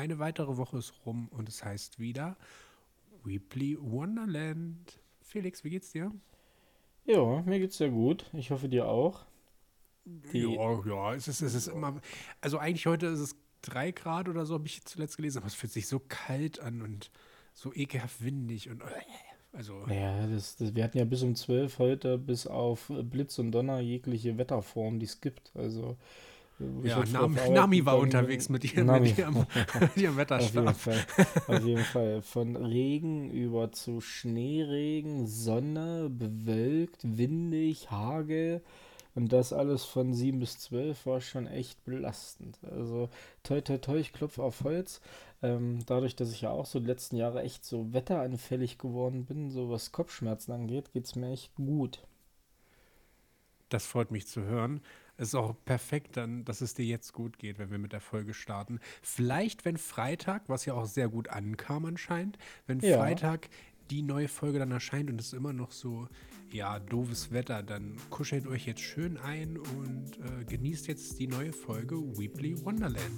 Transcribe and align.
Eine 0.00 0.18
weitere 0.18 0.56
Woche 0.56 0.78
ist 0.78 0.94
rum 1.04 1.28
und 1.30 1.46
es 1.50 1.62
heißt 1.62 1.98
wieder 1.98 2.38
Weebly 3.22 3.76
Wonderland. 3.78 4.98
Felix, 5.20 5.62
wie 5.62 5.68
geht's 5.68 5.92
dir? 5.92 6.10
Ja, 7.04 7.42
mir 7.42 7.58
geht's 7.58 7.76
sehr 7.76 7.90
gut. 7.90 8.24
Ich 8.32 8.50
hoffe 8.50 8.70
dir 8.70 8.88
auch. 8.88 9.26
Die 10.06 10.38
ja, 10.38 10.86
ja, 10.86 11.14
es 11.14 11.28
ist, 11.28 11.42
es 11.42 11.52
ist 11.52 11.66
immer. 11.66 12.00
Also 12.40 12.56
eigentlich 12.56 12.86
heute 12.86 13.08
ist 13.08 13.20
es 13.20 13.36
drei 13.60 13.90
Grad 13.90 14.30
oder 14.30 14.46
so, 14.46 14.54
habe 14.54 14.64
ich 14.64 14.82
zuletzt 14.86 15.18
gelesen, 15.18 15.36
aber 15.36 15.48
es 15.48 15.54
fühlt 15.54 15.72
sich 15.72 15.86
so 15.86 16.00
kalt 16.08 16.60
an 16.60 16.80
und 16.80 17.10
so 17.52 17.70
ekelhaft 17.74 18.24
windig 18.24 18.70
und. 18.70 18.82
Also. 19.52 19.86
Ja, 19.88 20.26
das, 20.28 20.56
das, 20.56 20.74
wir 20.74 20.82
hatten 20.82 20.96
ja 20.96 21.04
bis 21.04 21.22
um 21.22 21.34
12 21.34 21.78
heute 21.78 22.16
bis 22.16 22.46
auf 22.46 22.90
Blitz 22.90 23.38
und 23.38 23.52
Donner 23.52 23.80
jegliche 23.80 24.38
Wetterform, 24.38 24.98
die 24.98 25.04
es 25.04 25.20
gibt. 25.20 25.52
Also 25.54 25.98
ja, 26.82 27.04
Nami, 27.04 27.38
Nami 27.50 27.86
war 27.86 27.98
unterwegs 27.98 28.48
mit 28.48 28.64
ihrem, 28.64 28.86
mit 29.02 29.16
ihrem, 29.16 29.46
ihrem 29.96 30.16
Wetterstab. 30.16 30.68
Auf 30.68 30.86
jeden, 30.86 31.04
Fall, 31.04 31.56
auf 31.56 31.64
jeden 31.64 31.84
Fall. 31.84 32.22
Von 32.22 32.56
Regen 32.56 33.30
über 33.30 33.72
zu 33.72 34.00
Schneeregen, 34.00 35.26
Sonne, 35.26 36.10
bewölkt, 36.10 37.00
windig, 37.02 37.90
Hagel. 37.90 38.62
Und 39.14 39.32
das 39.32 39.52
alles 39.52 39.84
von 39.84 40.14
7 40.14 40.38
bis 40.38 40.58
12 40.58 41.06
war 41.06 41.20
schon 41.20 41.46
echt 41.46 41.84
belastend. 41.84 42.58
Also 42.62 43.08
toi 43.42 43.60
toi 43.60 43.78
toi, 43.78 43.96
ich 43.96 44.12
klopfe 44.12 44.42
auf 44.42 44.62
Holz. 44.62 45.00
Ähm, 45.42 45.80
dadurch, 45.86 46.16
dass 46.16 46.32
ich 46.32 46.42
ja 46.42 46.50
auch 46.50 46.66
so 46.66 46.80
die 46.80 46.86
letzten 46.86 47.16
Jahre 47.16 47.42
echt 47.42 47.64
so 47.64 47.92
wetteranfällig 47.92 48.78
geworden 48.78 49.24
bin, 49.24 49.50
so 49.50 49.70
was 49.70 49.90
Kopfschmerzen 49.90 50.52
angeht, 50.52 50.92
geht 50.92 51.06
es 51.06 51.16
mir 51.16 51.32
echt 51.32 51.54
gut. 51.56 52.02
Das 53.68 53.86
freut 53.86 54.10
mich 54.10 54.26
zu 54.26 54.42
hören. 54.42 54.80
Es 55.20 55.28
ist 55.28 55.34
auch 55.34 55.54
perfekt 55.66 56.16
dann, 56.16 56.46
dass 56.46 56.62
es 56.62 56.72
dir 56.72 56.86
jetzt 56.86 57.12
gut 57.12 57.38
geht, 57.38 57.58
wenn 57.58 57.70
wir 57.70 57.76
mit 57.76 57.92
der 57.92 58.00
Folge 58.00 58.32
starten. 58.32 58.80
Vielleicht, 59.02 59.66
wenn 59.66 59.76
Freitag, 59.76 60.48
was 60.48 60.64
ja 60.64 60.72
auch 60.72 60.86
sehr 60.86 61.10
gut 61.10 61.28
ankam 61.28 61.84
anscheinend, 61.84 62.38
wenn 62.66 62.80
ja. 62.80 62.96
Freitag 62.96 63.50
die 63.90 64.00
neue 64.00 64.28
Folge 64.28 64.58
dann 64.58 64.70
erscheint 64.70 65.10
und 65.10 65.20
es 65.20 65.26
ist 65.26 65.32
immer 65.34 65.52
noch 65.52 65.72
so, 65.72 66.08
ja, 66.50 66.78
doofes 66.78 67.32
Wetter, 67.32 67.62
dann 67.62 67.98
kuschelt 68.08 68.46
euch 68.46 68.64
jetzt 68.64 68.80
schön 68.80 69.18
ein 69.18 69.58
und 69.58 70.18
äh, 70.20 70.44
genießt 70.46 70.88
jetzt 70.88 71.18
die 71.18 71.26
neue 71.26 71.52
Folge 71.52 71.96
Weebly 71.96 72.64
Wonderland. 72.64 73.12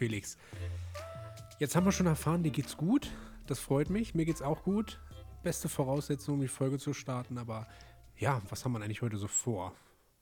Felix. 0.00 0.38
Jetzt 1.58 1.76
haben 1.76 1.84
wir 1.84 1.92
schon 1.92 2.06
erfahren, 2.06 2.42
dir 2.42 2.50
geht's 2.50 2.78
gut. 2.78 3.10
Das 3.46 3.58
freut 3.58 3.90
mich. 3.90 4.14
Mir 4.14 4.24
geht's 4.24 4.40
auch 4.40 4.62
gut. 4.62 4.98
Beste 5.42 5.68
Voraussetzung, 5.68 6.36
um 6.36 6.40
die 6.40 6.48
Folge 6.48 6.78
zu 6.78 6.94
starten. 6.94 7.36
Aber 7.36 7.66
ja, 8.16 8.40
was 8.48 8.64
haben 8.64 8.72
wir 8.72 8.80
eigentlich 8.80 9.02
heute 9.02 9.18
so 9.18 9.28
vor? 9.28 9.74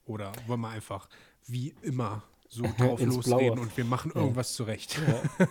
Oder 0.03 0.33
wollen 0.47 0.59
wir 0.59 0.67
einfach 0.67 1.07
wie 1.47 1.73
immer 1.81 2.23
so 2.51 2.63
drauf 2.77 2.99
loslegen 2.99 3.53
Blaue. 3.53 3.61
und 3.61 3.77
wir 3.77 3.85
machen 3.85 4.11
irgendwas 4.13 4.51
ja. 4.51 4.65
zurecht. 4.65 4.99
Ja. 5.07 5.47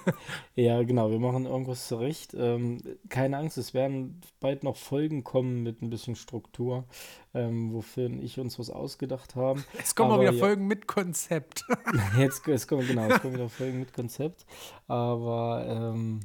ja. 0.62 0.82
genau, 0.82 1.10
wir 1.10 1.20
machen 1.20 1.46
irgendwas 1.46 1.86
zurecht. 1.86 2.34
Ähm, 2.34 2.82
keine 3.08 3.38
Angst, 3.38 3.56
es 3.56 3.72
werden 3.72 4.20
bald 4.41 4.64
noch 4.64 4.77
Folgen 4.77 5.22
kommen 5.22 5.62
mit 5.62 5.80
ein 5.80 5.91
bisschen 5.91 6.16
Struktur, 6.16 6.84
ähm, 7.34 7.72
wofür 7.72 8.10
ich 8.10 8.41
uns 8.41 8.58
was 8.58 8.69
ausgedacht 8.69 9.36
haben. 9.36 9.64
Es 9.78 9.94
kommen 9.94 10.10
Aber, 10.10 10.19
auch 10.19 10.22
wieder 10.22 10.32
ja, 10.32 10.38
Folgen 10.38 10.66
mit 10.66 10.86
Konzept. 10.88 11.64
jetzt, 12.19 12.46
es 12.48 12.66
kommen, 12.66 12.86
genau, 12.86 13.08
es 13.08 13.20
kommen 13.20 13.34
wieder 13.34 13.48
Folgen 13.48 13.78
mit 13.78 13.92
Konzept. 13.92 14.44
Aber 14.88 15.64
ähm, 15.94 16.20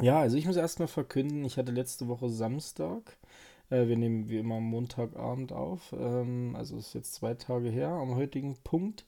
ja, 0.00 0.20
also 0.20 0.36
ich 0.36 0.46
muss 0.46 0.56
erstmal 0.56 0.88
verkünden, 0.88 1.44
ich 1.44 1.58
hatte 1.58 1.72
letzte 1.72 2.06
Woche 2.06 2.30
Samstag. 2.30 3.18
Äh, 3.70 3.88
wir 3.88 3.96
nehmen 3.96 4.28
wie 4.28 4.38
immer 4.38 4.60
Montagabend 4.60 5.52
auf. 5.52 5.94
Ähm, 5.98 6.54
also 6.56 6.76
ist 6.76 6.94
jetzt 6.94 7.14
zwei 7.14 7.34
Tage 7.34 7.70
her 7.70 7.88
am 7.88 8.14
heutigen 8.14 8.56
Punkt 8.62 9.04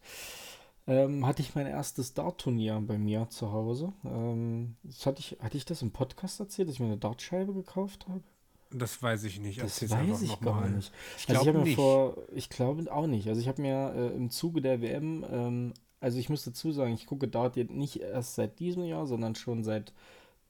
ähm, 0.87 1.27
hatte 1.27 1.43
ich 1.43 1.55
mein 1.55 1.67
erstes 1.67 2.15
Dart-Turnier 2.15 2.81
bei 2.81 2.99
mir 2.99 3.29
zu 3.31 3.53
Hause. 3.53 3.93
Ähm, 4.05 4.77
hatte, 5.05 5.21
ich, 5.21 5.39
hatte 5.41 5.57
ich 5.57 5.65
das 5.65 5.83
im 5.83 5.93
Podcast 5.93 6.41
erzählt, 6.41 6.69
dass 6.69 6.75
ich 6.75 6.81
mir 6.81 6.87
eine 6.87 6.99
Dartscheibe 6.99 7.53
gekauft 7.53 8.07
habe? 8.09 8.23
Das 8.71 9.03
weiß 9.03 9.25
ich 9.25 9.39
nicht. 9.39 9.63
Das 9.63 9.81
Erzähl's 9.83 9.93
weiß 9.93 10.23
ich 10.23 10.41
gar 10.41 10.63
mal. 10.63 10.71
nicht. 10.71 10.93
Ich 11.19 11.29
also 11.29 11.43
glaube 11.43 11.59
nicht. 11.61 11.77
Vor, 11.77 12.17
ich 12.33 12.49
glaube 12.49 12.91
auch 12.93 13.07
nicht. 13.07 13.29
Also 13.29 13.41
ich 13.41 13.49
habe 13.49 13.63
mir 13.63 13.93
äh, 13.95 14.17
im 14.17 14.31
Zuge 14.31 14.61
der 14.61 14.81
WM, 14.81 15.25
ähm, 15.31 15.75
also 16.01 16.19
ich 16.19 16.29
muss 16.29 16.45
dazu 16.45 16.73
sagen, 16.73 16.95
ich 16.95 17.07
gucke 17.07 17.29
Dart 17.29 17.57
jetzt 17.57 17.71
nicht 17.71 18.01
erst 18.01 18.35
seit 18.35 18.59
diesem 18.59 18.85
Jahr, 18.85 19.07
sondern 19.07 19.35
schon 19.37 19.63
seit 19.63 19.93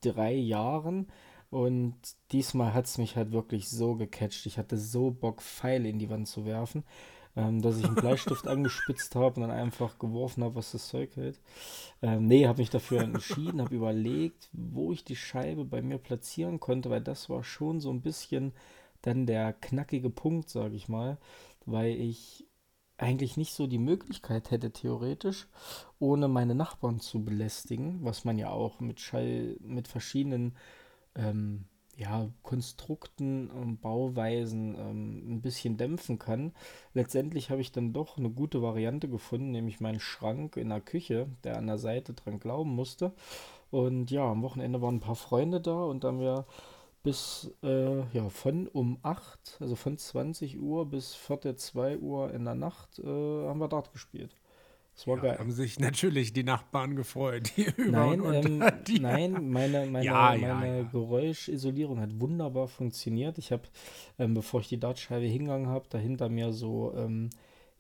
drei 0.01 0.33
Jahren. 0.33 1.09
Und 1.51 1.95
diesmal 2.31 2.73
hat 2.73 2.87
es 2.87 2.97
mich 2.97 3.17
halt 3.17 3.33
wirklich 3.33 3.69
so 3.69 3.97
gecatcht. 3.97 4.47
Ich 4.47 4.57
hatte 4.57 4.79
so 4.79 5.11
Bock, 5.11 5.43
Pfeile 5.43 5.91
in 5.91 5.99
die 5.99 6.09
Wand 6.09 6.27
zu 6.27 6.47
werfen 6.47 6.85
ähm, 7.37 7.63
dass 7.63 7.79
ich 7.79 7.85
einen 7.85 7.95
Bleistift 7.95 8.47
angespitzt 8.49 9.15
habe 9.15 9.37
und 9.41 9.49
dann 9.49 9.57
einfach 9.57 9.99
geworfen 9.99 10.45
habe, 10.45 10.57
was 10.57 10.73
das 10.73 10.89
Zeug 10.89 11.17
hält. 11.17 11.41
Ähm, 12.03 12.27
nee, 12.27 12.47
habe 12.47 12.61
mich 12.61 12.71
dafür 12.71 13.01
entschieden, 13.01 13.61
habe 13.61 13.75
überlegt, 13.75 14.49
wo 14.53 14.93
ich 14.93 15.05
die 15.05 15.17
Scheibe 15.17 15.65
bei 15.65 15.83
mir 15.83 15.99
platzieren 15.99 16.61
konnte, 16.61 16.91
weil 16.91 17.01
das 17.01 17.29
war 17.29 17.43
schon 17.45 17.81
so 17.81 17.91
ein 17.91 18.03
bisschen 18.03 18.53
dann 19.03 19.27
der 19.27 19.53
knackige 19.53 20.11
Punkt, 20.11 20.49
sage 20.49 20.77
ich 20.77 20.89
mal, 20.89 21.19
weil 21.67 21.93
ich 21.93 22.47
eigentlich 22.99 23.37
nicht 23.37 23.53
so 23.55 23.67
die 23.67 23.79
Möglichkeit 23.79 24.51
hätte, 24.51 24.71
theoretisch, 24.71 25.49
ohne 25.99 26.29
meine 26.29 26.55
Nachbarn 26.55 27.01
zu 27.01 27.25
belästigen, 27.25 28.05
was 28.05 28.25
man 28.25 28.39
ja 28.39 28.51
auch 28.51 28.79
mit 28.81 29.01
Schall, 29.01 29.57
mit 29.61 29.89
verschiedenen 29.89 30.57
ähm, 31.17 31.65
ja, 31.97 32.29
Konstrukten 32.43 33.51
und 33.51 33.81
Bauweisen 33.81 34.75
ähm, 34.79 35.35
ein 35.35 35.43
bisschen 35.43 35.77
dämpfen 35.77 36.19
kann. 36.19 36.53
Letztendlich 36.95 37.51
habe 37.51 37.61
ich 37.61 37.73
dann 37.73 37.93
doch 37.93 38.17
eine 38.19 38.31
gute 38.31 38.63
Variante 38.63 39.09
gefunden, 39.09 39.51
nämlich 39.51 39.81
meinen 39.81 40.01
Schrank 40.01 40.57
in 40.57 40.71
der 40.71 40.81
Küche, 40.81 41.29
der 41.45 41.59
an 41.59 41.67
der 41.67 41.79
Seite 41.79 42.15
dran 42.15 42.41
glauben 42.41 42.75
musste. 42.75 43.13
Und 43.71 44.11
ja, 44.11 44.25
am 44.31 44.43
Wochenende 44.43 44.83
waren 44.83 44.97
ein 44.97 45.01
paar 45.01 45.17
Freunde 45.17 45.61
da 45.61 45.85
und 45.85 46.05
dann 46.05 46.21
wir 46.21 46.47
bis 47.03 47.51
äh, 47.63 48.01
ja, 48.13 48.29
von 48.29 48.69
um 48.69 48.99
8, 49.03 49.59
also 49.61 49.75
von 49.77 49.99
20 49.99 50.61
Uhr 50.61 50.87
bis 50.87 51.15
4, 51.15 51.57
2 51.57 51.99
Uhr 51.99 52.33
in 52.33 52.45
der 52.45 52.55
Nacht 52.55 52.99
äh, 53.01 53.03
haben 53.03 53.61
wir 53.61 53.69
Dart 53.69 53.93
gespielt. 53.93 54.37
Das 54.95 55.07
war 55.07 55.17
ja, 55.17 55.23
geil. 55.23 55.39
Haben 55.39 55.53
sich 55.53 55.81
natürlich 55.81 56.33
die 56.33 56.45
Nachbarn 56.45 56.97
gefreut, 56.97 57.53
die 57.57 57.63
über 57.77 57.91
nein, 57.91 58.21
und 58.21 58.35
ähm, 58.35 58.65
die 58.87 59.01
Nein, 59.01 59.51
meine, 59.51 59.87
meine, 59.87 60.05
ja, 60.05 60.35
ja, 60.35 60.55
meine 60.55 60.85
Geräuschisolierung 60.87 62.01
hat 62.01 62.21
wunderbar 62.21 62.69
funktioniert. 62.69 63.39
Ich 63.39 63.53
habe, 63.53 63.63
ähm, 64.19 64.35
bevor 64.35 64.61
ich 64.61 64.69
die 64.69 64.79
Dartscheibe 64.79 65.27
hingegangen 65.27 65.69
habe, 65.69 65.87
dahinter 65.89 66.29
mir 66.29 66.53
so, 66.53 66.93
ähm, 66.97 67.31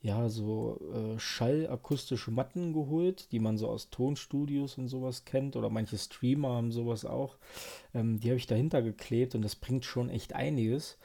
ja, 0.00 0.28
so 0.28 0.80
äh, 0.94 1.18
schallakustische 1.18 2.30
Matten 2.32 2.72
geholt, 2.72 3.30
die 3.30 3.38
man 3.38 3.56
so 3.56 3.68
aus 3.68 3.90
Tonstudios 3.90 4.78
und 4.78 4.88
sowas 4.88 5.24
kennt. 5.24 5.54
Oder 5.54 5.70
manche 5.70 5.98
Streamer 5.98 6.56
haben 6.56 6.72
sowas 6.72 7.04
auch. 7.04 7.36
Ähm, 7.94 8.18
die 8.18 8.28
habe 8.30 8.38
ich 8.38 8.46
dahinter 8.46 8.82
geklebt 8.82 9.34
und 9.34 9.42
das 9.42 9.54
bringt 9.54 9.84
schon 9.84 10.08
echt 10.08 10.34
einiges. 10.34 10.98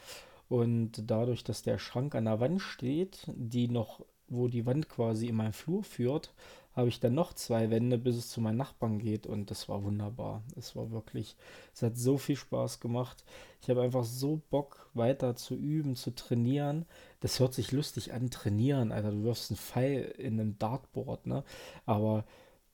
Und 0.49 1.03
dadurch, 1.11 1.43
dass 1.43 1.61
der 1.61 1.77
Schrank 1.77 2.15
an 2.15 2.25
der 2.25 2.39
Wand 2.39 2.61
steht, 2.61 3.23
die 3.35 3.67
noch 3.67 3.99
wo 4.29 4.47
die 4.47 4.65
Wand 4.65 4.89
quasi 4.89 5.27
in 5.27 5.35
meinen 5.35 5.53
Flur 5.53 5.83
führt, 5.83 6.33
habe 6.77 6.89
ich 6.89 6.99
dann 6.99 7.15
noch 7.15 7.33
zwei 7.33 7.71
Wände, 7.71 7.97
bis 7.97 8.15
es 8.17 8.29
zu 8.29 8.39
meinen 8.39 8.57
Nachbarn 8.57 8.99
geht. 8.99 9.25
Und 9.25 9.49
das 9.49 9.67
war 9.67 9.83
wunderbar. 9.83 10.43
Es 10.55 10.75
war 10.75 10.91
wirklich, 10.91 11.35
es 11.73 11.81
hat 11.81 11.97
so 11.97 12.19
viel 12.19 12.35
Spaß 12.35 12.79
gemacht. 12.79 13.23
Ich 13.61 13.69
habe 13.69 13.81
einfach 13.81 14.03
so 14.03 14.41
Bock, 14.51 14.87
weiter 14.93 15.35
zu 15.35 15.55
üben, 15.55 15.95
zu 15.95 16.13
trainieren. 16.13 16.85
Das 17.19 17.39
hört 17.39 17.55
sich 17.55 17.71
lustig 17.71 18.13
an, 18.13 18.29
trainieren, 18.29 18.91
Alter. 18.91 19.11
Du 19.11 19.23
wirfst 19.23 19.49
einen 19.49 19.57
Pfeil 19.57 20.03
in 20.19 20.39
einem 20.39 20.59
Dartboard, 20.59 21.25
ne? 21.25 21.43
Aber 21.87 22.25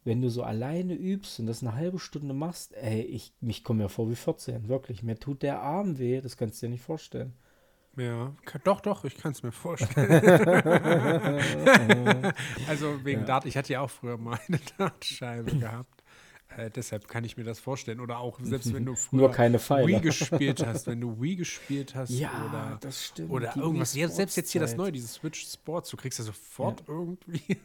wenn 0.03 0.21
du 0.21 0.29
so 0.29 0.43
alleine 0.43 0.95
übst 0.95 1.39
und 1.39 1.47
das 1.47 1.61
eine 1.61 1.75
halbe 1.75 1.99
Stunde 1.99 2.33
machst, 2.33 2.73
ey, 2.73 3.01
ich, 3.03 3.33
mich 3.39 3.63
komme 3.63 3.83
mir 3.83 3.89
vor 3.89 4.09
wie 4.09 4.15
14. 4.15 4.67
Wirklich, 4.67 5.01
mir 5.03 5.17
tut 5.17 5.43
der 5.43 5.61
Arm 5.61 5.97
weh, 5.97 6.19
das 6.19 6.35
kannst 6.35 6.61
du 6.61 6.65
dir 6.65 6.71
nicht 6.71 6.83
vorstellen. 6.83 7.33
Ja, 7.95 8.33
doch, 8.63 8.81
doch, 8.81 9.05
ich 9.05 9.17
kann 9.17 9.33
es 9.33 9.43
mir 9.43 9.51
vorstellen. 9.51 10.09
also 12.67 13.05
wegen 13.05 13.21
ja. 13.21 13.27
Dart, 13.27 13.45
ich 13.45 13.55
hatte 13.55 13.73
ja 13.73 13.81
auch 13.81 13.89
früher 13.89 14.17
mal 14.17 14.39
eine 14.47 14.59
Dartscheibe 14.77 15.55
gehabt. 15.55 16.03
Äh, 16.57 16.69
deshalb 16.69 17.07
kann 17.07 17.23
ich 17.23 17.37
mir 17.37 17.43
das 17.43 17.59
vorstellen. 17.59 17.99
Oder 17.99 18.19
auch 18.19 18.39
selbst 18.41 18.73
wenn 18.73 18.85
du 18.85 18.95
früher 18.95 19.21
Nur 19.21 19.31
keine 19.31 19.59
Wii 19.59 19.99
gespielt 19.99 20.65
hast, 20.65 20.87
wenn 20.87 21.01
du 21.01 21.21
Wii 21.21 21.35
gespielt 21.35 21.95
hast 21.95 22.11
ja, 22.11 22.31
oder, 22.49 22.77
das 22.81 23.05
stimmt. 23.05 23.31
oder 23.31 23.55
irgendwas. 23.55 23.95
Ja, 23.95 24.07
selbst 24.07 24.37
jetzt 24.37 24.51
hier 24.51 24.61
das 24.61 24.75
neue, 24.75 24.91
dieses 24.91 25.13
Switch 25.13 25.45
Sports, 25.45 25.89
du 25.89 25.97
kriegst 25.97 26.19
ja 26.19 26.25
sofort 26.25 26.81
ja. 26.81 26.85
irgendwie 26.87 27.57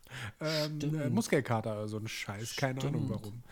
ähm, 0.40 0.80
äh, 0.80 1.10
Muskelkater 1.10 1.72
oder 1.72 1.88
so 1.88 1.98
ein 1.98 2.08
Scheiß. 2.08 2.56
Keine 2.56 2.80
stimmt. 2.80 2.96
Ahnung 2.96 3.10
warum. 3.10 3.42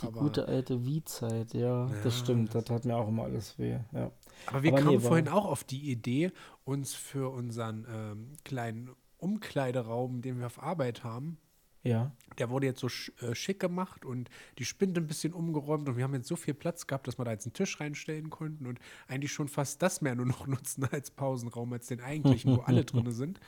Die 0.00 0.06
aber, 0.06 0.20
gute 0.20 0.48
alte 0.48 0.84
Wii-Zeit, 0.84 1.54
ja, 1.54 1.86
ja, 1.86 2.02
das 2.02 2.18
stimmt. 2.18 2.54
Das, 2.54 2.64
das 2.64 2.76
hat 2.76 2.84
mir 2.84 2.96
auch 2.96 3.08
immer 3.08 3.24
alles 3.24 3.58
weh. 3.58 3.78
Ja. 3.92 4.10
Aber 4.46 4.62
wir 4.62 4.72
aber 4.72 4.82
kamen 4.82 4.96
nee, 4.96 5.00
vorhin 5.00 5.28
auch 5.28 5.44
auf 5.44 5.64
die 5.64 5.90
Idee, 5.90 6.32
uns 6.64 6.94
für 6.94 7.30
unseren 7.32 7.86
ähm, 7.90 8.32
kleinen 8.44 8.90
Umkleideraum, 9.18 10.22
den 10.22 10.38
wir 10.38 10.46
auf 10.46 10.62
Arbeit 10.62 11.04
haben, 11.04 11.38
Ja. 11.84 12.12
Der 12.38 12.48
wurde 12.50 12.66
jetzt 12.66 12.80
so 12.80 12.88
äh, 13.26 13.34
schick 13.34 13.60
gemacht 13.60 14.04
und 14.04 14.30
die 14.58 14.64
Spinde 14.64 15.00
ein 15.00 15.06
bisschen 15.06 15.32
umgeräumt 15.32 15.88
und 15.88 15.96
wir 15.96 16.04
haben 16.04 16.14
jetzt 16.14 16.28
so 16.28 16.36
viel 16.36 16.54
Platz 16.54 16.86
gehabt, 16.86 17.06
dass 17.06 17.18
wir 17.18 17.24
da 17.24 17.32
jetzt 17.32 17.46
einen 17.46 17.52
Tisch 17.52 17.80
reinstellen 17.80 18.30
konnten 18.30 18.66
und 18.66 18.78
eigentlich 19.08 19.32
schon 19.32 19.48
fast 19.48 19.82
das 19.82 20.00
mehr 20.00 20.14
nur 20.14 20.26
noch 20.26 20.46
nutzen 20.48 20.84
als 20.90 21.10
Pausenraum, 21.10 21.72
als 21.72 21.88
den 21.88 22.00
eigentlichen, 22.00 22.56
wo 22.56 22.60
alle 22.62 22.84
drin 22.86 23.10
sind. 23.12 23.40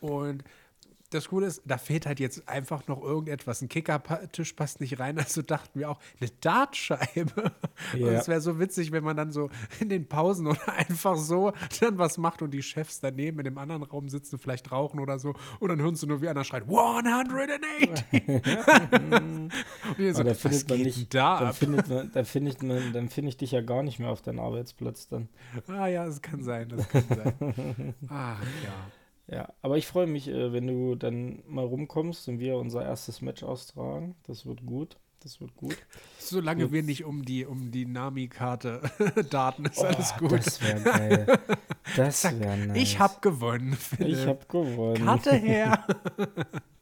Und 0.00 0.44
das 1.10 1.28
Coole 1.28 1.46
ist, 1.46 1.62
da 1.64 1.78
fehlt 1.78 2.06
halt 2.06 2.20
jetzt 2.20 2.48
einfach 2.48 2.86
noch 2.86 3.02
irgendetwas. 3.02 3.62
Ein 3.62 3.68
Kickertisch 3.68 4.52
passt 4.52 4.80
nicht 4.80 4.98
rein, 5.00 5.18
also 5.18 5.42
dachten 5.42 5.78
wir 5.78 5.90
auch, 5.90 5.98
eine 6.20 6.30
Dartscheibe. 6.40 7.52
Ja. 7.96 8.08
es 8.08 8.28
wäre 8.28 8.40
so 8.40 8.58
witzig, 8.58 8.92
wenn 8.92 9.04
man 9.04 9.16
dann 9.16 9.30
so 9.30 9.50
in 9.80 9.88
den 9.88 10.06
Pausen 10.08 10.46
oder 10.46 10.60
einfach 10.76 11.16
so 11.16 11.52
dann 11.80 11.96
was 11.98 12.18
macht 12.18 12.42
und 12.42 12.50
die 12.50 12.62
Chefs 12.62 13.00
daneben 13.00 13.38
in 13.38 13.44
dem 13.44 13.58
anderen 13.58 13.82
Raum 13.82 14.08
sitzen, 14.08 14.38
vielleicht 14.38 14.70
rauchen 14.72 15.00
oder 15.00 15.18
so. 15.18 15.34
Und 15.60 15.68
dann 15.68 15.80
hören 15.80 15.94
sie 15.94 16.06
nur, 16.06 16.20
wie 16.20 16.28
einer 16.28 16.44
schreit, 16.44 16.64
180! 16.68 17.90
und 19.96 20.14
so, 20.14 20.22
da 20.22 20.34
findet 20.34 20.68
man 20.68 20.78
nicht, 20.80 21.14
da 21.14 21.40
dann 21.40 21.52
findet 21.54 21.88
man, 21.88 22.12
dann 22.12 22.24
findet 22.24 22.62
man, 22.62 22.92
dann 22.92 23.08
finde 23.08 23.30
ich 23.30 23.36
dich 23.36 23.52
ja 23.52 23.60
gar 23.60 23.82
nicht 23.82 23.98
mehr 23.98 24.10
auf 24.10 24.22
deinem 24.22 24.40
Arbeitsplatz 24.40 25.08
dann. 25.08 25.28
Ah 25.68 25.86
ja, 25.86 26.04
das 26.04 26.20
kann 26.20 26.42
sein, 26.42 26.68
das 26.68 26.88
kann 26.88 27.04
sein. 27.08 27.94
Ach 28.08 28.42
ja. 28.64 28.90
Ja, 29.30 29.52
aber 29.60 29.76
ich 29.76 29.86
freue 29.86 30.06
mich, 30.06 30.28
äh, 30.28 30.52
wenn 30.52 30.66
du 30.66 30.94
dann 30.94 31.42
mal 31.46 31.64
rumkommst 31.64 32.28
und 32.28 32.38
wir 32.38 32.56
unser 32.56 32.82
erstes 32.82 33.20
Match 33.20 33.42
austragen. 33.42 34.16
Das 34.26 34.46
wird 34.46 34.64
gut. 34.64 34.96
Das 35.20 35.40
wird 35.40 35.56
gut. 35.56 35.76
Solange 36.18 36.62
Jetzt. 36.64 36.72
wir 36.72 36.82
nicht 36.84 37.04
um 37.04 37.24
die, 37.24 37.44
um 37.44 37.72
die 37.72 37.86
Nami-Karte 37.86 38.82
Daten, 39.30 39.64
ist 39.64 39.78
oh, 39.78 39.84
alles 39.86 40.16
gut. 40.16 40.46
Das 40.46 40.62
wäre 40.62 40.80
geil. 40.80 41.26
Das 41.96 42.22
wäre 42.22 42.54
nice. 42.54 42.76
Ich 42.76 42.98
habe 42.98 43.14
gewonnen. 43.22 43.72
Philipp. 43.72 44.18
Ich 44.18 44.26
habe 44.26 44.44
gewonnen. 44.46 45.06
Karte 45.06 45.34
her. 45.34 45.86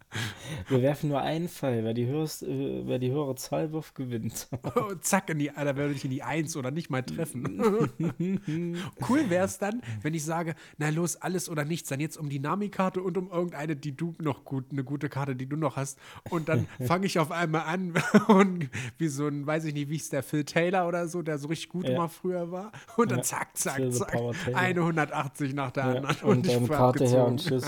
Wir 0.68 0.82
werfen 0.82 1.10
nur 1.10 1.20
einen 1.20 1.48
Fall. 1.48 1.84
Wer 1.84 1.94
die, 1.94 2.06
höchst, 2.06 2.42
äh, 2.42 2.86
wer 2.86 2.98
die 2.98 3.10
höhere 3.10 3.34
Zahl 3.34 3.72
wirft, 3.72 3.94
gewinnt. 3.94 4.48
Oh, 4.74 4.94
zack, 5.00 5.30
in 5.30 5.38
die, 5.38 5.50
da 5.54 5.76
werde 5.76 5.92
ich 5.92 6.04
in 6.04 6.10
die 6.10 6.22
Eins 6.22 6.56
oder 6.56 6.70
nicht 6.70 6.90
mal 6.90 7.02
treffen. 7.02 7.90
cool 9.08 9.30
wäre 9.30 9.44
es 9.44 9.58
dann, 9.58 9.82
wenn 10.02 10.14
ich 10.14 10.24
sage, 10.24 10.54
na 10.78 10.88
los, 10.90 11.16
alles 11.16 11.48
oder 11.48 11.64
nichts. 11.64 11.88
Dann 11.88 12.00
jetzt 12.00 12.16
um 12.16 12.28
die 12.28 12.38
Nami-Karte 12.38 13.02
und 13.02 13.16
um 13.18 13.30
irgendeine, 13.30 13.76
die 13.76 13.96
du 13.96 14.14
noch 14.20 14.44
gut, 14.44 14.66
eine 14.70 14.84
gute 14.84 15.08
Karte, 15.08 15.36
die 15.36 15.48
du 15.48 15.56
noch 15.56 15.76
hast. 15.76 15.98
Und 16.30 16.48
dann 16.48 16.66
fange 16.86 17.06
ich 17.06 17.18
auf 17.18 17.30
einmal 17.30 17.62
an 17.62 17.94
und 18.28 18.68
wie 18.98 19.08
so 19.08 19.26
ein, 19.26 19.46
weiß 19.46 19.64
ich 19.64 19.74
nicht, 19.74 19.88
wie 19.88 19.96
es 19.96 20.08
der 20.08 20.22
Phil 20.22 20.44
Taylor 20.44 20.88
oder 20.88 21.08
so, 21.08 21.22
der 21.22 21.38
so 21.38 21.48
richtig 21.48 21.68
gut 21.68 21.88
ja. 21.88 21.94
immer 21.94 22.08
früher 22.08 22.50
war. 22.50 22.72
Und 22.96 23.10
dann 23.10 23.22
zack, 23.22 23.56
zack, 23.56 23.92
zack. 23.92 24.16
Eine 24.54 24.80
180 24.80 25.54
nach 25.54 25.70
der 25.70 25.84
ja. 25.84 25.92
anderen. 25.94 26.16
Und, 26.22 26.46
und 26.46 26.48
dann 26.48 26.68
Karte 26.68 27.06
her 27.06 27.26
und 27.26 27.40
tschüss. 27.40 27.66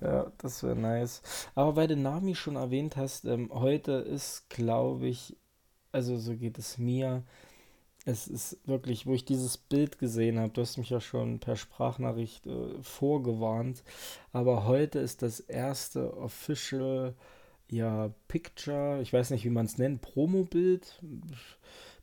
Ja, 0.00 0.26
das 0.38 0.62
wäre 0.62 0.76
nice. 0.76 1.22
Aber 1.56 1.74
weil 1.74 1.88
du 1.88 1.96
Nami 1.96 2.34
schon 2.34 2.56
erwähnt 2.56 2.96
hast, 2.96 3.24
ähm, 3.24 3.50
heute 3.52 3.92
ist, 3.92 4.50
glaube 4.50 5.08
ich, 5.08 5.36
also 5.90 6.18
so 6.18 6.36
geht 6.36 6.58
es 6.58 6.78
mir. 6.78 7.24
Es 8.04 8.28
ist 8.28 8.58
wirklich, 8.66 9.06
wo 9.06 9.14
ich 9.14 9.24
dieses 9.24 9.56
Bild 9.56 9.98
gesehen 9.98 10.38
habe, 10.38 10.52
du 10.52 10.60
hast 10.60 10.76
mich 10.76 10.90
ja 10.90 11.00
schon 11.00 11.40
per 11.40 11.56
Sprachnachricht 11.56 12.46
äh, 12.46 12.82
vorgewarnt, 12.82 13.82
aber 14.32 14.66
heute 14.66 15.00
ist 15.00 15.22
das 15.22 15.40
erste 15.40 16.16
official 16.18 17.14
ja, 17.68 18.10
Picture, 18.28 19.00
ich 19.02 19.12
weiß 19.12 19.30
nicht, 19.30 19.44
wie 19.44 19.50
man 19.50 19.66
es 19.66 19.78
nennt, 19.78 20.02
Promo-Bild, 20.02 21.00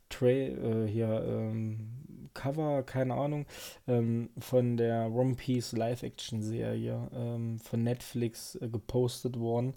Tray, 0.08 0.48
äh, 0.48 0.86
hier, 0.86 1.24
ähm, 1.26 2.04
Cover, 2.34 2.82
keine 2.82 3.14
Ahnung, 3.14 3.46
ähm, 3.86 4.30
von 4.38 4.76
der 4.76 5.10
One 5.12 5.34
Piece 5.36 5.72
Live-Action-Serie 5.72 7.10
ähm, 7.14 7.58
von 7.60 7.82
Netflix 7.82 8.56
äh, 8.56 8.68
gepostet 8.68 9.38
worden. 9.38 9.74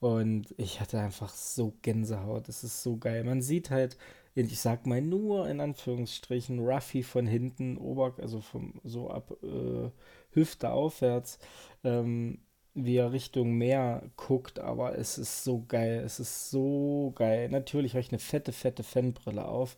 Und 0.00 0.54
ich 0.56 0.80
hatte 0.80 0.98
einfach 0.98 1.30
so 1.30 1.74
Gänsehaut. 1.82 2.48
Es 2.48 2.64
ist 2.64 2.82
so 2.82 2.96
geil. 2.96 3.22
Man 3.24 3.42
sieht 3.42 3.70
halt, 3.70 3.96
ich 4.34 4.58
sag 4.60 4.86
mal 4.86 5.02
nur 5.02 5.48
in 5.48 5.60
Anführungsstrichen, 5.60 6.58
Ruffy 6.58 7.02
von 7.02 7.26
hinten, 7.26 7.76
Ober, 7.76 8.14
also 8.18 8.40
vom, 8.40 8.80
so 8.82 9.10
ab 9.10 9.32
äh, 9.42 9.90
Hüfte 10.30 10.70
aufwärts. 10.72 11.38
Ähm, 11.84 12.38
wie 12.84 12.96
er 12.96 13.12
Richtung 13.12 13.52
Meer 13.52 14.02
guckt, 14.16 14.58
aber 14.58 14.98
es 14.98 15.18
ist 15.18 15.44
so 15.44 15.64
geil, 15.66 16.02
es 16.04 16.20
ist 16.20 16.50
so 16.50 17.12
geil. 17.14 17.48
Natürlich 17.48 17.92
habe 17.92 18.00
ich 18.00 18.10
eine 18.10 18.18
fette, 18.18 18.52
fette 18.52 18.82
Fanbrille 18.82 19.44
auf 19.44 19.76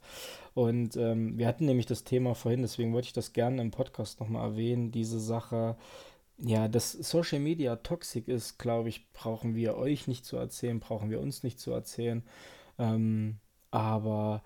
und 0.54 0.96
ähm, 0.96 1.38
wir 1.38 1.46
hatten 1.46 1.66
nämlich 1.66 1.86
das 1.86 2.04
Thema 2.04 2.34
vorhin, 2.34 2.62
deswegen 2.62 2.92
wollte 2.92 3.06
ich 3.06 3.12
das 3.12 3.32
gerne 3.32 3.62
im 3.62 3.70
Podcast 3.70 4.20
nochmal 4.20 4.50
erwähnen, 4.50 4.92
diese 4.92 5.20
Sache, 5.20 5.76
ja, 6.38 6.68
dass 6.68 6.92
Social 6.92 7.40
Media 7.40 7.76
toxisch 7.76 8.28
ist, 8.28 8.58
glaube 8.58 8.88
ich, 8.88 9.12
brauchen 9.12 9.54
wir 9.54 9.76
euch 9.76 10.08
nicht 10.08 10.24
zu 10.24 10.36
erzählen, 10.36 10.80
brauchen 10.80 11.10
wir 11.10 11.20
uns 11.20 11.42
nicht 11.42 11.60
zu 11.60 11.72
erzählen, 11.72 12.22
ähm, 12.78 13.38
aber 13.70 14.42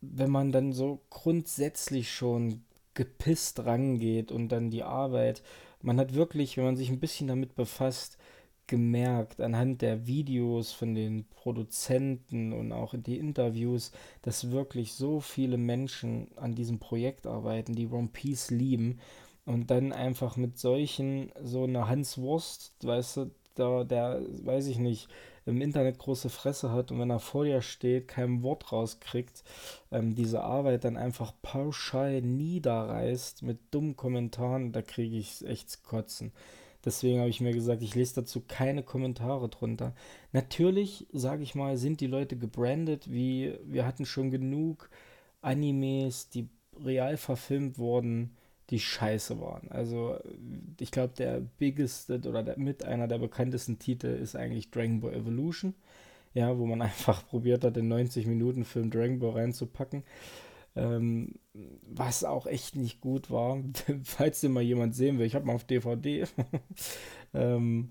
wenn 0.00 0.30
man 0.30 0.52
dann 0.52 0.72
so 0.72 1.00
grundsätzlich 1.10 2.12
schon 2.12 2.64
gepisst 2.94 3.64
rangeht 3.64 4.32
und 4.32 4.48
dann 4.48 4.70
die 4.70 4.82
Arbeit 4.82 5.42
man 5.82 5.98
hat 5.98 6.14
wirklich, 6.14 6.56
wenn 6.56 6.64
man 6.64 6.76
sich 6.76 6.90
ein 6.90 7.00
bisschen 7.00 7.28
damit 7.28 7.54
befasst, 7.54 8.18
gemerkt 8.66 9.40
anhand 9.40 9.82
der 9.82 10.06
Videos 10.06 10.72
von 10.72 10.94
den 10.94 11.24
Produzenten 11.28 12.52
und 12.52 12.72
auch 12.72 12.94
in 12.94 13.02
die 13.02 13.18
Interviews, 13.18 13.92
dass 14.22 14.50
wirklich 14.50 14.92
so 14.92 15.20
viele 15.20 15.56
Menschen 15.56 16.28
an 16.36 16.54
diesem 16.54 16.78
Projekt 16.78 17.26
arbeiten, 17.26 17.76
die 17.76 17.86
One 17.86 18.08
Piece 18.12 18.50
lieben 18.50 18.98
und 19.44 19.70
dann 19.70 19.92
einfach 19.92 20.36
mit 20.36 20.58
solchen, 20.58 21.30
so 21.42 21.64
eine 21.64 21.88
Hans 21.88 22.18
Wurst, 22.18 22.74
weißt 22.84 23.16
du, 23.18 23.30
der, 23.56 23.84
der, 23.84 24.22
weiß 24.44 24.66
ich 24.66 24.78
nicht, 24.78 25.08
im 25.46 25.60
Internet 25.62 25.98
große 25.98 26.28
Fresse 26.28 26.72
hat 26.72 26.90
und 26.90 26.98
wenn 26.98 27.10
er 27.10 27.20
vor 27.20 27.44
dir 27.44 27.62
steht, 27.62 28.08
kein 28.08 28.42
Wort 28.42 28.72
rauskriegt, 28.72 29.44
ähm, 29.92 30.14
diese 30.14 30.42
Arbeit 30.42 30.84
dann 30.84 30.96
einfach 30.96 31.32
pauschal 31.40 32.20
niederreißt 32.20 33.42
mit 33.42 33.58
dummen 33.70 33.96
Kommentaren, 33.96 34.72
da 34.72 34.82
kriege 34.82 35.16
ich 35.16 35.46
echt 35.46 35.84
kotzen. 35.84 36.32
Deswegen 36.84 37.18
habe 37.20 37.30
ich 37.30 37.40
mir 37.40 37.52
gesagt, 37.52 37.82
ich 37.82 37.94
lese 37.94 38.16
dazu 38.16 38.42
keine 38.46 38.82
Kommentare 38.82 39.48
drunter. 39.48 39.94
Natürlich, 40.32 41.06
sage 41.12 41.42
ich 41.42 41.54
mal, 41.54 41.76
sind 41.78 42.00
die 42.00 42.06
Leute 42.06 42.36
gebrandet, 42.36 43.10
wie 43.10 43.58
wir 43.64 43.86
hatten 43.86 44.06
schon 44.06 44.30
genug 44.30 44.90
Animes, 45.42 46.28
die 46.28 46.48
real 46.84 47.16
verfilmt 47.16 47.78
wurden 47.78 48.36
die 48.70 48.80
scheiße 48.80 49.40
waren. 49.40 49.70
Also 49.70 50.18
ich 50.80 50.90
glaube, 50.90 51.14
der 51.16 51.40
biggest 51.40 52.10
oder 52.10 52.42
der, 52.42 52.58
mit 52.58 52.84
einer 52.84 53.06
der 53.08 53.18
bekanntesten 53.18 53.78
Titel 53.78 54.08
ist 54.08 54.36
eigentlich 54.36 54.70
Dragon 54.70 55.00
Ball 55.00 55.14
Evolution. 55.14 55.74
Ja, 56.34 56.58
wo 56.58 56.66
man 56.66 56.82
einfach 56.82 57.26
probiert 57.26 57.64
hat, 57.64 57.76
den 57.76 57.92
90-Minuten-Film 57.92 58.90
Dragon 58.90 59.18
Ball 59.18 59.32
reinzupacken. 59.32 60.02
Ähm, 60.74 61.36
was 61.86 62.22
auch 62.24 62.46
echt 62.46 62.76
nicht 62.76 63.00
gut 63.00 63.30
war, 63.30 63.58
falls 64.04 64.40
den 64.42 64.52
mal 64.52 64.62
jemand 64.62 64.94
sehen 64.94 65.18
will. 65.18 65.26
Ich 65.26 65.34
habe 65.34 65.46
mal 65.46 65.54
auf 65.54 65.64
DVD. 65.64 66.26
ähm, 67.34 67.90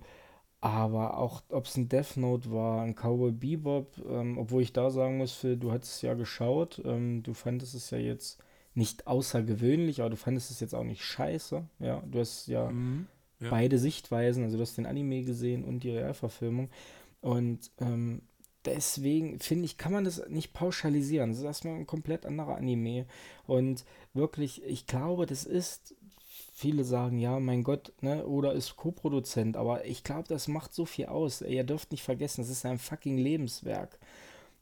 aber 0.61 1.17
auch, 1.17 1.43
ob 1.49 1.65
es 1.65 1.77
ein 1.77 1.89
Death 1.89 2.17
Note 2.17 2.51
war, 2.51 2.81
ein 2.81 2.95
Cowboy 2.95 3.31
Bebop, 3.31 3.97
ähm, 4.07 4.37
obwohl 4.37 4.61
ich 4.63 4.73
da 4.73 4.89
sagen 4.89 5.17
muss, 5.17 5.33
Phil, 5.33 5.57
du 5.57 5.71
hattest 5.71 5.95
es 5.97 6.01
ja 6.01 6.15
geschaut, 6.15 6.81
ähm, 6.85 7.23
du 7.23 7.33
fandest 7.33 7.75
es 7.75 7.91
ja 7.91 7.97
jetzt 7.99 8.39
nicht 8.75 9.07
außergewöhnlich, 9.07 10.01
aber 10.01 10.11
du 10.11 10.17
fandest 10.17 10.51
es 10.51 10.59
jetzt 10.59 10.75
auch 10.75 10.83
nicht 10.83 11.03
scheiße. 11.03 11.63
Ja, 11.79 12.03
du 12.05 12.19
hast 12.19 12.47
ja, 12.47 12.69
mhm, 12.69 13.07
ja. 13.39 13.49
beide 13.49 13.79
Sichtweisen, 13.79 14.43
also 14.43 14.57
du 14.57 14.61
hast 14.61 14.77
den 14.77 14.85
Anime 14.85 15.23
gesehen 15.23 15.63
und 15.63 15.83
die 15.83 15.91
Realverfilmung. 15.91 16.69
Und 17.21 17.71
ähm, 17.79 18.21
deswegen 18.65 19.39
finde 19.39 19.65
ich, 19.65 19.77
kann 19.77 19.93
man 19.93 20.03
das 20.03 20.27
nicht 20.27 20.53
pauschalisieren. 20.53 21.31
Das 21.31 21.39
ist 21.39 21.45
erstmal 21.45 21.75
ein 21.75 21.87
komplett 21.87 22.25
anderer 22.25 22.57
Anime. 22.57 23.05
Und 23.47 23.85
wirklich, 24.13 24.63
ich 24.65 24.85
glaube, 24.85 25.25
das 25.25 25.45
ist, 25.45 25.95
viele 26.53 26.83
sagen, 26.83 27.17
ja, 27.17 27.39
mein 27.39 27.63
Gott, 27.63 27.93
ne, 28.01 28.25
oder 28.27 28.53
ist 28.53 28.75
Co-Produzent, 28.75 29.55
aber 29.55 29.85
ich 29.85 30.03
glaube, 30.03 30.27
das 30.27 30.47
macht 30.47 30.73
so 30.73 30.85
viel 30.85 31.05
aus. 31.05 31.41
Ihr 31.41 31.63
dürft 31.63 31.91
nicht 31.91 32.03
vergessen, 32.03 32.41
das 32.41 32.49
ist 32.49 32.65
ein 32.65 32.79
fucking 32.79 33.17
Lebenswerk 33.17 33.97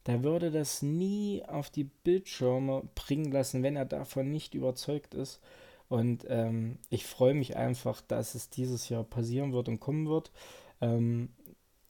der 0.06 0.22
würde 0.22 0.50
das 0.50 0.82
nie 0.82 1.42
auf 1.46 1.70
die 1.70 1.84
Bildschirme 1.84 2.82
bringen 2.94 3.32
lassen, 3.32 3.62
wenn 3.62 3.76
er 3.76 3.86
davon 3.86 4.30
nicht 4.30 4.54
überzeugt 4.54 5.14
ist. 5.14 5.40
Und 5.88 6.26
ähm, 6.28 6.78
ich 6.90 7.04
freue 7.06 7.34
mich 7.34 7.56
einfach, 7.56 8.00
dass 8.00 8.34
es 8.34 8.50
dieses 8.50 8.88
Jahr 8.88 9.04
passieren 9.04 9.52
wird 9.52 9.68
und 9.68 9.80
kommen 9.80 10.08
wird. 10.08 10.32
Ähm, 10.80 11.28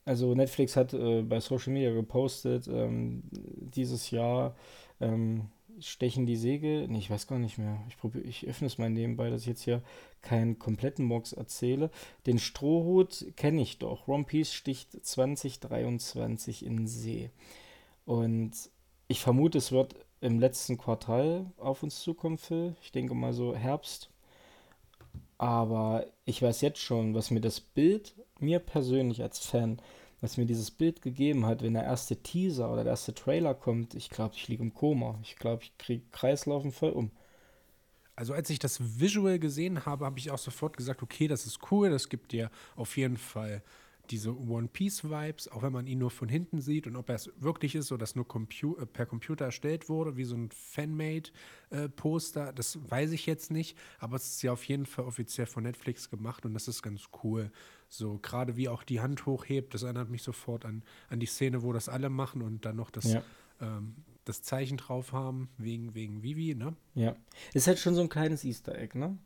also 0.05 0.35
Netflix 0.35 0.75
hat 0.75 0.93
äh, 0.93 1.23
bei 1.23 1.39
Social 1.39 1.73
Media 1.73 1.91
gepostet, 1.91 2.67
ähm, 2.67 3.23
dieses 3.31 4.11
Jahr 4.11 4.55
ähm, 5.01 5.49
stechen 5.79 6.25
die 6.25 6.35
Segel. 6.35 6.87
Nee, 6.87 6.99
ich 6.99 7.09
weiß 7.09 7.27
gar 7.27 7.39
nicht 7.39 7.57
mehr. 7.57 7.81
Ich, 7.89 7.97
probier, 7.97 8.23
ich 8.23 8.47
öffne 8.47 8.67
es 8.67 8.77
mal 8.77 8.89
nebenbei, 8.89 9.29
dass 9.29 9.41
ich 9.41 9.47
jetzt 9.47 9.63
hier 9.63 9.81
keinen 10.21 10.59
kompletten 10.59 11.09
Box 11.09 11.33
erzähle. 11.33 11.89
Den 12.25 12.39
Strohhut 12.39 13.25
kenne 13.35 13.61
ich 13.61 13.79
doch. 13.79 14.07
One 14.07 14.23
Piece 14.23 14.53
sticht 14.53 15.05
2023 15.05 16.65
in 16.65 16.87
See. 16.87 17.31
Und 18.05 18.51
ich 19.07 19.21
vermute, 19.21 19.57
es 19.57 19.71
wird 19.71 19.95
im 20.21 20.39
letzten 20.39 20.77
Quartal 20.77 21.51
auf 21.57 21.83
uns 21.83 22.01
zukommen, 22.01 22.37
Phil. 22.37 22.75
Ich 22.81 22.91
denke 22.91 23.13
mal 23.13 23.33
so 23.33 23.55
Herbst. 23.55 24.09
Aber 25.37 26.05
ich 26.23 26.41
weiß 26.41 26.61
jetzt 26.61 26.79
schon, 26.79 27.13
was 27.13 27.31
mir 27.31 27.41
das 27.41 27.59
Bild, 27.59 28.15
mir 28.39 28.59
persönlich 28.59 29.21
als 29.21 29.39
Fan, 29.39 29.81
was 30.21 30.37
mir 30.37 30.45
dieses 30.45 30.71
Bild 30.71 31.01
gegeben 31.01 31.45
hat, 31.45 31.61
wenn 31.61 31.73
der 31.73 31.83
erste 31.83 32.15
Teaser 32.15 32.71
oder 32.71 32.83
der 32.83 32.93
erste 32.93 33.13
Trailer 33.13 33.53
kommt, 33.53 33.95
ich 33.95 34.09
glaube, 34.09 34.35
ich 34.35 34.47
liege 34.47 34.63
im 34.63 34.73
Koma. 34.73 35.19
Ich 35.23 35.35
glaube, 35.35 35.63
ich 35.63 35.77
kriege 35.77 36.03
Kreislaufen 36.11 36.71
voll 36.71 36.91
um. 36.91 37.11
Also 38.15 38.33
als 38.33 38.49
ich 38.49 38.59
das 38.59 38.99
Visual 38.99 39.39
gesehen 39.39 39.85
habe, 39.85 40.05
habe 40.05 40.19
ich 40.19 40.31
auch 40.31 40.37
sofort 40.37 40.77
gesagt, 40.77 41.03
okay, 41.03 41.27
das 41.27 41.45
ist 41.45 41.59
cool, 41.69 41.89
das 41.89 42.07
gibt 42.07 42.31
dir 42.31 42.49
auf 42.77 42.95
jeden 42.95 43.17
Fall 43.17 43.61
diese 44.11 44.37
One 44.37 44.67
Piece 44.67 45.03
Vibes, 45.03 45.47
auch 45.47 45.61
wenn 45.63 45.73
man 45.73 45.87
ihn 45.87 45.99
nur 45.99 46.11
von 46.11 46.29
hinten 46.29 46.61
sieht 46.61 46.87
und 46.87 46.95
ob 46.95 47.09
er 47.09 47.15
es 47.15 47.31
wirklich 47.37 47.75
ist 47.75 47.91
oder 47.91 47.99
das 47.99 48.15
nur 48.15 48.27
Compu 48.27 48.75
äh, 48.77 48.85
per 48.85 49.05
Computer 49.05 49.45
erstellt 49.45 49.89
wurde, 49.89 50.17
wie 50.17 50.23
so 50.23 50.35
ein 50.35 50.49
Fanmade 50.51 51.29
äh, 51.69 51.89
Poster, 51.89 52.53
das 52.53 52.79
weiß 52.89 53.11
ich 53.11 53.25
jetzt 53.25 53.51
nicht, 53.51 53.77
aber 53.99 54.15
es 54.15 54.27
ist 54.27 54.41
ja 54.41 54.51
auf 54.51 54.63
jeden 54.65 54.85
Fall 54.85 55.05
offiziell 55.05 55.47
von 55.47 55.63
Netflix 55.63 56.09
gemacht 56.09 56.45
und 56.45 56.53
das 56.53 56.67
ist 56.67 56.81
ganz 56.81 57.03
cool. 57.23 57.51
So 57.87 58.17
gerade 58.19 58.57
wie 58.57 58.69
auch 58.69 58.83
die 58.83 59.01
Hand 59.01 59.25
hochhebt, 59.25 59.73
das 59.73 59.83
erinnert 59.83 60.09
mich 60.09 60.23
sofort 60.23 60.65
an, 60.65 60.83
an 61.09 61.19
die 61.19 61.25
Szene, 61.25 61.63
wo 61.63 61.73
das 61.73 61.89
alle 61.89 62.09
machen 62.09 62.41
und 62.41 62.65
dann 62.65 62.75
noch 62.75 62.89
das 62.89 63.13
ja. 63.13 63.23
ähm, 63.61 63.95
das 64.25 64.41
Zeichen 64.41 64.77
drauf 64.77 65.13
haben, 65.13 65.49
wegen, 65.57 65.93
wegen 65.93 66.23
Vivi, 66.23 66.55
ne? 66.55 66.75
Ja. 66.95 67.15
Ist 67.53 67.67
halt 67.67 67.79
schon 67.79 67.93
so 67.93 68.01
ein 68.01 68.09
kleines 68.09 68.43
Easter 68.43 68.75
Egg, 68.75 68.97
ne? 68.97 69.17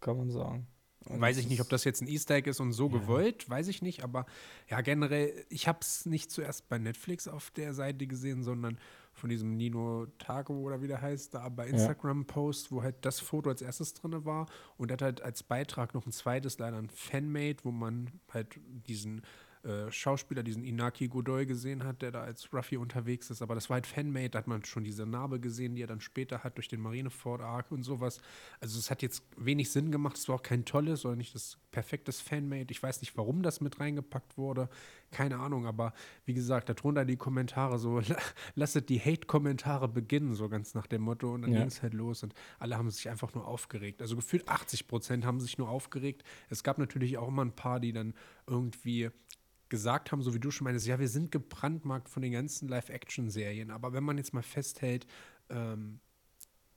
Kann 0.00 0.16
man 0.16 0.30
sagen. 0.30 0.68
Und 1.06 1.20
weiß 1.20 1.36
ich 1.36 1.48
nicht, 1.48 1.60
ob 1.60 1.68
das 1.68 1.84
jetzt 1.84 2.00
ein 2.00 2.08
Easter 2.08 2.36
Egg 2.36 2.48
ist 2.48 2.60
und 2.60 2.72
so 2.72 2.88
ja. 2.88 2.98
gewollt, 2.98 3.48
weiß 3.48 3.68
ich 3.68 3.82
nicht, 3.82 4.02
aber 4.02 4.24
ja, 4.68 4.80
generell, 4.80 5.44
ich 5.50 5.68
habe 5.68 5.80
es 5.82 6.06
nicht 6.06 6.30
zuerst 6.30 6.68
bei 6.68 6.78
Netflix 6.78 7.28
auf 7.28 7.50
der 7.50 7.74
Seite 7.74 8.06
gesehen, 8.06 8.42
sondern 8.42 8.78
von 9.12 9.30
diesem 9.30 9.56
Nino 9.56 10.06
Tago 10.18 10.54
oder 10.54 10.82
wie 10.82 10.88
der 10.88 11.02
heißt, 11.02 11.34
da 11.34 11.48
bei 11.48 11.68
Instagram-Post, 11.68 12.72
wo 12.72 12.82
halt 12.82 12.96
das 13.02 13.20
Foto 13.20 13.50
als 13.50 13.62
erstes 13.62 13.94
drin 13.94 14.24
war 14.24 14.46
und 14.76 14.90
er 14.90 14.94
hat 14.94 15.02
halt 15.02 15.22
als 15.22 15.42
Beitrag 15.42 15.94
noch 15.94 16.06
ein 16.06 16.12
zweites, 16.12 16.58
leider 16.58 16.78
ein 16.78 16.90
Fanmade, 16.90 17.58
wo 17.62 17.70
man 17.70 18.10
halt 18.32 18.58
diesen 18.88 19.22
äh, 19.64 19.90
Schauspieler, 19.90 20.42
diesen 20.42 20.62
Inaki 20.62 21.08
Godoy 21.08 21.46
gesehen 21.46 21.84
hat, 21.84 22.02
der 22.02 22.10
da 22.10 22.22
als 22.22 22.52
Ruffy 22.52 22.76
unterwegs 22.76 23.30
ist. 23.30 23.40
Aber 23.40 23.54
das 23.54 23.70
war 23.70 23.74
halt 23.76 23.86
Fanmade, 23.86 24.28
da 24.30 24.40
hat 24.40 24.46
man 24.46 24.62
schon 24.64 24.84
diese 24.84 25.06
Narbe 25.06 25.40
gesehen, 25.40 25.74
die 25.74 25.82
er 25.82 25.86
dann 25.86 26.02
später 26.02 26.44
hat 26.44 26.56
durch 26.58 26.68
den 26.68 26.80
Marineford-Arc 26.80 27.72
und 27.72 27.82
sowas. 27.82 28.20
Also 28.60 28.78
es 28.78 28.90
hat 28.90 29.00
jetzt 29.00 29.22
wenig 29.38 29.70
Sinn 29.70 29.90
gemacht, 29.90 30.18
es 30.18 30.28
war 30.28 30.36
auch 30.36 30.42
kein 30.42 30.66
tolles 30.66 31.06
oder 31.06 31.16
nicht 31.16 31.34
das 31.34 31.56
perfektes 31.70 32.20
Fanmade. 32.20 32.66
Ich 32.70 32.82
weiß 32.82 33.00
nicht, 33.00 33.16
warum 33.16 33.42
das 33.42 33.62
mit 33.62 33.80
reingepackt 33.80 34.36
wurde. 34.36 34.68
Keine 35.10 35.38
Ahnung, 35.38 35.66
aber 35.66 35.94
wie 36.26 36.34
gesagt, 36.34 36.68
darunter 36.68 37.06
die 37.06 37.16
Kommentare 37.16 37.78
so, 37.78 38.02
lasset 38.54 38.90
die 38.90 39.00
Hate-Kommentare 39.00 39.88
beginnen, 39.88 40.34
so 40.34 40.50
ganz 40.50 40.74
nach 40.74 40.86
dem 40.86 41.02
Motto. 41.02 41.32
Und 41.32 41.42
dann 41.42 41.52
ja. 41.52 41.60
ging 41.60 41.68
es 41.68 41.82
halt 41.82 41.94
los 41.94 42.22
und 42.22 42.34
alle 42.58 42.76
haben 42.76 42.90
sich 42.90 43.08
einfach 43.08 43.32
nur 43.34 43.46
aufgeregt. 43.46 44.02
Also 44.02 44.14
gefühlt 44.16 44.46
80 44.46 44.88
Prozent 44.88 45.24
haben 45.24 45.40
sich 45.40 45.56
nur 45.56 45.70
aufgeregt. 45.70 46.22
Es 46.50 46.62
gab 46.62 46.76
natürlich 46.76 47.16
auch 47.16 47.28
immer 47.28 47.44
ein 47.44 47.56
paar, 47.56 47.80
die 47.80 47.92
dann 47.92 48.12
irgendwie 48.46 49.10
gesagt 49.68 50.12
haben, 50.12 50.22
so 50.22 50.34
wie 50.34 50.40
du 50.40 50.50
schon 50.50 50.64
meinst, 50.64 50.86
ja, 50.86 50.98
wir 50.98 51.08
sind 51.08 51.32
gebrandmarkt 51.32 52.08
von 52.08 52.22
den 52.22 52.32
ganzen 52.32 52.68
Live-Action-Serien, 52.68 53.70
aber 53.70 53.92
wenn 53.92 54.04
man 54.04 54.18
jetzt 54.18 54.34
mal 54.34 54.42
festhält, 54.42 55.06
ähm, 55.48 56.00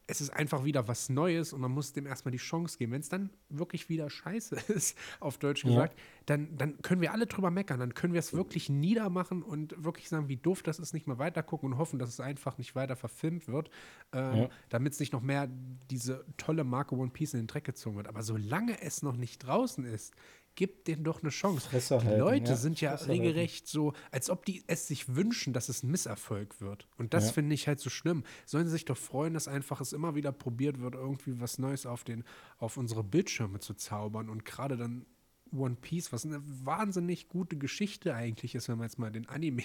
es 0.09 0.21
ist 0.21 0.29
einfach 0.29 0.63
wieder 0.63 0.87
was 0.87 1.09
Neues 1.09 1.51
und 1.51 1.59
man 1.59 1.71
muss 1.71 1.91
dem 1.91 2.05
erstmal 2.05 2.31
die 2.31 2.37
Chance 2.37 2.77
geben. 2.77 2.93
Wenn 2.93 3.01
es 3.01 3.09
dann 3.09 3.29
wirklich 3.49 3.89
wieder 3.89 4.09
scheiße 4.09 4.55
ist, 4.73 4.97
auf 5.19 5.37
Deutsch 5.37 5.63
gesagt, 5.63 5.97
ja. 5.97 6.05
dann, 6.25 6.57
dann 6.57 6.81
können 6.81 7.01
wir 7.01 7.11
alle 7.11 7.27
drüber 7.27 7.51
meckern. 7.51 7.81
Dann 7.81 7.93
können 7.93 8.13
wir 8.13 8.19
es 8.19 8.33
wirklich 8.33 8.69
niedermachen 8.69 9.43
und 9.43 9.83
wirklich 9.83 10.07
sagen, 10.07 10.29
wie 10.29 10.37
doof 10.37 10.63
das 10.63 10.79
ist, 10.79 10.93
nicht 10.93 11.07
mehr 11.07 11.19
weitergucken 11.19 11.73
und 11.73 11.77
hoffen, 11.77 11.99
dass 11.99 12.09
es 12.09 12.21
einfach 12.21 12.57
nicht 12.57 12.73
weiter 12.73 12.95
verfilmt 12.95 13.49
wird, 13.49 13.69
ähm, 14.13 14.35
ja. 14.35 14.49
damit 14.69 14.93
es 14.93 14.99
nicht 15.01 15.11
noch 15.11 15.21
mehr 15.21 15.49
diese 15.89 16.25
tolle 16.37 16.63
Marke 16.63 16.95
One 16.95 17.11
Piece 17.11 17.33
in 17.33 17.41
den 17.41 17.47
Dreck 17.47 17.65
gezogen 17.65 17.97
wird. 17.97 18.07
Aber 18.07 18.23
solange 18.23 18.81
es 18.81 19.03
noch 19.03 19.17
nicht 19.17 19.39
draußen 19.39 19.83
ist, 19.83 20.13
gib 20.57 20.83
denen 20.85 21.05
doch 21.05 21.21
eine 21.21 21.29
Chance. 21.29 21.69
Die 21.71 22.07
Leute 22.17 22.51
ja. 22.51 22.55
sind 22.57 22.81
ja 22.81 22.97
Fresse 22.97 23.09
regelrecht 23.09 23.65
halten. 23.65 23.71
so, 23.71 23.93
als 24.11 24.29
ob 24.29 24.43
die 24.43 24.63
es 24.67 24.87
sich 24.87 25.15
wünschen, 25.15 25.53
dass 25.53 25.69
es 25.69 25.83
ein 25.83 25.91
Misserfolg 25.91 26.59
wird. 26.59 26.89
Und 26.97 27.13
das 27.13 27.27
ja. 27.27 27.33
finde 27.33 27.53
ich 27.53 27.67
halt 27.67 27.79
so 27.79 27.89
schlimm. 27.89 28.23
Sollen 28.45 28.65
sie 28.65 28.71
sich 28.71 28.85
doch 28.85 28.97
freuen, 28.97 29.35
dass 29.35 29.47
einfach 29.47 29.79
es 29.79 29.93
immer 29.93 30.15
wieder 30.15 30.33
probiert 30.33 30.81
wird, 30.81 30.95
irgendwie 30.95 31.39
was 31.39 31.59
Neues 31.59 31.85
auf, 31.85 32.03
den, 32.03 32.25
auf 32.57 32.75
unsere 32.75 33.03
Bildschirme 33.03 33.59
zu 33.59 33.75
zaubern. 33.75 34.29
Und 34.29 34.43
gerade 34.43 34.75
dann 34.75 35.05
One 35.53 35.77
Piece, 35.79 36.11
was 36.11 36.25
eine 36.25 36.41
wahnsinnig 36.43 37.29
gute 37.29 37.55
Geschichte 37.55 38.15
eigentlich 38.15 38.55
ist, 38.55 38.67
wenn 38.67 38.79
wir 38.79 38.83
jetzt 38.83 38.99
mal 38.99 39.11
den 39.11 39.29
Anime 39.29 39.63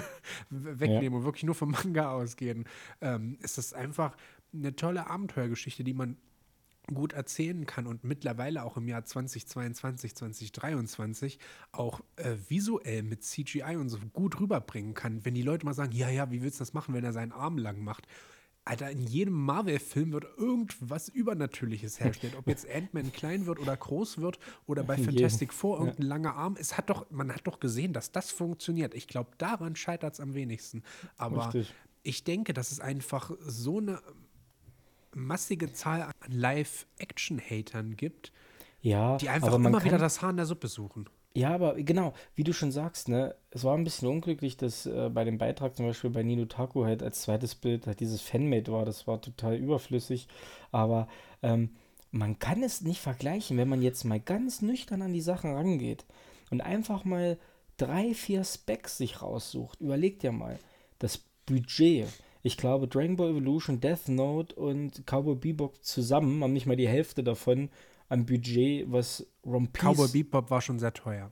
wegnehmen 0.50 1.12
ja. 1.12 1.18
und 1.18 1.24
wirklich 1.24 1.44
nur 1.44 1.54
vom 1.54 1.70
Manga 1.70 2.10
ausgehen, 2.10 2.64
ähm, 3.02 3.36
ist 3.40 3.58
das 3.58 3.74
einfach 3.74 4.16
eine 4.52 4.74
tolle 4.74 5.08
Abenteuergeschichte, 5.08 5.84
die 5.84 5.94
man 5.94 6.16
gut 6.94 7.12
erzählen 7.12 7.66
kann 7.66 7.86
und 7.86 8.04
mittlerweile 8.04 8.64
auch 8.64 8.76
im 8.76 8.88
Jahr 8.88 9.04
2022, 9.04 10.14
2023 10.14 11.38
auch 11.72 12.00
äh, 12.16 12.36
visuell 12.48 13.02
mit 13.02 13.24
CGI 13.24 13.76
und 13.76 13.88
so 13.88 13.98
gut 14.12 14.40
rüberbringen 14.40 14.94
kann. 14.94 15.24
Wenn 15.24 15.34
die 15.34 15.42
Leute 15.42 15.64
mal 15.64 15.74
sagen, 15.74 15.92
ja, 15.92 16.08
ja, 16.08 16.30
wie 16.30 16.42
willst 16.42 16.60
du 16.60 16.62
das 16.62 16.72
machen, 16.72 16.94
wenn 16.94 17.04
er 17.04 17.12
seinen 17.12 17.32
Arm 17.32 17.58
lang 17.58 17.82
macht? 17.82 18.06
Alter, 18.64 18.90
in 18.90 19.00
jedem 19.00 19.34
Marvel-Film 19.34 20.12
wird 20.12 20.26
irgendwas 20.36 21.08
Übernatürliches 21.08 21.98
hergestellt. 21.98 22.36
Ob 22.36 22.46
jetzt 22.46 22.68
Ant-Man 22.70 23.10
klein 23.10 23.46
wird 23.46 23.58
oder 23.58 23.76
groß 23.76 24.18
wird 24.18 24.38
oder 24.66 24.84
bei 24.84 24.96
Fantastic 25.02 25.52
Four 25.52 25.78
irgendein 25.78 26.02
ja. 26.02 26.08
langer 26.08 26.34
Arm. 26.36 26.56
Es 26.58 26.76
hat 26.76 26.90
doch, 26.90 27.10
man 27.10 27.34
hat 27.34 27.46
doch 27.46 27.58
gesehen, 27.58 27.92
dass 27.92 28.12
das 28.12 28.30
funktioniert. 28.30 28.94
Ich 28.94 29.08
glaube, 29.08 29.30
daran 29.38 29.76
scheitert 29.76 30.14
es 30.14 30.20
am 30.20 30.34
wenigsten. 30.34 30.82
Aber 31.16 31.46
Richtig. 31.46 31.74
ich 32.02 32.22
denke, 32.22 32.52
das 32.52 32.70
ist 32.70 32.80
einfach 32.80 33.32
so 33.40 33.78
eine 33.78 34.00
massige 35.14 35.72
Zahl 35.72 36.02
an 36.02 36.12
Live-Action-Hatern 36.28 37.96
gibt, 37.96 38.32
ja, 38.82 39.16
die 39.18 39.28
einfach 39.28 39.54
immer 39.54 39.72
kann, 39.72 39.84
wieder 39.84 39.98
das 39.98 40.22
Haar 40.22 40.30
in 40.30 40.36
der 40.36 40.46
Suppe 40.46 40.68
suchen. 40.68 41.08
Ja, 41.32 41.54
aber 41.54 41.74
genau, 41.74 42.12
wie 42.34 42.42
du 42.42 42.52
schon 42.52 42.72
sagst, 42.72 43.08
ne, 43.08 43.36
es 43.50 43.62
war 43.62 43.76
ein 43.76 43.84
bisschen 43.84 44.08
unglücklich, 44.08 44.56
dass 44.56 44.86
äh, 44.86 45.10
bei 45.10 45.22
dem 45.24 45.38
Beitrag 45.38 45.76
zum 45.76 45.86
Beispiel 45.86 46.10
bei 46.10 46.24
Nino 46.24 46.44
Taku 46.46 46.84
halt 46.84 47.02
als 47.02 47.22
zweites 47.22 47.54
Bild 47.54 47.86
halt 47.86 48.00
dieses 48.00 48.20
Fanmade 48.20 48.72
war. 48.72 48.84
Das 48.84 49.06
war 49.06 49.20
total 49.20 49.54
überflüssig. 49.56 50.26
Aber 50.72 51.06
ähm, 51.42 51.70
man 52.10 52.40
kann 52.40 52.64
es 52.64 52.80
nicht 52.80 53.00
vergleichen, 53.00 53.56
wenn 53.58 53.68
man 53.68 53.80
jetzt 53.80 54.04
mal 54.04 54.18
ganz 54.18 54.60
nüchtern 54.60 55.02
an 55.02 55.12
die 55.12 55.20
Sachen 55.20 55.54
rangeht 55.54 56.04
und 56.50 56.62
einfach 56.62 57.04
mal 57.04 57.38
drei, 57.76 58.12
vier 58.12 58.42
Specs 58.42 58.98
sich 58.98 59.22
raussucht. 59.22 59.80
Überlegt 59.80 60.24
ja 60.24 60.32
mal, 60.32 60.58
das 60.98 61.18
Budget 61.46 62.08
ich 62.42 62.56
glaube, 62.56 62.88
Dragon 62.88 63.16
Ball 63.16 63.30
Evolution, 63.30 63.80
Death 63.80 64.08
Note 64.08 64.54
und 64.54 65.04
Cowboy 65.06 65.36
Bebop 65.36 65.82
zusammen 65.84 66.42
haben 66.42 66.52
nicht 66.52 66.66
mal 66.66 66.76
die 66.76 66.88
Hälfte 66.88 67.22
davon 67.22 67.70
am 68.08 68.26
Budget, 68.26 68.90
was 68.90 69.26
One 69.42 69.68
Piece. 69.72 69.82
Cowboy 69.82 70.08
Bebop 70.08 70.50
war 70.50 70.60
schon 70.60 70.78
sehr 70.78 70.92
teuer. 70.92 71.30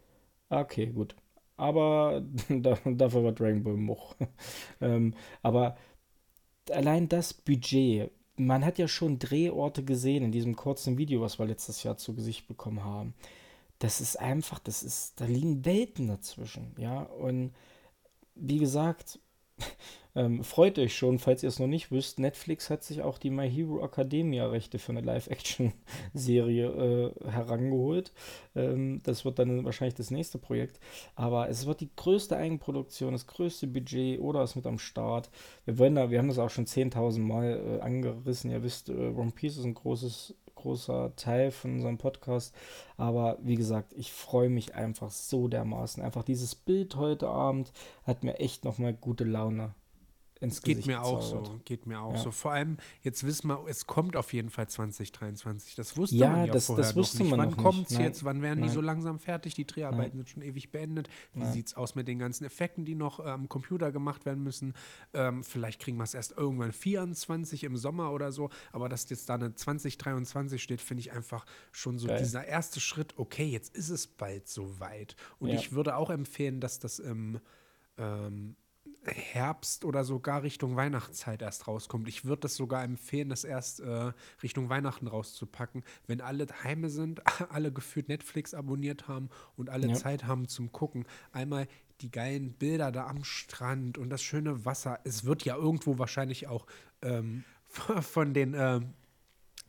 Okay, 0.50 0.86
gut. 0.86 1.16
Aber 1.56 2.22
dafür 2.48 3.24
war 3.24 3.32
Dragon 3.32 3.62
Ball 3.62 3.76
Moch. 3.76 4.16
ähm, 4.80 5.14
aber 5.42 5.76
allein 6.70 7.08
das 7.08 7.34
Budget, 7.34 8.10
man 8.36 8.64
hat 8.64 8.78
ja 8.78 8.86
schon 8.86 9.18
Drehorte 9.18 9.84
gesehen 9.84 10.24
in 10.24 10.32
diesem 10.32 10.56
kurzen 10.56 10.98
Video, 10.98 11.20
was 11.20 11.38
wir 11.38 11.46
letztes 11.46 11.82
Jahr 11.82 11.96
zu 11.96 12.14
Gesicht 12.14 12.46
bekommen 12.46 12.84
haben. 12.84 13.14
Das 13.78 14.00
ist 14.00 14.18
einfach, 14.18 14.58
das 14.58 14.82
ist, 14.82 15.20
da 15.20 15.24
liegen 15.24 15.64
Welten 15.64 16.08
dazwischen, 16.08 16.74
ja. 16.78 17.02
Und 17.02 17.52
wie 18.34 18.58
gesagt, 18.58 19.18
ähm, 20.18 20.42
freut 20.42 20.80
euch 20.80 20.96
schon, 20.96 21.20
falls 21.20 21.44
ihr 21.44 21.48
es 21.48 21.60
noch 21.60 21.68
nicht 21.68 21.92
wisst. 21.92 22.18
Netflix 22.18 22.70
hat 22.70 22.82
sich 22.82 23.02
auch 23.02 23.18
die 23.18 23.30
My 23.30 23.48
Hero 23.48 23.84
Academia 23.84 24.48
Rechte 24.48 24.80
für 24.80 24.90
eine 24.90 25.00
Live-Action-Serie 25.00 26.66
äh, 26.66 27.30
herangeholt. 27.30 28.12
Ähm, 28.56 29.00
das 29.04 29.24
wird 29.24 29.38
dann 29.38 29.64
wahrscheinlich 29.64 29.94
das 29.94 30.10
nächste 30.10 30.38
Projekt. 30.38 30.80
Aber 31.14 31.48
es 31.48 31.66
wird 31.66 31.80
die 31.80 31.90
größte 31.94 32.36
Eigenproduktion, 32.36 33.12
das 33.12 33.28
größte 33.28 33.68
Budget 33.68 34.18
oder 34.18 34.42
ist 34.42 34.56
mit 34.56 34.66
am 34.66 34.80
Start. 34.80 35.30
Wir 35.64 35.78
wollen 35.78 35.94
da, 35.94 36.10
wir 36.10 36.18
haben 36.18 36.28
das 36.28 36.40
auch 36.40 36.50
schon 36.50 36.66
10.000 36.66 37.20
Mal 37.20 37.78
äh, 37.78 37.80
angerissen. 37.80 38.50
Ihr 38.50 38.64
wisst, 38.64 38.88
äh, 38.88 38.92
One 38.94 39.30
Piece 39.30 39.58
ist 39.58 39.64
ein 39.64 39.74
großes 39.74 40.34
großer 40.56 41.14
Teil 41.14 41.52
von 41.52 41.74
unserem 41.74 41.98
Podcast. 41.98 42.52
Aber 42.96 43.38
wie 43.40 43.54
gesagt, 43.54 43.92
ich 43.96 44.12
freue 44.12 44.48
mich 44.48 44.74
einfach 44.74 45.12
so 45.12 45.46
dermaßen. 45.46 46.02
Einfach 46.02 46.24
dieses 46.24 46.56
Bild 46.56 46.96
heute 46.96 47.28
Abend 47.28 47.72
hat 48.02 48.24
mir 48.24 48.40
echt 48.40 48.64
nochmal 48.64 48.92
gute 48.92 49.22
Laune 49.22 49.74
ins 50.40 50.62
Geht 50.62 50.86
mir 50.86 51.02
auch 51.02 51.22
so, 51.22 51.60
geht 51.64 51.86
mir 51.86 52.00
auch 52.00 52.14
ja. 52.14 52.18
so. 52.18 52.30
Vor 52.30 52.52
allem, 52.52 52.76
jetzt 53.02 53.24
wissen 53.24 53.48
wir, 53.48 53.64
es 53.68 53.86
kommt 53.86 54.16
auf 54.16 54.32
jeden 54.32 54.50
Fall 54.50 54.68
2023. 54.68 55.74
Das 55.74 55.96
wusste 55.96 56.16
ja, 56.16 56.30
man 56.30 56.46
ja 56.46 56.52
das, 56.52 56.66
vorher 56.66 56.84
das 56.84 56.96
wusste 56.96 57.18
noch 57.18 57.24
nicht. 57.24 57.36
Man 57.36 57.50
wann 57.50 57.56
kommt 57.56 57.90
es 57.90 57.98
jetzt? 57.98 58.24
Wann 58.24 58.42
werden 58.42 58.60
Nein. 58.60 58.68
die 58.68 58.74
so 58.74 58.80
langsam 58.80 59.18
fertig? 59.18 59.54
Die 59.54 59.66
Dreharbeiten 59.66 60.16
Nein. 60.16 60.16
sind 60.18 60.28
schon 60.28 60.42
ewig 60.42 60.70
beendet. 60.70 61.08
Wie 61.32 61.44
sieht 61.46 61.68
es 61.68 61.74
aus 61.74 61.94
mit 61.94 62.06
den 62.06 62.18
ganzen 62.18 62.44
Effekten, 62.44 62.84
die 62.84 62.94
noch 62.94 63.20
am 63.20 63.42
ähm, 63.42 63.48
Computer 63.48 63.90
gemacht 63.90 64.26
werden 64.26 64.44
müssen? 64.44 64.74
Ähm, 65.12 65.42
vielleicht 65.42 65.80
kriegen 65.80 65.96
wir 65.96 66.04
es 66.04 66.14
erst 66.14 66.36
irgendwann 66.36 66.72
24 66.72 67.64
im 67.64 67.76
Sommer 67.76 68.12
oder 68.12 68.30
so. 68.30 68.50
Aber 68.72 68.88
dass 68.88 69.08
jetzt 69.10 69.28
da 69.28 69.34
eine 69.34 69.54
2023 69.54 70.62
steht, 70.62 70.80
finde 70.80 71.00
ich 71.00 71.12
einfach 71.12 71.46
schon 71.72 71.98
so 71.98 72.06
Geil. 72.06 72.18
dieser 72.18 72.46
erste 72.46 72.80
Schritt. 72.80 73.14
Okay, 73.16 73.46
jetzt 73.46 73.74
ist 73.74 73.88
es 73.88 74.06
bald 74.06 74.48
soweit. 74.48 75.16
Und 75.38 75.48
ja. 75.48 75.56
ich 75.56 75.72
würde 75.72 75.96
auch 75.96 76.10
empfehlen, 76.10 76.60
dass 76.60 76.78
das 76.78 76.98
im 76.98 77.40
ähm, 77.96 78.56
Herbst 79.04 79.84
oder 79.84 80.04
sogar 80.04 80.42
Richtung 80.42 80.76
Weihnachtszeit 80.76 81.42
erst 81.42 81.66
rauskommt. 81.66 82.08
Ich 82.08 82.24
würde 82.24 82.40
das 82.40 82.56
sogar 82.56 82.84
empfehlen, 82.84 83.28
das 83.28 83.44
erst 83.44 83.80
äh, 83.80 84.12
Richtung 84.42 84.68
Weihnachten 84.68 85.06
rauszupacken, 85.06 85.84
wenn 86.06 86.20
alle 86.20 86.46
Heime 86.62 86.90
sind, 86.90 87.22
alle 87.50 87.72
gefühlt 87.72 88.08
Netflix 88.08 88.54
abonniert 88.54 89.08
haben 89.08 89.30
und 89.56 89.70
alle 89.70 89.88
ja. 89.88 89.94
Zeit 89.94 90.24
haben 90.24 90.48
zum 90.48 90.72
Gucken. 90.72 91.06
Einmal 91.32 91.68
die 92.00 92.10
geilen 92.10 92.52
Bilder 92.52 92.92
da 92.92 93.06
am 93.06 93.24
Strand 93.24 93.98
und 93.98 94.10
das 94.10 94.22
schöne 94.22 94.64
Wasser. 94.64 95.00
Es 95.04 95.24
wird 95.24 95.44
ja 95.44 95.56
irgendwo 95.56 95.98
wahrscheinlich 95.98 96.46
auch 96.46 96.66
ähm, 97.02 97.44
von 98.00 98.34
den 98.34 98.54
äh, 98.54 98.80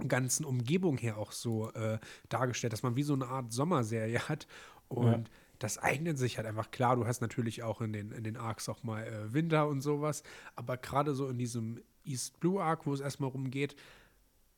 ganzen 0.08 0.46
Umgebungen 0.46 0.98
her 0.98 1.18
auch 1.18 1.32
so 1.32 1.72
äh, 1.74 2.00
dargestellt, 2.30 2.74
dass 2.74 2.84
man 2.84 2.96
wie 2.96 3.04
so 3.04 3.14
eine 3.14 3.28
Art 3.28 3.52
Sommerserie 3.52 4.20
hat. 4.30 4.48
Und 4.88 5.28
ja. 5.28 5.34
Das 5.60 5.78
eignet 5.78 6.18
sich 6.18 6.38
halt 6.38 6.48
einfach. 6.48 6.72
Klar, 6.72 6.96
du 6.96 7.06
hast 7.06 7.22
natürlich 7.22 7.64
auch 7.64 7.82
in 7.82 7.94
den, 7.94 8.12
in 8.12 8.24
den 8.24 8.38
Arcs 8.38 8.70
auch 8.70 8.84
mal 8.84 9.06
äh, 9.06 9.34
Winter 9.34 9.68
und 9.68 9.82
sowas, 9.82 10.24
aber 10.56 10.78
gerade 10.78 11.14
so 11.14 11.28
in 11.28 11.38
diesem 11.38 11.82
East 12.06 12.40
Blue 12.40 12.62
Arc, 12.62 12.86
wo 12.86 12.94
es 12.94 13.02
erstmal 13.02 13.30
rumgeht, 13.30 13.76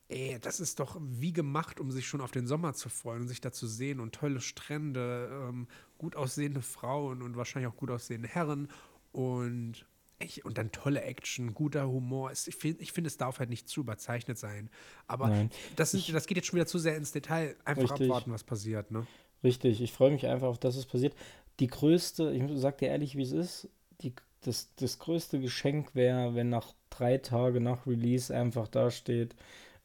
ey, 0.08 0.38
das 0.40 0.60
ist 0.60 0.80
doch 0.80 0.98
wie 1.02 1.34
gemacht, 1.34 1.80
um 1.80 1.92
sich 1.92 2.08
schon 2.08 2.22
auf 2.22 2.32
den 2.32 2.46
Sommer 2.46 2.74
zu 2.74 2.90
freuen 2.90 3.22
und 3.22 3.28
sich 3.28 3.42
da 3.42 3.52
zu 3.52 3.66
sehen 3.66 4.00
und 4.00 4.14
tolle 4.14 4.42
Strände, 4.42 5.30
ähm, 5.50 5.68
gut 5.98 6.16
aussehende 6.16 6.62
Frauen 6.62 7.22
und 7.22 7.36
wahrscheinlich 7.36 7.72
auch 7.72 7.78
gut 7.78 7.92
aussehende 7.92 8.28
Herren 8.28 8.68
und 9.12 9.86
ich, 10.20 10.46
und 10.46 10.60
dann 10.60 10.72
tolle 10.72 11.02
Action, 11.02 11.56
guter 11.56 11.88
Humor. 11.88 12.32
Ich 12.32 12.56
finde, 12.56 12.84
ich 12.84 12.92
find, 12.92 13.08
es 13.08 13.18
darf 13.18 13.40
halt 13.40 13.50
nicht 13.50 13.68
zu 13.68 13.82
überzeichnet 13.82 14.38
sein. 14.38 14.70
Aber 15.08 15.50
das, 15.76 15.92
sind, 15.92 16.14
das 16.14 16.28
geht 16.28 16.38
jetzt 16.38 16.46
schon 16.46 16.58
wieder 16.58 16.68
zu 16.68 16.78
sehr 16.78 16.96
ins 16.96 17.12
Detail. 17.12 17.56
Einfach 17.66 17.84
richtig. 17.84 18.08
abwarten, 18.08 18.32
was 18.32 18.44
passiert. 18.44 18.92
Ne? 18.92 19.08
Richtig, 19.44 19.82
ich 19.82 19.92
freue 19.92 20.12
mich 20.12 20.28
einfach 20.28 20.48
auf, 20.48 20.60
dass 20.60 20.76
es 20.76 20.86
passiert. 20.86 21.16
Die 21.60 21.68
größte, 21.68 22.32
ich 22.32 22.44
sag 22.60 22.78
dir 22.78 22.90
ehrlich, 22.90 23.16
wie 23.16 23.24
es 23.24 23.32
ist, 23.32 23.70
die, 24.02 24.14
das, 24.42 24.74
das 24.76 25.00
größte 25.00 25.40
Geschenk 25.40 25.96
wäre, 25.96 26.36
wenn 26.36 26.50
nach 26.50 26.74
drei 26.90 27.18
Tagen 27.18 27.64
nach 27.64 27.88
Release 27.88 28.36
einfach 28.36 28.68
da 28.68 28.92
steht, 28.92 29.36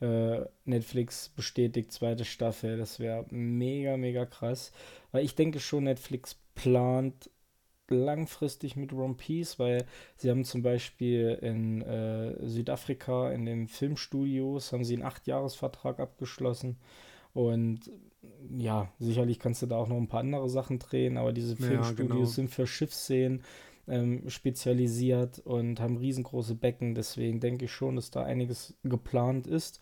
äh, 0.01 0.41
Netflix 0.65 1.31
bestätigt 1.31 1.93
zweite 1.93 2.25
Staffel. 2.25 2.77
Das 2.79 3.01
wäre 3.01 3.27
mega, 3.31 3.97
mega 3.97 4.27
krass. 4.27 4.73
Weil 5.13 5.25
ich 5.25 5.35
denke 5.35 5.61
schon, 5.61 5.85
Netflix 5.85 6.37
plant 6.55 7.31
langfristig 7.89 8.77
mit 8.77 8.93
One 8.93 9.15
Piece, 9.15 9.59
weil 9.59 9.87
sie 10.17 10.31
haben 10.31 10.45
zum 10.45 10.63
Beispiel 10.63 11.39
in 11.41 11.83
äh, 11.83 12.35
Südafrika 12.47 13.31
in 13.31 13.47
den 13.47 13.69
Filmstudios 13.69 14.73
haben 14.73 14.85
sie 14.85 14.95
einen 14.95 15.05
Acht-Jahres-Vertrag 15.05 16.01
abgeschlossen 16.01 16.79
und 17.33 17.91
ja, 18.57 18.93
sicherlich 18.99 19.39
kannst 19.39 19.63
du 19.63 19.67
da 19.67 19.77
auch 19.77 19.89
noch 19.89 19.97
ein 19.97 20.09
paar 20.09 20.21
andere 20.21 20.49
Sachen 20.49 20.79
drehen, 20.79 21.17
aber 21.17 21.33
diese 21.33 21.57
Filmstudios 21.57 22.11
ja, 22.11 22.17
genau. 22.17 22.25
sind 22.25 22.51
für 22.51 22.67
Schiffsszenen 22.67 23.43
ähm, 23.89 24.29
spezialisiert 24.29 25.39
und 25.41 25.81
haben 25.81 25.97
riesengroße 25.97 26.55
Becken, 26.55 26.95
deswegen 26.95 27.41
denke 27.41 27.67
ich 27.67 27.73
schon, 27.73 27.97
dass 27.97 28.11
da 28.11 28.23
einiges 28.23 28.75
geplant 28.83 29.47
ist. 29.47 29.81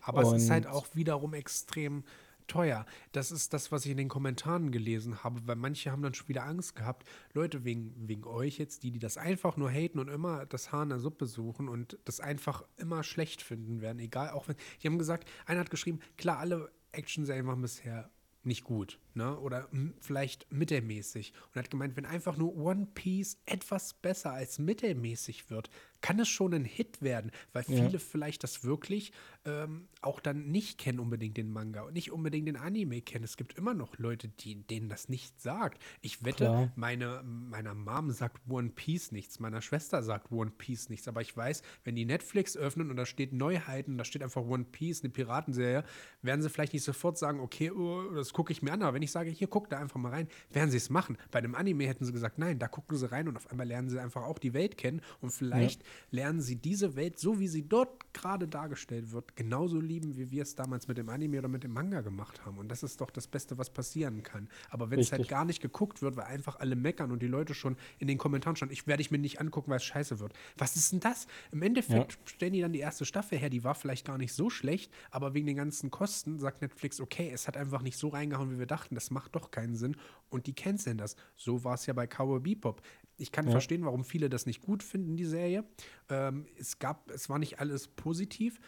Aber 0.00 0.26
und 0.26 0.36
es 0.36 0.44
ist 0.44 0.50
halt 0.50 0.66
auch 0.66 0.86
wiederum 0.94 1.34
extrem 1.34 2.04
teuer. 2.46 2.84
Das 3.12 3.30
ist 3.30 3.52
das, 3.52 3.72
was 3.72 3.84
ich 3.84 3.90
in 3.90 3.96
den 3.96 4.08
Kommentaren 4.08 4.70
gelesen 4.70 5.24
habe, 5.24 5.40
weil 5.46 5.56
manche 5.56 5.90
haben 5.90 6.02
dann 6.02 6.14
schon 6.14 6.28
wieder 6.28 6.44
Angst 6.44 6.76
gehabt. 6.76 7.08
Leute, 7.32 7.64
wegen, 7.64 7.94
wegen 7.96 8.24
euch 8.24 8.58
jetzt, 8.58 8.82
die, 8.82 8.90
die 8.90 8.98
das 8.98 9.16
einfach 9.16 9.56
nur 9.56 9.70
haten 9.70 9.98
und 9.98 10.08
immer 10.08 10.46
das 10.46 10.72
Haar 10.72 10.82
in 10.82 10.90
der 10.90 10.98
Suppe 10.98 11.26
suchen 11.26 11.68
und 11.68 11.98
das 12.04 12.20
einfach 12.20 12.64
immer 12.76 13.02
schlecht 13.02 13.42
finden 13.42 13.80
werden, 13.80 13.98
egal, 13.98 14.30
auch 14.30 14.48
wenn, 14.48 14.56
die 14.82 14.86
haben 14.86 14.98
gesagt, 14.98 15.28
einer 15.46 15.60
hat 15.60 15.70
geschrieben, 15.70 16.00
klar, 16.16 16.38
alle 16.38 16.70
Action-Serien 16.96 17.46
waren 17.46 17.62
bisher 17.62 18.10
nicht 18.42 18.64
gut, 18.64 18.98
ne? 19.14 19.38
Oder 19.38 19.68
vielleicht 20.00 20.50
mittelmäßig. 20.52 21.32
Und 21.48 21.58
hat 21.58 21.70
gemeint, 21.70 21.96
wenn 21.96 22.06
einfach 22.06 22.36
nur 22.36 22.56
One 22.56 22.88
Piece 22.94 23.38
etwas 23.46 23.94
besser 23.94 24.32
als 24.32 24.58
mittelmäßig 24.58 25.50
wird, 25.50 25.70
kann 26.04 26.18
es 26.18 26.28
schon 26.28 26.52
ein 26.52 26.66
Hit 26.66 27.00
werden, 27.00 27.30
weil 27.54 27.62
viele 27.62 27.88
ja. 27.88 27.98
vielleicht 27.98 28.42
das 28.42 28.62
wirklich 28.62 29.10
ähm, 29.46 29.88
auch 30.02 30.20
dann 30.20 30.50
nicht 30.50 30.76
kennen 30.76 31.00
unbedingt 31.00 31.38
den 31.38 31.50
Manga 31.50 31.80
und 31.80 31.94
nicht 31.94 32.12
unbedingt 32.12 32.46
den 32.46 32.58
Anime 32.58 33.00
kennen. 33.00 33.24
Es 33.24 33.38
gibt 33.38 33.56
immer 33.56 33.72
noch 33.72 33.96
Leute, 33.96 34.28
die, 34.28 34.66
denen 34.66 34.90
das 34.90 35.08
nicht 35.08 35.40
sagt. 35.40 35.82
Ich 36.02 36.22
wette, 36.22 36.70
meine, 36.76 37.22
meiner 37.24 37.72
Mom 37.72 38.10
sagt 38.10 38.42
One 38.50 38.68
Piece 38.68 39.12
nichts, 39.12 39.40
meiner 39.40 39.62
Schwester 39.62 40.02
sagt 40.02 40.30
One 40.30 40.50
Piece 40.50 40.90
nichts, 40.90 41.08
aber 41.08 41.22
ich 41.22 41.34
weiß, 41.34 41.62
wenn 41.84 41.96
die 41.96 42.04
Netflix 42.04 42.54
öffnen 42.54 42.90
und 42.90 42.96
da 42.96 43.06
steht 43.06 43.32
Neuheiten, 43.32 43.96
da 43.96 44.04
steht 44.04 44.22
einfach 44.22 44.42
One 44.42 44.64
Piece, 44.64 45.02
eine 45.02 45.10
Piratenserie, 45.10 45.84
werden 46.20 46.42
sie 46.42 46.50
vielleicht 46.50 46.74
nicht 46.74 46.84
sofort 46.84 47.16
sagen, 47.16 47.40
okay, 47.40 47.70
oh, 47.70 48.12
das 48.14 48.34
gucke 48.34 48.52
ich 48.52 48.60
mir 48.60 48.72
an, 48.72 48.82
aber 48.82 48.92
wenn 48.92 49.02
ich 49.04 49.12
sage, 49.12 49.30
hier, 49.30 49.46
guck 49.46 49.68
da 49.68 49.78
einfach 49.78 50.00
mal 50.00 50.10
rein, 50.10 50.28
werden 50.50 50.70
sie 50.70 50.78
es 50.78 50.90
machen. 50.90 51.16
Bei 51.30 51.38
einem 51.38 51.54
Anime 51.54 51.86
hätten 51.86 52.04
sie 52.04 52.12
gesagt, 52.12 52.38
nein, 52.38 52.58
da 52.58 52.68
gucken 52.68 52.96
sie 52.96 53.10
rein 53.10 53.28
und 53.28 53.36
auf 53.36 53.50
einmal 53.50 53.66
lernen 53.66 53.88
sie 53.88 54.00
einfach 54.00 54.22
auch 54.22 54.38
die 54.38 54.54
Welt 54.54 54.76
kennen 54.76 55.00
und 55.20 55.30
vielleicht 55.30 55.82
ja 55.82 55.88
lernen 56.14 56.40
sie 56.40 56.56
diese 56.56 56.96
Welt, 56.96 57.18
so 57.18 57.38
wie 57.38 57.48
sie 57.48 57.68
dort 57.68 58.12
gerade 58.14 58.48
dargestellt 58.48 59.12
wird, 59.12 59.36
genauso 59.36 59.80
lieben, 59.80 60.16
wie 60.16 60.30
wir 60.30 60.42
es 60.42 60.54
damals 60.54 60.88
mit 60.88 60.96
dem 60.96 61.08
Anime 61.08 61.38
oder 61.38 61.48
mit 61.48 61.64
dem 61.64 61.72
Manga 61.72 62.00
gemacht 62.00 62.46
haben. 62.46 62.58
Und 62.58 62.68
das 62.68 62.82
ist 62.82 63.00
doch 63.00 63.10
das 63.10 63.26
Beste, 63.26 63.58
was 63.58 63.70
passieren 63.70 64.22
kann. 64.22 64.48
Aber 64.70 64.90
wenn 64.90 65.00
es 65.00 65.12
halt 65.12 65.28
gar 65.28 65.44
nicht 65.44 65.60
geguckt 65.60 66.02
wird, 66.02 66.16
weil 66.16 66.26
einfach 66.26 66.60
alle 66.60 66.76
meckern 66.76 67.10
und 67.10 67.20
die 67.20 67.26
Leute 67.26 67.54
schon 67.54 67.76
in 67.98 68.06
den 68.06 68.16
Kommentaren 68.16 68.56
schon, 68.56 68.70
ich 68.70 68.86
werde 68.86 69.02
ich 69.02 69.10
mir 69.10 69.18
nicht 69.18 69.40
angucken, 69.40 69.70
weil 69.70 69.78
es 69.78 69.84
scheiße 69.84 70.20
wird. 70.20 70.32
Was 70.56 70.76
ist 70.76 70.92
denn 70.92 71.00
das? 71.00 71.26
Im 71.50 71.62
Endeffekt 71.62 72.12
ja. 72.12 72.18
stellen 72.26 72.52
die 72.52 72.60
dann 72.60 72.72
die 72.72 72.80
erste 72.80 73.04
Staffel 73.04 73.38
her, 73.38 73.50
die 73.50 73.64
war 73.64 73.74
vielleicht 73.74 74.06
gar 74.06 74.18
nicht 74.18 74.32
so 74.32 74.50
schlecht, 74.50 74.92
aber 75.10 75.34
wegen 75.34 75.46
den 75.46 75.56
ganzen 75.56 75.90
Kosten 75.90 76.38
sagt 76.38 76.62
Netflix, 76.62 77.00
okay, 77.00 77.30
es 77.32 77.48
hat 77.48 77.56
einfach 77.56 77.82
nicht 77.82 77.98
so 77.98 78.08
reingehauen, 78.08 78.52
wie 78.52 78.58
wir 78.58 78.66
dachten, 78.66 78.93
das 78.94 79.10
macht 79.10 79.34
doch 79.34 79.50
keinen 79.50 79.76
Sinn 79.76 79.96
und 80.28 80.46
die 80.46 80.54
canceln 80.54 80.98
das. 80.98 81.16
So 81.36 81.64
war 81.64 81.74
es 81.74 81.86
ja 81.86 81.94
bei 81.94 82.06
Cowboy 82.06 82.40
Bebop. 82.40 82.82
Ich 83.16 83.32
kann 83.32 83.46
ja. 83.46 83.52
verstehen, 83.52 83.84
warum 83.84 84.04
viele 84.04 84.28
das 84.28 84.46
nicht 84.46 84.60
gut 84.60 84.82
finden, 84.82 85.16
die 85.16 85.24
Serie. 85.24 85.64
Ähm, 86.08 86.46
es 86.58 86.78
gab, 86.78 87.10
es 87.10 87.28
war 87.28 87.38
nicht 87.38 87.60
alles 87.60 87.88
positiv, 87.88 88.60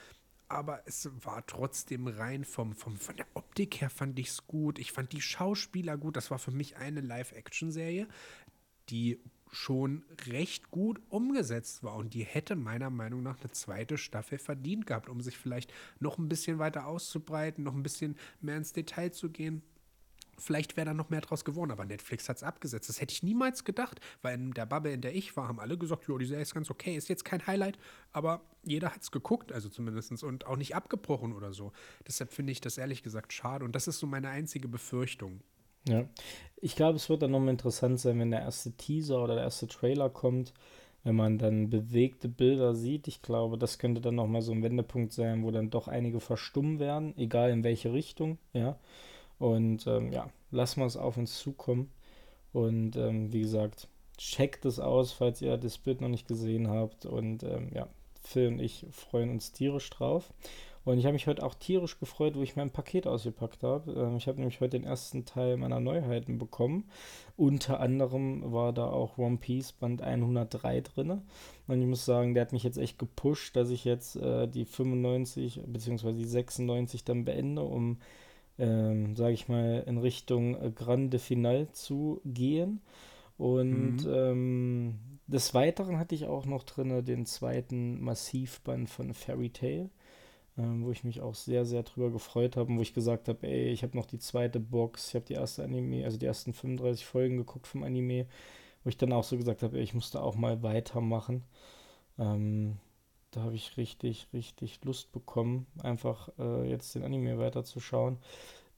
aber 0.48 0.82
es 0.86 1.10
war 1.24 1.44
trotzdem 1.46 2.06
rein 2.06 2.44
vom, 2.44 2.74
vom, 2.74 2.96
von 2.96 3.16
der 3.16 3.26
Optik 3.34 3.80
her 3.80 3.90
fand 3.90 4.18
ich 4.18 4.28
es 4.28 4.46
gut. 4.46 4.78
Ich 4.78 4.92
fand 4.92 5.12
die 5.12 5.20
Schauspieler 5.20 5.98
gut. 5.98 6.16
Das 6.16 6.30
war 6.30 6.38
für 6.38 6.52
mich 6.52 6.76
eine 6.76 7.00
Live-Action-Serie, 7.00 8.06
die 8.88 9.20
schon 9.50 10.04
recht 10.26 10.70
gut 10.70 11.00
umgesetzt 11.08 11.82
war 11.82 11.96
und 11.96 12.14
die 12.14 12.24
hätte 12.24 12.56
meiner 12.56 12.90
Meinung 12.90 13.22
nach 13.22 13.40
eine 13.40 13.50
zweite 13.50 13.96
Staffel 13.96 14.38
verdient 14.38 14.86
gehabt, 14.86 15.08
um 15.08 15.20
sich 15.20 15.38
vielleicht 15.38 15.72
noch 15.98 16.18
ein 16.18 16.28
bisschen 16.28 16.58
weiter 16.58 16.86
auszubreiten, 16.86 17.64
noch 17.64 17.74
ein 17.74 17.82
bisschen 17.82 18.16
mehr 18.40 18.56
ins 18.56 18.72
Detail 18.72 19.10
zu 19.10 19.30
gehen. 19.30 19.62
Vielleicht 20.38 20.76
wäre 20.76 20.86
da 20.86 20.94
noch 20.94 21.10
mehr 21.10 21.20
draus 21.20 21.44
geworden, 21.44 21.70
aber 21.70 21.84
Netflix 21.84 22.28
hat 22.28 22.36
es 22.36 22.42
abgesetzt. 22.42 22.88
Das 22.88 23.00
hätte 23.00 23.12
ich 23.12 23.22
niemals 23.22 23.64
gedacht, 23.64 24.00
weil 24.22 24.34
in 24.34 24.52
der 24.52 24.66
Bubble, 24.66 24.92
in 24.92 25.00
der 25.00 25.14
ich 25.14 25.36
war, 25.36 25.48
haben 25.48 25.60
alle 25.60 25.78
gesagt, 25.78 26.08
ja, 26.08 26.18
die 26.18 26.26
Serie 26.26 26.42
ist 26.42 26.54
ganz 26.54 26.70
okay, 26.70 26.96
ist 26.96 27.08
jetzt 27.08 27.24
kein 27.24 27.46
Highlight, 27.46 27.78
aber 28.12 28.42
jeder 28.62 28.94
hat 28.94 29.02
es 29.02 29.10
geguckt, 29.10 29.52
also 29.52 29.68
zumindest, 29.68 30.22
und 30.22 30.46
auch 30.46 30.56
nicht 30.56 30.74
abgebrochen 30.74 31.32
oder 31.32 31.52
so. 31.52 31.72
Deshalb 32.06 32.32
finde 32.32 32.52
ich 32.52 32.60
das 32.60 32.78
ehrlich 32.78 33.02
gesagt 33.02 33.32
schade 33.32 33.64
und 33.64 33.74
das 33.74 33.88
ist 33.88 33.98
so 33.98 34.06
meine 34.06 34.28
einzige 34.28 34.68
Befürchtung. 34.68 35.40
Ja, 35.88 36.04
ich 36.56 36.74
glaube, 36.74 36.96
es 36.96 37.08
wird 37.08 37.22
dann 37.22 37.30
nochmal 37.30 37.50
interessant 37.50 38.00
sein, 38.00 38.18
wenn 38.18 38.32
der 38.32 38.40
erste 38.40 38.72
Teaser 38.72 39.22
oder 39.22 39.36
der 39.36 39.44
erste 39.44 39.68
Trailer 39.68 40.10
kommt, 40.10 40.52
wenn 41.04 41.14
man 41.14 41.38
dann 41.38 41.70
bewegte 41.70 42.28
Bilder 42.28 42.74
sieht. 42.74 43.06
Ich 43.06 43.22
glaube, 43.22 43.56
das 43.56 43.78
könnte 43.78 44.00
dann 44.00 44.16
nochmal 44.16 44.42
so 44.42 44.50
ein 44.50 44.64
Wendepunkt 44.64 45.12
sein, 45.12 45.44
wo 45.44 45.52
dann 45.52 45.70
doch 45.70 45.86
einige 45.86 46.18
verstummen 46.18 46.80
werden, 46.80 47.16
egal 47.16 47.50
in 47.50 47.62
welche 47.62 47.92
Richtung, 47.92 48.38
ja. 48.52 48.78
Und 49.38 49.86
ähm, 49.86 50.12
ja, 50.12 50.30
lassen 50.50 50.80
wir 50.80 50.86
es 50.86 50.96
auf 50.96 51.16
uns 51.16 51.38
zukommen. 51.38 51.90
Und 52.52 52.96
ähm, 52.96 53.32
wie 53.32 53.40
gesagt, 53.40 53.88
checkt 54.16 54.64
es 54.64 54.80
aus, 54.80 55.12
falls 55.12 55.42
ihr 55.42 55.56
das 55.56 55.78
Bild 55.78 56.00
noch 56.00 56.08
nicht 56.08 56.26
gesehen 56.26 56.68
habt. 56.68 57.06
Und 57.06 57.42
ähm, 57.42 57.70
ja, 57.74 57.88
Phil 58.22 58.48
und 58.48 58.60
ich 58.60 58.86
freuen 58.90 59.30
uns 59.30 59.52
tierisch 59.52 59.90
drauf. 59.90 60.32
Und 60.86 60.98
ich 60.98 61.04
habe 61.04 61.14
mich 61.14 61.26
heute 61.26 61.42
auch 61.42 61.54
tierisch 61.54 61.98
gefreut, 61.98 62.36
wo 62.36 62.42
ich 62.42 62.54
mein 62.54 62.70
Paket 62.70 63.08
ausgepackt 63.08 63.64
habe. 63.64 63.90
Ähm, 63.92 64.16
ich 64.16 64.28
habe 64.28 64.38
nämlich 64.38 64.60
heute 64.60 64.78
den 64.78 64.86
ersten 64.86 65.24
Teil 65.24 65.56
meiner 65.56 65.80
Neuheiten 65.80 66.38
bekommen. 66.38 66.88
Unter 67.36 67.80
anderem 67.80 68.52
war 68.52 68.72
da 68.72 68.86
auch 68.86 69.18
One 69.18 69.38
Piece 69.38 69.72
Band 69.72 70.00
103 70.00 70.82
drin. 70.82 71.22
Und 71.66 71.80
ich 71.80 71.88
muss 71.88 72.04
sagen, 72.04 72.34
der 72.34 72.42
hat 72.42 72.52
mich 72.52 72.62
jetzt 72.62 72.78
echt 72.78 73.00
gepusht, 73.00 73.56
dass 73.56 73.70
ich 73.70 73.84
jetzt 73.84 74.14
äh, 74.14 74.46
die 74.46 74.64
95 74.64 75.62
bzw. 75.66 76.12
die 76.12 76.24
96 76.24 77.04
dann 77.04 77.24
beende, 77.24 77.62
um 77.62 77.98
ähm, 78.58 79.16
sage 79.16 79.34
ich 79.34 79.48
mal, 79.48 79.84
in 79.86 79.98
Richtung 79.98 80.60
äh, 80.60 80.70
Grande 80.70 81.18
Final 81.18 81.68
zu 81.72 82.20
gehen. 82.24 82.80
Und 83.38 84.04
mhm. 84.04 84.12
ähm, 84.14 84.94
des 85.26 85.52
Weiteren 85.54 85.98
hatte 85.98 86.14
ich 86.14 86.26
auch 86.26 86.46
noch 86.46 86.62
drin 86.62 87.04
den 87.04 87.26
zweiten 87.26 88.00
Massivband 88.00 88.88
von 88.88 89.12
Fairy 89.12 89.50
Tail, 89.50 89.90
ähm, 90.56 90.84
wo 90.84 90.90
ich 90.90 91.04
mich 91.04 91.20
auch 91.20 91.34
sehr, 91.34 91.66
sehr 91.66 91.82
drüber 91.82 92.10
gefreut 92.10 92.56
habe 92.56 92.70
und 92.70 92.78
wo 92.78 92.82
ich 92.82 92.94
gesagt 92.94 93.28
habe, 93.28 93.46
ey, 93.46 93.68
ich 93.68 93.82
habe 93.82 93.96
noch 93.96 94.06
die 94.06 94.18
zweite 94.18 94.60
Box, 94.60 95.08
ich 95.08 95.14
habe 95.16 95.26
die 95.26 95.34
erste 95.34 95.64
Anime, 95.64 96.04
also 96.04 96.16
die 96.16 96.26
ersten 96.26 96.52
35 96.52 97.04
Folgen 97.04 97.36
geguckt 97.36 97.66
vom 97.66 97.82
Anime, 97.82 98.26
wo 98.84 98.88
ich 98.88 98.96
dann 98.96 99.12
auch 99.12 99.24
so 99.24 99.36
gesagt 99.36 99.62
habe, 99.62 99.76
ey, 99.76 99.82
ich 99.82 99.94
musste 99.94 100.22
auch 100.22 100.36
mal 100.36 100.62
weitermachen. 100.62 101.44
Ähm, 102.18 102.78
da 103.36 103.42
habe 103.42 103.54
ich 103.54 103.76
richtig, 103.76 104.28
richtig 104.32 104.82
Lust 104.84 105.12
bekommen, 105.12 105.66
einfach 105.82 106.30
äh, 106.38 106.68
jetzt 106.68 106.94
den 106.94 107.04
Anime 107.04 107.38
weiterzuschauen. 107.38 108.16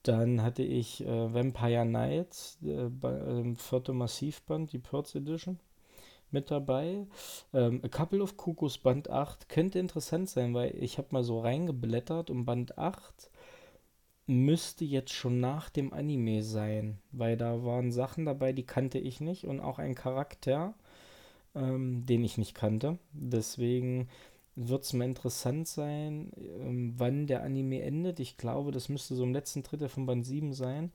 Dann 0.03 0.43
hatte 0.43 0.65
ich 0.65 1.07
äh, 1.07 1.33
Vampire 1.33 1.85
Nights, 1.85 2.59
äh, 2.63 2.89
bei, 2.89 3.55
vierte 3.57 3.93
Massivband, 3.93 4.73
die 4.73 4.79
Purge 4.79 5.19
Edition 5.19 5.61
mit 6.33 6.51
dabei. 6.51 7.07
Ähm, 7.55 7.81
A 7.85 7.89
Couple 7.89 8.21
of 8.21 8.37
Cuckoos 8.37 8.79
Band 8.79 9.11
8 9.11 9.49
könnte 9.49 9.79
interessant 9.79 10.29
sein, 10.29 10.55
weil 10.55 10.75
ich 10.83 10.99
habe 10.99 11.09
mal 11.13 11.23
so 11.23 11.41
reingeblättert 11.41 12.29
und 12.29 12.45
Band 12.45 12.79
8 12.79 13.31
müsste 14.27 14.85
jetzt 14.85 15.13
schon 15.13 15.39
nach 15.41 15.71
dem 15.71 15.93
Anime 15.93 16.43
sein, 16.43 16.99
weil 17.13 17.37
da 17.37 17.65
waren 17.65 17.93
Sachen 17.93 18.27
dabei, 18.27 18.53
die 18.53 18.67
kannte 18.67 18.99
ich 18.99 19.21
nicht 19.21 19.47
und 19.47 19.61
auch 19.61 19.79
ein 19.79 19.95
Charakter, 19.95 20.75
ähm, 21.55 22.05
den 22.05 22.25
ich 22.25 22.37
nicht 22.39 22.55
kannte. 22.55 22.99
Deswegen 23.13 24.09
wird 24.59 24.83
es 24.83 24.93
mal 24.93 25.05
interessant 25.05 25.69
sein, 25.69 26.33
ähm, 26.37 26.95
wann 26.97 27.27
der 27.27 27.43
Anime 27.43 27.83
endet. 27.83 28.19
Ich 28.19 28.37
glaube, 28.37 28.73
das 28.73 28.89
müsste 28.89 29.15
so 29.15 29.23
im 29.23 29.33
letzten 29.33 29.63
Drittel 29.63 29.89
von 29.89 30.07
Band 30.07 30.27
7 30.27 30.53
sein, 30.53 30.91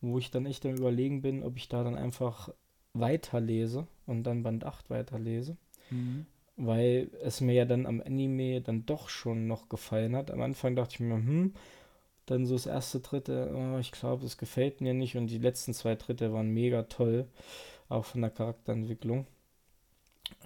wo 0.00 0.18
ich 0.18 0.30
dann 0.30 0.46
echt 0.46 0.64
am 0.64 0.76
Überlegen 0.76 1.20
bin, 1.20 1.42
ob 1.42 1.56
ich 1.56 1.68
da 1.68 1.82
dann 1.82 1.96
einfach 1.96 2.50
weiterlese 2.94 3.88
und 4.06 4.22
dann 4.22 4.44
Band 4.44 4.64
8 4.64 4.88
weiterlese. 4.88 5.56
Mhm. 5.90 6.26
Weil 6.56 7.10
es 7.22 7.40
mir 7.40 7.54
ja 7.54 7.64
dann 7.64 7.86
am 7.86 8.00
Anime 8.00 8.60
dann 8.60 8.86
doch 8.86 9.08
schon 9.08 9.46
noch 9.46 9.68
gefallen 9.68 10.14
hat. 10.14 10.30
Am 10.30 10.40
Anfang 10.40 10.76
dachte 10.76 10.94
ich 10.94 11.00
mir, 11.00 11.14
hm, 11.14 11.54
dann 12.26 12.46
so 12.46 12.54
das 12.54 12.66
erste, 12.66 13.00
dritte, 13.00 13.52
oh, 13.54 13.78
ich 13.78 13.92
glaube, 13.92 14.26
es 14.26 14.38
gefällt 14.38 14.80
mir 14.80 14.94
nicht. 14.94 15.16
Und 15.16 15.28
die 15.28 15.38
letzten 15.38 15.74
zwei 15.74 15.94
Dritte 15.96 16.32
waren 16.32 16.50
mega 16.50 16.84
toll, 16.84 17.26
auch 17.88 18.04
von 18.04 18.20
der 18.20 18.30
Charakterentwicklung. 18.30 19.26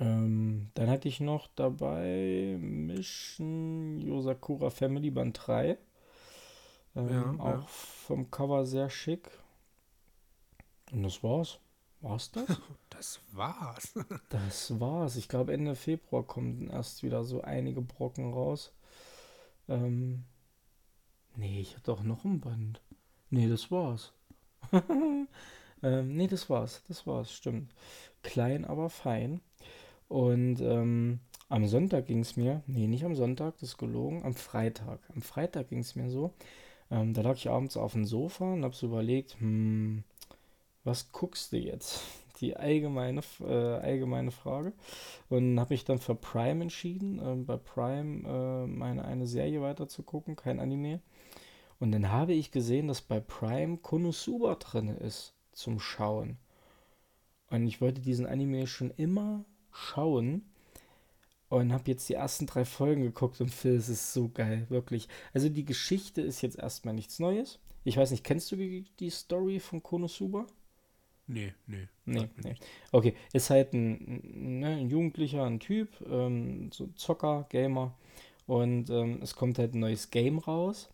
Ähm, 0.00 0.70
dann 0.74 0.88
hatte 0.88 1.09
ich 1.09 1.20
noch 1.20 1.48
dabei 1.55 2.57
Mission 2.59 4.00
Yosakura 4.00 4.70
Family 4.70 5.11
Band 5.11 5.38
3. 5.46 5.78
Ähm, 6.94 7.09
ja, 7.09 7.31
auch 7.38 7.61
ja. 7.61 7.66
vom 7.66 8.31
Cover 8.31 8.64
sehr 8.64 8.90
schick. 8.90 9.31
Und 10.92 11.02
das 11.02 11.22
war's. 11.22 11.59
War's 12.00 12.31
das? 12.31 12.48
Das 12.90 13.20
war's. 13.33 13.94
das 14.28 14.78
war's. 14.78 15.16
Ich 15.16 15.26
glaube, 15.28 15.55
Ende 15.55 15.74
Februar 15.74 16.24
kommen 16.24 16.68
erst 16.68 17.02
wieder 17.02 17.24
so 17.24 17.40
einige 17.40 17.81
Brocken 17.81 18.33
raus. 18.33 18.72
Ähm, 19.66 20.24
nee, 21.35 21.61
ich 21.61 21.74
hatte 21.74 21.92
auch 21.92 22.02
noch 22.02 22.24
ein 22.24 22.38
Band. 22.38 22.81
Nee, 23.31 23.48
das 23.48 23.70
war's. 23.70 24.12
ähm, 25.83 26.16
nee, 26.16 26.28
das 26.28 26.50
war's. 26.50 26.83
Das 26.87 27.07
war's, 27.07 27.33
stimmt. 27.33 27.74
Klein, 28.22 28.64
aber 28.66 28.90
fein. 28.90 29.40
Und 30.12 30.61
ähm, 30.61 31.20
am 31.48 31.66
Sonntag 31.66 32.05
ging 32.05 32.20
es 32.20 32.37
mir, 32.37 32.62
nee, 32.66 32.87
nicht 32.87 33.03
am 33.07 33.14
Sonntag, 33.14 33.55
das 33.55 33.70
ist 33.70 33.79
gelogen, 33.79 34.22
am 34.25 34.35
Freitag. 34.35 35.01
Am 35.14 35.22
Freitag 35.22 35.70
ging 35.70 35.79
es 35.79 35.96
mir 35.96 36.11
so, 36.11 36.35
ähm, 36.90 37.14
da 37.14 37.22
lag 37.22 37.37
ich 37.37 37.48
abends 37.48 37.79
auf 37.79 37.92
dem 37.92 38.05
Sofa 38.05 38.53
und 38.53 38.62
habe 38.62 38.75
so 38.75 38.88
überlegt, 38.88 39.40
hm, 39.40 40.05
was 40.85 41.12
guckst 41.12 41.53
du 41.53 41.57
jetzt? 41.57 42.03
Die 42.42 42.55
allgemeine, 42.55 43.22
äh, 43.40 43.46
allgemeine 43.46 44.33
Frage. 44.33 44.75
Und 45.31 45.59
habe 45.59 45.72
mich 45.72 45.87
dann 45.87 45.98
für 45.98 46.14
Prime 46.14 46.61
entschieden, 46.61 47.18
äh, 47.18 47.37
bei 47.37 47.57
Prime 47.57 48.29
äh, 48.29 48.66
meine 48.66 49.07
eine 49.07 49.27
Serie 49.27 49.62
weiter 49.62 49.88
zu 49.88 50.03
gucken, 50.03 50.37
kein 50.37 50.61
Anime. 50.61 51.01
Und 51.81 51.92
dann 51.92 52.12
habe 52.12 52.35
ich 52.35 52.51
gesehen, 52.51 52.87
dass 52.87 53.01
bei 53.01 53.18
Prime 53.18 53.79
Konosuba 53.79 54.57
drin 54.57 54.88
ist 54.88 55.33
zum 55.53 55.81
Schauen. 55.81 56.37
Und 57.48 57.66
ich 57.66 57.81
wollte 57.81 58.03
diesen 58.03 58.27
Anime 58.27 58.66
schon 58.66 58.90
immer 58.90 59.46
schauen 59.73 60.43
und 61.49 61.73
habe 61.73 61.91
jetzt 61.91 62.09
die 62.09 62.15
ersten 62.15 62.47
drei 62.47 62.65
Folgen 62.65 63.03
geguckt 63.03 63.41
und 63.41 63.51
Phil, 63.51 63.75
es 63.75 63.89
ist 63.89 64.13
so 64.13 64.31
geil, 64.33 64.67
wirklich. 64.69 65.09
Also 65.35 65.49
die 65.49 65.65
Geschichte 65.65 66.23
ist 66.23 66.41
jetzt 66.41 66.59
erstmal 66.59 66.95
nichts 66.95 67.19
Neues. 67.19 67.59
Ich 67.85 67.97
weiß 67.97 68.11
nicht, 68.11 68.25
kennst 68.25 68.51
du 68.53 68.57
die, 68.57 68.87
die 69.01 69.11
Story 69.11 69.61
von 69.61 69.83
Konosuba? 69.83 70.47
Nee, 71.27 71.53
nee. 71.67 71.89
Nee, 72.05 72.29
nee. 72.43 72.55
Okay, 72.91 73.15
ist 73.33 73.51
halt 73.51 73.73
ein, 73.75 74.61
ne, 74.61 74.77
ein 74.77 74.89
Jugendlicher, 74.89 75.45
ein 75.45 75.61
Typ, 75.61 75.89
ähm, 76.11 76.71
so 76.73 76.89
Zocker, 76.95 77.47
Gamer. 77.49 77.95
Und 78.47 78.91
ähm, 78.91 79.21
es 79.23 79.37
kommt 79.37 79.59
halt 79.59 79.75
ein 79.75 79.81
neues 79.81 80.11
Game 80.11 80.39
raus. 80.39 80.91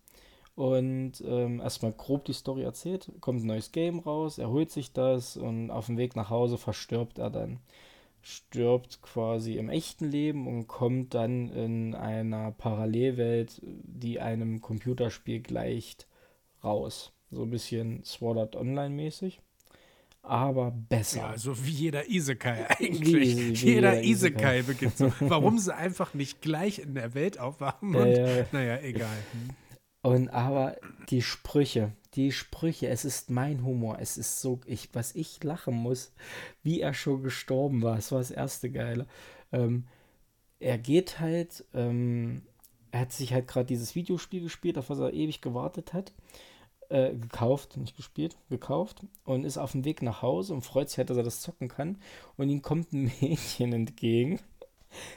Und 0.55 1.23
ähm, 1.25 1.61
erstmal 1.61 1.93
grob 1.93 2.25
die 2.25 2.33
Story 2.33 2.63
erzählt. 2.63 3.13
Kommt 3.21 3.43
ein 3.43 3.47
neues 3.47 3.71
Game 3.71 4.01
raus, 4.01 4.39
er 4.39 4.51
holt 4.51 4.73
sich 4.73 4.93
das 4.93 5.37
und 5.37 5.71
auf 5.71 5.87
dem 5.87 5.99
Weg 5.99 6.17
nach 6.17 6.31
Hause 6.31 6.59
verstirbt 6.59 7.19
er 7.19 7.31
dann 7.31 7.61
stirbt 8.23 9.01
quasi 9.03 9.57
im 9.57 9.69
echten 9.69 10.11
Leben 10.11 10.47
und 10.47 10.67
kommt 10.67 11.15
dann 11.15 11.49
in 11.51 11.95
einer 11.95 12.53
Parallelwelt, 12.53 13.61
die 13.63 14.21
einem 14.21 14.61
Computerspiel 14.61 15.41
gleicht, 15.41 16.07
raus. 16.63 17.13
So 17.31 17.43
ein 17.43 17.51
bisschen 17.51 18.03
Sword 18.05 18.39
Art 18.39 18.57
Online 18.57 18.95
mäßig. 18.95 19.41
Aber 20.23 20.71
besser. 20.71 21.21
Ja, 21.21 21.39
so 21.39 21.65
wie 21.65 21.71
jeder 21.71 22.09
Isekai 22.09 22.67
eigentlich. 22.69 23.37
Wie, 23.37 23.37
wie 23.37 23.53
jeder, 23.53 23.95
jeder 23.95 24.03
Isekai, 24.03 24.63
beginnt 24.63 24.99
so. 24.99 25.13
Warum 25.21 25.59
sie 25.59 25.75
einfach 25.75 26.13
nicht 26.13 26.43
gleich 26.43 26.81
in 26.81 26.95
der 26.95 27.15
Welt 27.15 27.39
aufwachen? 27.39 27.95
Und, 27.95 28.09
äh, 28.09 28.45
naja, 28.53 28.79
egal. 28.83 29.17
Und 30.09 30.31
aber 30.31 30.79
die 31.11 31.21
Sprüche, 31.21 31.93
die 32.15 32.33
Sprüche, 32.33 32.89
es 32.89 33.05
ist 33.05 33.29
mein 33.29 33.63
Humor, 33.63 33.99
es 34.01 34.17
ist 34.17 34.41
so, 34.41 34.59
ich, 34.65 34.89
was 34.95 35.15
ich 35.15 35.45
lachen 35.45 35.75
muss, 35.75 36.15
wie 36.63 36.81
er 36.81 36.95
schon 36.95 37.23
gestorben 37.23 37.83
war, 37.83 37.97
das 37.97 38.11
war 38.11 38.19
das 38.19 38.31
erste 38.31 38.71
Geile. 38.71 39.07
Ähm, 39.53 39.87
er 40.61 40.79
geht 40.79 41.21
halt, 41.21 41.67
ähm, 41.75 42.41
er 42.91 43.01
hat 43.01 43.13
sich 43.13 43.35
halt 43.35 43.49
gerade 43.49 43.67
dieses 43.67 43.95
Videospiel 43.97 44.41
gespielt, 44.41 44.79
auf 44.79 44.89
was 44.89 44.99
er 44.99 45.13
ewig 45.13 45.43
gewartet 45.43 45.93
hat, 45.93 46.15
äh, 46.89 47.15
gekauft, 47.15 47.77
nicht 47.77 47.95
gespielt, 47.95 48.39
gekauft. 48.49 49.03
Und 49.25 49.45
ist 49.45 49.59
auf 49.59 49.73
dem 49.73 49.85
Weg 49.85 50.01
nach 50.01 50.23
Hause 50.23 50.55
und 50.55 50.63
freut 50.63 50.89
sich 50.89 50.97
halt, 50.97 51.11
dass 51.11 51.19
er 51.19 51.23
das 51.23 51.43
zocken 51.43 51.69
kann. 51.69 51.99
Und 52.39 52.49
ihm 52.49 52.63
kommt 52.63 52.95
ein 52.95 53.13
Mädchen 53.21 53.75
entgegen 53.75 54.41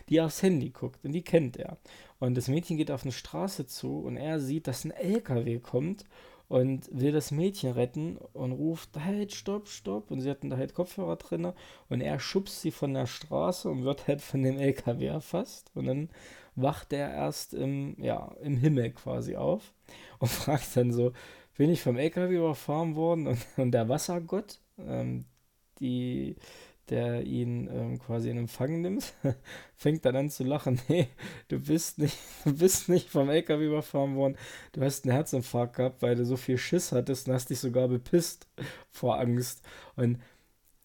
die 0.10 0.22
aufs 0.22 0.42
Handy 0.44 0.70
guckt 0.70 1.04
und 1.06 1.12
die 1.12 1.24
kennt 1.24 1.58
er. 1.58 1.78
Und 2.20 2.36
das 2.36 2.48
Mädchen 2.48 2.78
geht 2.78 2.92
auf 2.92 3.04
eine 3.04 3.12
Straße 3.12 3.66
zu 3.66 4.00
und 4.00 4.18
er 4.18 4.40
sieht, 4.40 4.68
dass 4.68 4.86
ein 4.86 4.92
LKW 4.92 5.60
kommt 5.60 6.06
und 6.52 6.90
will 6.92 7.14
das 7.14 7.32
Mädchen 7.32 7.72
retten 7.72 8.18
und 8.34 8.52
ruft, 8.52 8.90
halt, 9.00 9.32
stopp, 9.32 9.70
stopp. 9.70 10.12
Und 10.12 10.20
sie 10.20 10.30
hatten 10.30 10.50
da 10.50 10.58
halt 10.58 10.74
Kopfhörer 10.74 11.16
drin 11.16 11.54
und 11.88 12.02
er 12.02 12.20
schubst 12.20 12.62
sie 12.62 12.72
von 12.72 12.94
der 12.94 13.08
Straße 13.08 13.70
und 13.70 13.86
wird 13.86 14.08
halt 14.08 14.22
von 14.22 14.44
dem 14.44 14.60
LKW 14.60 15.06
erfasst. 15.06 15.72
Und 15.76 15.86
dann 15.86 16.10
wacht 16.56 16.92
er 16.92 17.10
erst 17.10 17.54
im, 17.54 17.96
ja, 17.98 18.36
im 18.42 18.58
Himmel 18.58 18.92
quasi 18.92 19.38
auf 19.38 19.74
und 20.20 20.28
fragt 20.30 20.76
dann 20.76 20.92
so, 20.92 21.14
bin 21.56 21.72
ich 21.72 21.82
vom 21.82 21.98
LKW 21.98 22.36
überfahren 22.36 22.98
worden? 22.98 23.28
Und, 23.28 23.40
und 23.56 23.72
der 23.72 23.88
Wassergott, 23.88 24.60
ähm, 24.78 25.24
die 25.80 26.36
der 26.92 27.24
ihn 27.24 27.70
ähm, 27.72 28.00
quasi 28.00 28.30
in 28.30 28.38
Empfang 28.38 28.82
nimmt, 28.82 29.14
fängt 29.76 30.06
dann 30.06 30.16
an 30.18 30.30
zu 30.30 30.44
lachen. 30.44 30.80
Nee, 30.90 31.08
du 31.48 31.60
bist 31.60 31.98
nicht, 32.00 32.18
du 32.44 32.54
bist 32.54 32.90
nicht 32.90 33.10
vom 33.10 33.30
LKW 33.30 33.66
überfahren 33.66 34.16
worden. 34.16 34.38
Du 34.74 34.82
hast 34.82 35.06
einen 35.06 35.14
Herzinfarkt 35.14 35.78
gehabt, 35.78 36.02
weil 36.02 36.16
du 36.16 36.26
so 36.26 36.36
viel 36.36 36.58
Schiss 36.58 36.92
hattest 36.92 37.28
und 37.28 37.34
hast 37.34 37.50
dich 37.50 37.60
sogar 37.60 37.88
bepisst 37.88 38.48
vor 38.90 39.20
Angst. 39.20 39.64
Und 39.96 40.20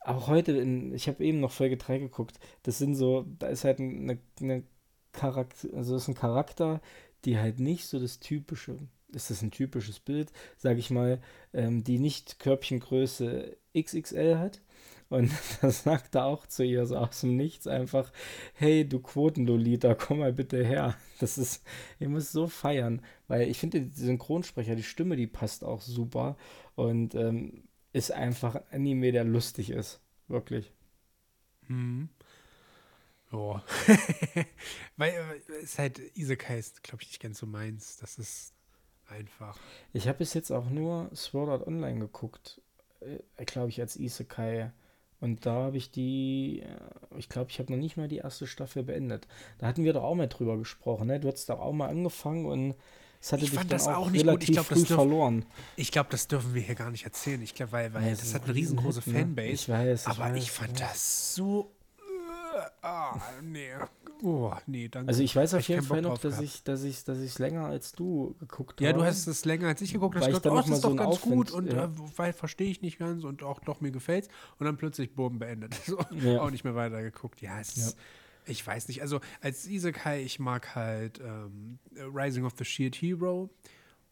auch 0.01 0.29
heute, 0.29 0.53
in, 0.53 0.95
ich 0.95 1.09
habe 1.09 1.25
eben 1.25 1.41
noch 1.41 1.51
Folge 1.51 1.77
3 1.77 1.99
geguckt, 1.99 2.39
das 2.63 2.79
sind 2.79 2.95
so, 2.95 3.27
da 3.41 3.49
ist 3.49 3.65
halt 3.65 3.81
eine, 3.81 4.19
eine 4.41 4.63
Charakter, 5.13 5.69
also 5.75 5.97
ist 5.97 6.07
ein 6.07 6.15
Charakter, 6.15 6.81
die 7.25 7.39
halt 7.39 7.59
nicht 7.59 7.87
so 7.87 7.99
das 7.99 8.21
typische, 8.21 8.79
ist 9.13 9.31
das 9.31 9.43
ein 9.43 9.51
typisches 9.51 9.99
Bild, 9.99 10.33
sage 10.57 10.79
ich 10.79 10.91
mal, 10.91 11.21
ähm, 11.53 11.83
die 11.83 11.99
nicht 11.99 12.39
Körbchengröße 12.39 13.57
XXL 13.77 14.39
hat, 14.39 14.61
und 15.09 15.31
da 15.61 15.71
sagt 15.71 16.15
er 16.15 16.25
auch 16.25 16.47
zu 16.47 16.65
ihr 16.65 16.87
so 16.87 16.97
aus 16.97 17.21
dem 17.21 17.37
Nichts 17.37 17.67
einfach, 17.67 18.13
hey, 18.55 18.89
du 18.89 19.01
Quotenlolita, 19.01 19.95
komm 19.95 20.19
mal 20.19 20.33
bitte 20.33 20.65
her. 20.65 20.97
Das 21.19 21.39
ist, 21.39 21.65
ich 21.99 22.09
muss 22.09 22.33
so 22.33 22.47
feiern, 22.47 23.03
weil 23.29 23.49
ich 23.49 23.59
finde, 23.59 23.83
die 23.83 24.01
Synchronsprecher, 24.01 24.75
die 24.75 24.83
Stimme, 24.83 25.17
die 25.17 25.27
passt 25.27 25.65
auch 25.65 25.81
super 25.81 26.37
und 26.75 27.15
ähm, 27.15 27.65
ist 27.93 28.13
einfach 28.13 28.57
ein 28.57 28.65
Anime, 28.71 29.13
der 29.13 29.25
lustig 29.25 29.71
ist. 29.71 30.01
Wirklich. 30.29 30.73
Mhm. 31.69 32.09
Oh. 33.33 33.59
weil 34.97 35.13
äh, 35.13 35.53
es 35.63 35.79
halt 35.79 36.01
Isekai 36.17 36.59
ist, 36.59 36.83
glaube 36.83 37.03
ich, 37.03 37.09
nicht 37.09 37.23
ganz 37.23 37.39
so 37.39 37.47
meins. 37.47 37.97
Das 37.97 38.19
ist 38.19 38.55
einfach. 39.09 39.59
Ich 39.93 40.09
habe 40.09 40.19
bis 40.19 40.35
jetzt 40.35 40.51
auch 40.51 40.69
nur 40.69 41.11
Sword 41.15 41.49
Art 41.49 41.67
Online 41.67 42.01
geguckt. 42.01 42.61
Äh, 43.01 43.45
glaube 43.45 43.71
ich, 43.71 43.81
als 43.81 43.97
Isekai. 43.97 44.73
Und 45.21 45.47
da 45.47 45.53
habe 45.53 45.77
ich 45.77 45.91
die, 45.91 46.63
äh, 46.63 47.19
ich 47.19 47.29
glaube, 47.29 47.51
ich 47.51 47.59
habe 47.59 47.73
noch 47.73 47.79
nicht 47.79 47.97
mal 47.97 48.09
die 48.09 48.19
erste 48.19 48.47
Staffel 48.47 48.83
beendet. 48.83 49.27
Da 49.59 49.67
hatten 49.67 49.85
wir 49.85 49.93
doch 49.93 50.05
auch 50.05 50.15
mal 50.15 50.29
drüber 50.29 50.59
gesprochen, 50.59 51.07
ne? 51.07 51.21
Du 51.21 51.31
hast 51.31 51.49
doch 51.49 51.61
auch 51.61 51.73
mal 51.73 51.89
angefangen 51.89 52.47
und 52.47 52.75
es 53.21 53.33
hatte 53.33 53.45
ich 53.45 53.51
dich 53.51 53.59
fand 53.59 53.73
dann 53.73 53.79
das 53.79 53.89
auch, 53.89 53.97
auch 53.97 54.11
nicht 54.11 54.27
relativ 54.27 54.49
gut. 54.49 54.49
Ich 54.49 54.55
glaub, 54.55 54.67
früh 54.67 54.85
dürf, 54.85 54.89
verloren. 54.89 55.47
Ich 55.77 55.91
glaube, 55.91 56.09
das 56.11 56.29
dürfen 56.29 56.55
wir 56.55 56.63
hier 56.63 56.75
gar 56.75 56.91
nicht 56.91 57.05
erzählen. 57.05 57.41
Ich 57.43 57.55
glaube, 57.55 57.73
weil, 57.73 57.95
weil 57.95 58.05
ja, 58.05 58.11
das 58.11 58.35
hat 58.35 58.45
eine 58.45 58.55
riesengroße 58.55 59.03
ne? 59.07 59.19
Fanbase. 59.19 59.49
Ich 59.49 59.69
weiß, 59.69 60.03
ich 60.03 60.09
aber 60.09 60.33
weiß, 60.33 60.43
ich 60.43 60.51
fand 60.51 60.79
ja. 60.79 60.87
das 60.87 61.35
so. 61.35 61.73
Ah, 62.83 63.21
nee. 63.43 63.71
Oh, 64.23 64.53
nee, 64.67 64.89
danke. 64.89 65.09
Also 65.09 65.23
ich 65.23 65.37
weiß 65.37 65.55
auf 65.55 65.69
jeden 65.69 65.83
Fall 65.83 66.01
noch, 66.01 66.19
dass 66.19 66.41
ich, 66.41 66.63
dass 66.63 66.83
ich, 66.85 67.05
dass 67.05 67.19
ich 67.19 67.39
länger 67.39 67.67
als 67.67 67.93
du 67.93 68.35
geguckt 68.41 68.81
habe. 68.81 68.85
Ja, 68.85 68.93
du 68.93 69.05
hast 69.05 69.27
es 69.27 69.45
länger 69.45 69.69
als 69.69 69.83
ich 69.83 69.93
geguckt. 69.93 70.17
Hast 70.17 70.27
gedacht, 70.27 70.47
oh, 70.47 70.57
das 70.57 70.69
ist 70.69 70.83
so 70.83 70.89
doch 70.91 70.97
ganz 70.97 71.17
Aufwind, 71.17 71.35
gut 71.35 71.51
und 71.51 71.73
ja. 71.73 71.85
äh, 71.85 71.89
weil 72.17 72.33
verstehe 72.33 72.71
ich 72.71 72.81
nicht 72.81 72.99
ganz 72.99 73.25
und 73.25 73.43
auch 73.43 73.61
doch 73.61 73.81
mir 73.81 73.91
gefällt's 73.91 74.29
und 74.59 74.65
dann 74.65 74.77
plötzlich 74.77 75.15
Boom 75.15 75.39
beendet. 75.39 75.75
So, 75.87 75.99
ja. 76.11 76.41
Auch 76.41 76.51
nicht 76.51 76.65
mehr 76.65 76.75
weiter 76.75 77.03
geguckt. 77.03 77.41
Ja, 77.41 77.61
es 77.61 77.77
ja. 77.77 77.85
ist 77.85 77.99
ich 78.47 78.65
weiß 78.65 78.89
nicht. 78.89 79.03
Also 79.03 79.21
als 79.41 79.67
Isekai, 79.67 80.23
ich 80.23 80.39
mag 80.39 80.75
halt 80.75 81.21
ähm, 81.21 81.79
Rising 81.97 82.45
of 82.45 82.55
the 82.57 82.65
Shield 82.65 82.95
Hero 82.97 83.51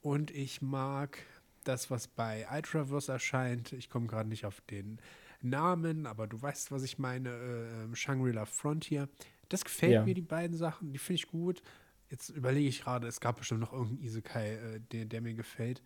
Und 0.02 0.30
ich 0.32 0.60
mag 0.60 1.18
das, 1.62 1.90
was 1.90 2.08
bei 2.08 2.46
Ultraverse 2.52 3.12
erscheint. 3.12 3.72
Ich 3.72 3.88
komme 3.88 4.06
gerade 4.06 4.28
nicht 4.28 4.44
auf 4.44 4.60
den 4.70 4.98
Namen, 5.44 6.06
aber 6.06 6.26
du 6.26 6.40
weißt, 6.40 6.72
was 6.72 6.82
ich 6.82 6.98
meine. 6.98 7.30
Äh, 7.30 7.94
Shangri-La 7.94 8.44
Frontier. 8.46 9.08
Das 9.48 9.64
gefällt 9.64 9.92
ja. 9.92 10.04
mir, 10.04 10.14
die 10.14 10.22
beiden 10.22 10.56
Sachen. 10.56 10.92
Die 10.92 10.98
finde 10.98 11.16
ich 11.16 11.26
gut. 11.28 11.62
Jetzt 12.10 12.30
überlege 12.30 12.68
ich 12.68 12.82
gerade, 12.82 13.06
es 13.06 13.20
gab 13.20 13.36
bestimmt 13.36 13.60
noch 13.60 13.72
irgendeinen 13.72 14.02
Isekai, 14.02 14.54
äh, 14.54 14.80
der, 14.92 15.04
der 15.04 15.20
mir 15.20 15.34
gefällt. 15.34 15.82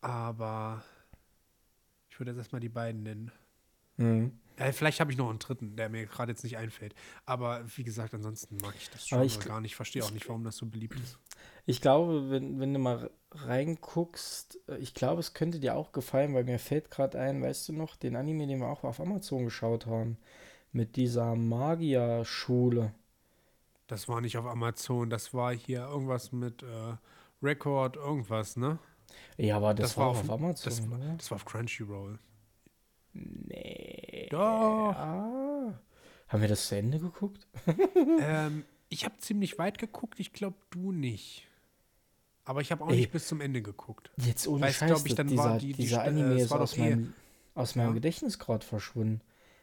Aber 0.00 0.84
ich 2.08 2.18
würde 2.18 2.30
jetzt 2.30 2.38
erstmal 2.38 2.60
die 2.60 2.68
beiden 2.68 3.02
nennen. 3.02 3.32
Mhm. 3.96 4.32
Ja, 4.58 4.70
vielleicht 4.70 5.00
habe 5.00 5.10
ich 5.10 5.18
noch 5.18 5.30
einen 5.30 5.40
dritten, 5.40 5.76
der 5.76 5.88
mir 5.88 6.06
gerade 6.06 6.30
jetzt 6.32 6.44
nicht 6.44 6.56
einfällt. 6.56 6.94
Aber 7.26 7.64
wie 7.76 7.82
gesagt, 7.82 8.14
ansonsten 8.14 8.56
mag 8.58 8.74
ich 8.78 8.88
das 8.90 9.08
schon 9.08 9.22
ich, 9.22 9.40
gar 9.40 9.60
nicht. 9.60 9.74
Verstehe 9.74 10.04
auch 10.04 10.12
nicht, 10.12 10.28
warum 10.28 10.44
das 10.44 10.56
so 10.56 10.66
beliebt 10.66 10.98
ist. 11.00 11.18
Ich 11.66 11.80
glaube, 11.80 12.30
wenn, 12.30 12.60
wenn 12.60 12.72
du 12.72 12.78
mal 12.78 13.10
reinguckst, 13.32 14.60
äh, 14.68 14.76
ich 14.76 14.94
glaube, 14.94 15.20
es 15.20 15.34
könnte 15.34 15.58
dir 15.58 15.74
auch 15.74 15.92
gefallen, 15.92 16.34
weil 16.34 16.44
mir 16.44 16.58
fällt 16.58 16.90
gerade 16.90 17.18
ein, 17.18 17.42
weißt 17.42 17.68
du 17.68 17.72
noch, 17.72 17.96
den 17.96 18.16
Anime, 18.16 18.46
den 18.46 18.60
wir 18.60 18.68
auch 18.68 18.84
auf 18.84 19.00
Amazon 19.00 19.44
geschaut 19.44 19.86
haben, 19.86 20.18
mit 20.72 20.96
dieser 20.96 21.34
Magier-Schule. 21.34 22.94
Das 23.86 24.08
war 24.08 24.20
nicht 24.20 24.38
auf 24.38 24.46
Amazon, 24.46 25.10
das 25.10 25.34
war 25.34 25.54
hier 25.54 25.80
irgendwas 25.86 26.32
mit 26.32 26.62
äh, 26.62 26.96
Record, 27.42 27.96
irgendwas, 27.96 28.56
ne? 28.56 28.78
Ja, 29.36 29.56
aber 29.56 29.74
das, 29.74 29.90
das 29.90 29.96
war, 29.96 30.06
war, 30.06 30.12
auf, 30.12 30.30
Amazon. 30.30 31.00
Das, 31.00 31.18
das 31.18 31.30
war 31.30 31.36
auf 31.36 31.44
Crunchyroll. 31.44 32.18
Nee. 33.14 34.28
Doch. 34.30 34.92
Ah. 34.94 35.80
Haben 36.28 36.40
wir 36.40 36.48
das 36.48 36.66
zu 36.66 36.76
Ende 36.76 36.98
geguckt? 36.98 37.46
ähm, 38.20 38.64
ich 38.88 39.04
habe 39.04 39.18
ziemlich 39.18 39.58
weit 39.58 39.78
geguckt, 39.78 40.20
ich 40.20 40.32
glaube, 40.32 40.56
du 40.70 40.92
nicht. 40.92 41.48
Aber 42.44 42.60
ich 42.60 42.70
habe 42.70 42.84
auch 42.84 42.90
Ey, 42.90 42.96
nicht 42.96 43.12
bis 43.12 43.26
zum 43.26 43.40
Ende 43.40 43.62
geguckt. 43.62 44.10
Jetzt 44.18 44.46
ohne 44.46 44.62
Weiß, 44.62 44.76
Scheiß, 44.76 45.04
ich, 45.06 45.14
dann 45.14 45.28
dieser, 45.28 45.44
war 45.44 45.58
die, 45.58 45.72
die 45.72 45.82
dieser 45.82 46.02
Anime 46.02 46.34
äh, 46.34 46.42
ist 46.42 46.52
aus 46.52 46.76
meinem, 46.76 47.14
aus 47.54 47.74
meinem 47.74 47.88
ja? 47.88 47.94
Gedächtnis 47.94 48.38
gerade 48.38 48.64
verschwunden. 48.64 49.22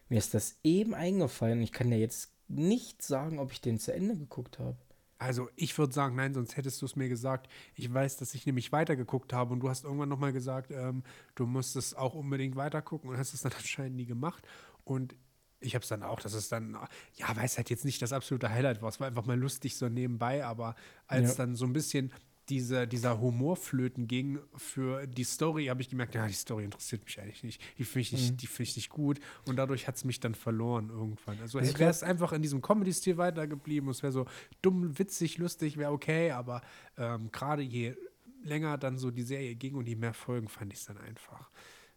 Mir 0.10 0.18
ist 0.18 0.34
das 0.34 0.58
eben 0.64 0.94
eingefallen. 0.94 1.62
Ich 1.62 1.72
kann 1.72 1.92
ja 1.92 1.98
jetzt 1.98 2.32
nicht 2.48 3.02
sagen, 3.02 3.40
ob 3.40 3.52
ich 3.52 3.62
den 3.62 3.80
zu 3.80 3.94
Ende 3.94 4.18
geguckt 4.18 4.60
habe. 4.60 4.78
Also 5.22 5.50
ich 5.56 5.78
würde 5.78 5.94
sagen, 5.94 6.16
nein, 6.16 6.34
sonst 6.34 6.58
hättest 6.58 6.82
du 6.82 6.88
es 6.88 6.96
mir 6.96 7.08
gesagt. 7.08 7.48
Ich 7.76 7.94
weiß, 7.94 8.18
dass 8.18 8.34
ich 8.34 8.48
nämlich 8.48 8.72
weitergeguckt 8.72 9.34
habe 9.34 9.54
und 9.54 9.60
du 9.60 9.70
hast 9.70 9.84
irgendwann 9.84 10.10
nochmal 10.10 10.34
gesagt, 10.34 10.72
ähm, 10.72 11.04
du 11.36 11.46
musstest 11.46 11.96
auch 11.96 12.16
unbedingt 12.16 12.56
weitergucken 12.56 13.08
und 13.08 13.18
hast 13.20 13.36
es 13.36 13.42
dann 13.42 13.54
anscheinend 13.56 13.98
nie 13.98 14.08
gemacht. 14.08 14.48
Und 14.84 15.16
ich 15.60 15.76
habe 15.76 15.84
es 15.84 15.90
dann 15.90 16.02
auch, 16.02 16.20
dass 16.20 16.34
es 16.34 16.50
dann, 16.50 16.76
ja, 17.14 17.36
weiß 17.36 17.58
halt 17.58 17.70
jetzt 17.70 17.86
nicht 17.86 18.02
das 18.02 18.14
absolute 18.14 18.50
Highlight 18.50 18.82
war. 18.82 18.90
Es 18.90 19.00
war 19.00 19.06
einfach 19.06 19.28
mal 19.28 19.38
lustig 19.38 19.78
so 19.78 19.90
nebenbei, 19.90 20.44
aber 20.44 20.74
als 21.06 21.38
ja. 21.38 21.46
dann 21.46 21.56
so 21.56 21.66
ein 21.66 21.74
bisschen 21.74 22.12
diese, 22.50 22.88
dieser 22.88 23.20
Humorflöten 23.20 24.08
ging 24.08 24.40
für 24.56 25.08
die 25.08 25.24
Story, 25.24 25.66
habe 25.68 25.82
ich 25.82 25.90
gemerkt, 25.90 26.16
ja, 26.16 26.28
die 26.28 26.34
Story 26.34 26.66
interessiert 26.66 27.04
mich 27.06 27.20
eigentlich 27.20 27.44
nicht. 27.44 27.62
Die 27.78 27.84
finde 27.84 28.02
ich, 28.02 28.12
nicht, 28.12 28.32
mhm. 28.32 28.48
find 28.48 28.70
ich 28.70 28.76
nicht 28.76 28.90
gut. 28.90 29.20
Und 29.48 29.56
dadurch 29.56 29.88
hat 29.88 29.96
es 29.96 30.04
mich 30.04 30.20
dann 30.20 30.36
verloren 30.36 30.90
irgendwann. 30.90 31.40
Also 31.40 31.60
wäre 31.60 31.90
es 31.90 32.04
einfach 32.04 32.34
in 32.34 32.42
diesem 32.42 32.62
Comedy-Stil 32.62 33.18
weitergeblieben, 33.18 33.90
es 33.90 34.04
wäre 34.04 34.12
so 34.12 34.26
dumm, 34.62 34.98
witzig, 34.98 35.38
lustig, 35.38 35.78
wäre 35.78 35.92
okay, 35.92 36.32
aber 36.32 36.62
ähm, 36.98 37.32
gerade 37.32 37.62
je 37.62 37.96
länger 38.44 38.78
dann 38.78 38.98
so 38.98 39.12
die 39.12 39.24
Serie 39.24 39.56
ging 39.56 39.76
und 39.76 39.88
je 39.88 39.96
mehr 39.96 40.14
Folgen, 40.14 40.48
fand 40.48 40.74
ich 40.74 40.80
es 40.80 40.86
dann 40.86 40.98
einfach 40.98 41.50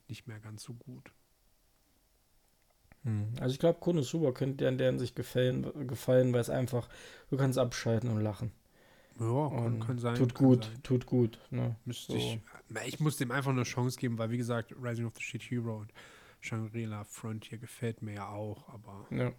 nicht 0.09 0.27
mehr 0.27 0.39
ganz 0.41 0.63
so 0.63 0.75
gut. 0.75 1.11
Hm. 3.05 3.29
Also 3.41 3.53
ich 3.53 3.59
glaube, 3.59 3.81
Konosuba 3.81 4.33
könnte 4.33 4.59
dir 4.59 4.69
an 4.69 4.79
der 4.79 4.99
sich 4.99 5.15
gefallen, 5.15 5.87
gefallen, 5.87 6.33
weil 6.33 6.41
es 6.41 6.51
einfach, 6.51 6.89
du 7.31 7.37
kannst 7.37 7.59
abschalten 7.59 8.11
und 8.11 8.21
lachen. 8.21 8.53
Ja, 9.21 9.49
kann, 9.49 9.81
kann 9.81 9.99
sein. 9.99 10.17
Tut 10.17 10.35
kann 10.35 10.47
gut, 10.47 10.65
sein. 10.65 10.83
tut 10.83 11.07
gut. 11.07 11.39
Ne? 11.51 11.77
Müsste 11.85 12.13
so. 12.13 12.19
ich, 12.19 12.41
ich 12.87 13.01
muss 13.01 13.17
dem 13.17 13.31
einfach 13.31 13.51
eine 13.51 13.63
Chance 13.63 13.99
geben, 13.99 14.19
weil 14.19 14.31
wie 14.31 14.39
gesagt, 14.39 14.75
Rising 14.83 15.07
of 15.07 15.15
the 15.17 15.23
Shit 15.23 15.43
Hero 15.43 15.79
und 15.79 15.93
Shangri-La 16.41 17.05
Frontier 17.05 17.59
gefällt 17.59 18.03
mir 18.03 18.15
ja 18.15 18.29
auch, 18.29 18.69
aber 18.69 19.07
ja. 19.11 19.33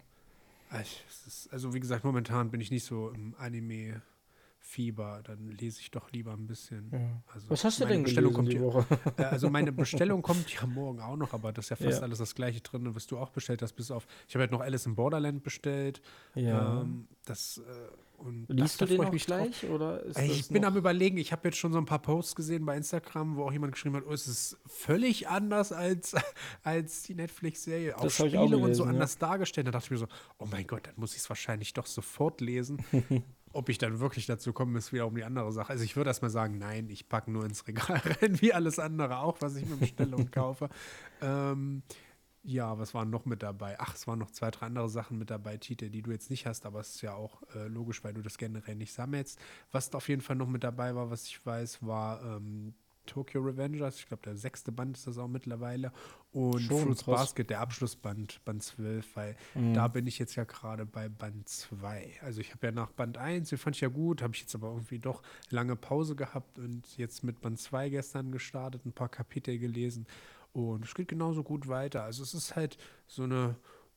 Ist, 0.80 1.48
also 1.52 1.72
wie 1.74 1.80
gesagt, 1.80 2.04
momentan 2.04 2.50
bin 2.50 2.60
ich 2.60 2.70
nicht 2.70 2.84
so 2.84 3.10
im 3.10 3.34
Anime 3.38 4.02
Fieber, 4.58 5.20
dann 5.22 5.52
lese 5.52 5.80
ich 5.80 5.92
doch 5.92 6.10
lieber 6.10 6.32
ein 6.32 6.48
bisschen. 6.48 6.90
Ja. 6.92 7.22
Also 7.32 7.50
Was 7.50 7.62
hast 7.62 7.80
du 7.80 7.86
denn 7.86 8.02
Bestellung 8.02 8.32
kommt 8.32 8.52
die 8.52 8.60
Woche? 8.60 8.84
Ja, 9.18 9.28
also 9.28 9.48
meine 9.48 9.70
Bestellung 9.70 10.22
kommt 10.22 10.52
ja 10.52 10.66
morgen 10.66 11.00
auch 11.00 11.16
noch, 11.16 11.32
aber 11.32 11.52
das 11.52 11.66
ist 11.66 11.70
ja 11.70 11.76
fast 11.76 11.98
ja. 11.98 12.02
alles 12.02 12.18
das 12.18 12.34
gleiche 12.34 12.60
drin, 12.60 12.92
was 12.92 13.06
du 13.06 13.16
auch 13.16 13.30
bestellt 13.30 13.62
hast, 13.62 13.74
bis 13.74 13.92
auf, 13.92 14.08
ich 14.26 14.34
habe 14.34 14.42
halt 14.42 14.50
noch 14.50 14.60
Alice 14.60 14.84
in 14.86 14.96
Borderland 14.96 15.44
bestellt. 15.44 16.02
Ja. 16.34 16.80
Ähm, 16.80 17.06
das 17.24 17.58
äh, 17.58 17.62
und 18.18 18.46
Liest 18.48 18.80
du 18.80 18.86
den 18.86 19.00
auch 19.00 19.10
gleich? 19.10 19.68
Oder 19.68 20.04
ich 20.20 20.48
bin 20.48 20.64
am 20.64 20.76
überlegen, 20.76 21.18
ich 21.18 21.32
habe 21.32 21.48
jetzt 21.48 21.58
schon 21.58 21.72
so 21.72 21.78
ein 21.78 21.84
paar 21.84 22.00
Posts 22.00 22.34
gesehen 22.34 22.64
bei 22.64 22.76
Instagram, 22.76 23.36
wo 23.36 23.44
auch 23.44 23.52
jemand 23.52 23.72
geschrieben 23.72 23.96
hat, 23.96 24.04
oh, 24.08 24.12
es 24.12 24.26
ist 24.26 24.58
völlig 24.66 25.28
anders 25.28 25.72
als, 25.72 26.14
als 26.62 27.02
die 27.02 27.14
Netflix-Serie. 27.14 27.96
Auch 27.96 28.10
Spiele 28.10 28.40
auch 28.40 28.44
gelesen, 28.46 28.64
und 28.64 28.74
so 28.74 28.84
ja. 28.84 28.90
anders 28.90 29.18
dargestellt. 29.18 29.66
Da 29.66 29.70
dachte 29.70 29.86
ich 29.86 29.90
mir 29.90 29.98
so, 29.98 30.08
oh 30.38 30.46
mein 30.50 30.66
Gott, 30.66 30.86
dann 30.86 30.94
muss 30.96 31.12
ich 31.12 31.18
es 31.18 31.28
wahrscheinlich 31.28 31.72
doch 31.74 31.86
sofort 31.86 32.40
lesen. 32.40 32.84
Ob 33.52 33.68
ich 33.70 33.78
dann 33.78 34.00
wirklich 34.00 34.26
dazu 34.26 34.52
komme, 34.52 34.78
ist 34.78 34.92
wieder 34.92 35.06
um 35.06 35.14
die 35.14 35.24
andere 35.24 35.50
Sache. 35.52 35.70
Also 35.70 35.84
ich 35.84 35.96
würde 35.96 36.10
erstmal 36.10 36.30
sagen, 36.30 36.58
nein, 36.58 36.90
ich 36.90 37.08
packe 37.08 37.30
nur 37.30 37.44
ins 37.44 37.66
Regal 37.66 38.02
rein, 38.20 38.40
wie 38.40 38.52
alles 38.52 38.78
andere 38.78 39.18
auch, 39.18 39.40
was 39.40 39.56
ich 39.56 39.66
mir 39.66 39.76
bestelle 39.76 40.14
und 40.16 40.30
kaufe. 40.30 40.68
Ähm, 41.22 41.82
ja, 42.46 42.78
was 42.78 42.94
waren 42.94 43.10
noch 43.10 43.24
mit 43.24 43.42
dabei? 43.42 43.76
Ach, 43.80 43.94
es 43.94 44.06
waren 44.06 44.20
noch 44.20 44.30
zwei, 44.30 44.52
drei 44.52 44.66
andere 44.66 44.88
Sachen 44.88 45.18
mit 45.18 45.30
dabei, 45.30 45.56
Titel, 45.56 45.90
die 45.90 46.02
du 46.02 46.12
jetzt 46.12 46.30
nicht 46.30 46.46
hast, 46.46 46.64
aber 46.64 46.80
es 46.80 46.94
ist 46.94 47.02
ja 47.02 47.14
auch 47.14 47.42
äh, 47.54 47.66
logisch, 47.66 48.04
weil 48.04 48.14
du 48.14 48.22
das 48.22 48.38
generell 48.38 48.76
nicht 48.76 48.92
sammelst. 48.92 49.40
Was 49.72 49.92
auf 49.94 50.08
jeden 50.08 50.22
Fall 50.22 50.36
noch 50.36 50.46
mit 50.46 50.62
dabei 50.62 50.94
war, 50.94 51.10
was 51.10 51.26
ich 51.26 51.44
weiß, 51.44 51.84
war 51.84 52.22
ähm, 52.22 52.74
Tokyo 53.06 53.40
Revengers. 53.40 53.98
Ich 53.98 54.06
glaube, 54.06 54.22
der 54.24 54.36
sechste 54.36 54.70
Band 54.70 54.96
ist 54.96 55.06
das 55.06 55.18
auch 55.18 55.28
mittlerweile. 55.28 55.92
Und 56.32 56.60
Schon, 56.60 56.82
Fruits 56.82 57.04
krass. 57.04 57.20
Basket, 57.20 57.50
der 57.50 57.60
Abschlussband, 57.60 58.44
Band 58.44 58.62
12, 58.62 59.16
weil 59.16 59.36
mhm. 59.54 59.74
da 59.74 59.88
bin 59.88 60.06
ich 60.06 60.18
jetzt 60.18 60.34
ja 60.36 60.44
gerade 60.44 60.86
bei 60.86 61.08
Band 61.08 61.48
2. 61.48 62.18
Also 62.22 62.40
ich 62.40 62.52
habe 62.52 62.66
ja 62.66 62.72
nach 62.72 62.90
Band 62.90 63.18
1, 63.18 63.48
den 63.48 63.58
fand 63.58 63.76
ich 63.76 63.82
ja 63.82 63.88
gut, 63.88 64.22
habe 64.22 64.34
ich 64.34 64.42
jetzt 64.42 64.54
aber 64.54 64.68
irgendwie 64.68 64.98
doch 64.98 65.22
lange 65.50 65.74
Pause 65.74 66.14
gehabt 66.14 66.58
und 66.58 66.96
jetzt 66.96 67.24
mit 67.24 67.40
Band 67.40 67.58
2 67.58 67.88
gestern 67.88 68.30
gestartet, 68.30 68.84
ein 68.84 68.92
paar 68.92 69.08
Kapitel 69.08 69.58
gelesen. 69.58 70.06
Und 70.56 70.86
es 70.86 70.94
geht 70.94 71.08
genauso 71.08 71.42
gut 71.42 71.68
weiter. 71.68 72.04
Also 72.04 72.22
es 72.22 72.32
ist 72.32 72.56
halt 72.56 72.78
so 73.06 73.24
eine, 73.24 73.56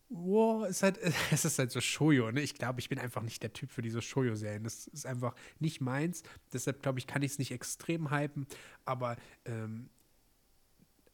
wow, 0.10 0.66
es 0.66 0.72
ist 0.78 0.84
halt, 0.84 1.00
es 1.32 1.46
ist 1.46 1.58
halt 1.58 1.72
so 1.72 1.80
Shoujo, 1.80 2.32
ne? 2.32 2.42
Ich 2.42 2.56
glaube, 2.56 2.82
ich 2.82 2.90
bin 2.90 3.00
einfach 3.00 3.22
nicht 3.22 3.42
der 3.42 3.54
Typ 3.54 3.72
für 3.72 3.82
diese 3.82 4.02
Shoujo-Serien. 4.02 4.66
Das 4.66 4.88
ist 4.88 5.06
einfach 5.06 5.36
nicht 5.60 5.80
meins. 5.80 6.22
Deshalb 6.52 6.84
glaube 6.84 7.00
ich, 7.00 7.08
kann 7.08 7.22
ich 7.22 7.32
es 7.32 7.40
nicht 7.40 7.52
extrem 7.52 8.12
hypen. 8.12 8.46
Aber 8.84 9.16
ähm, 9.46 9.90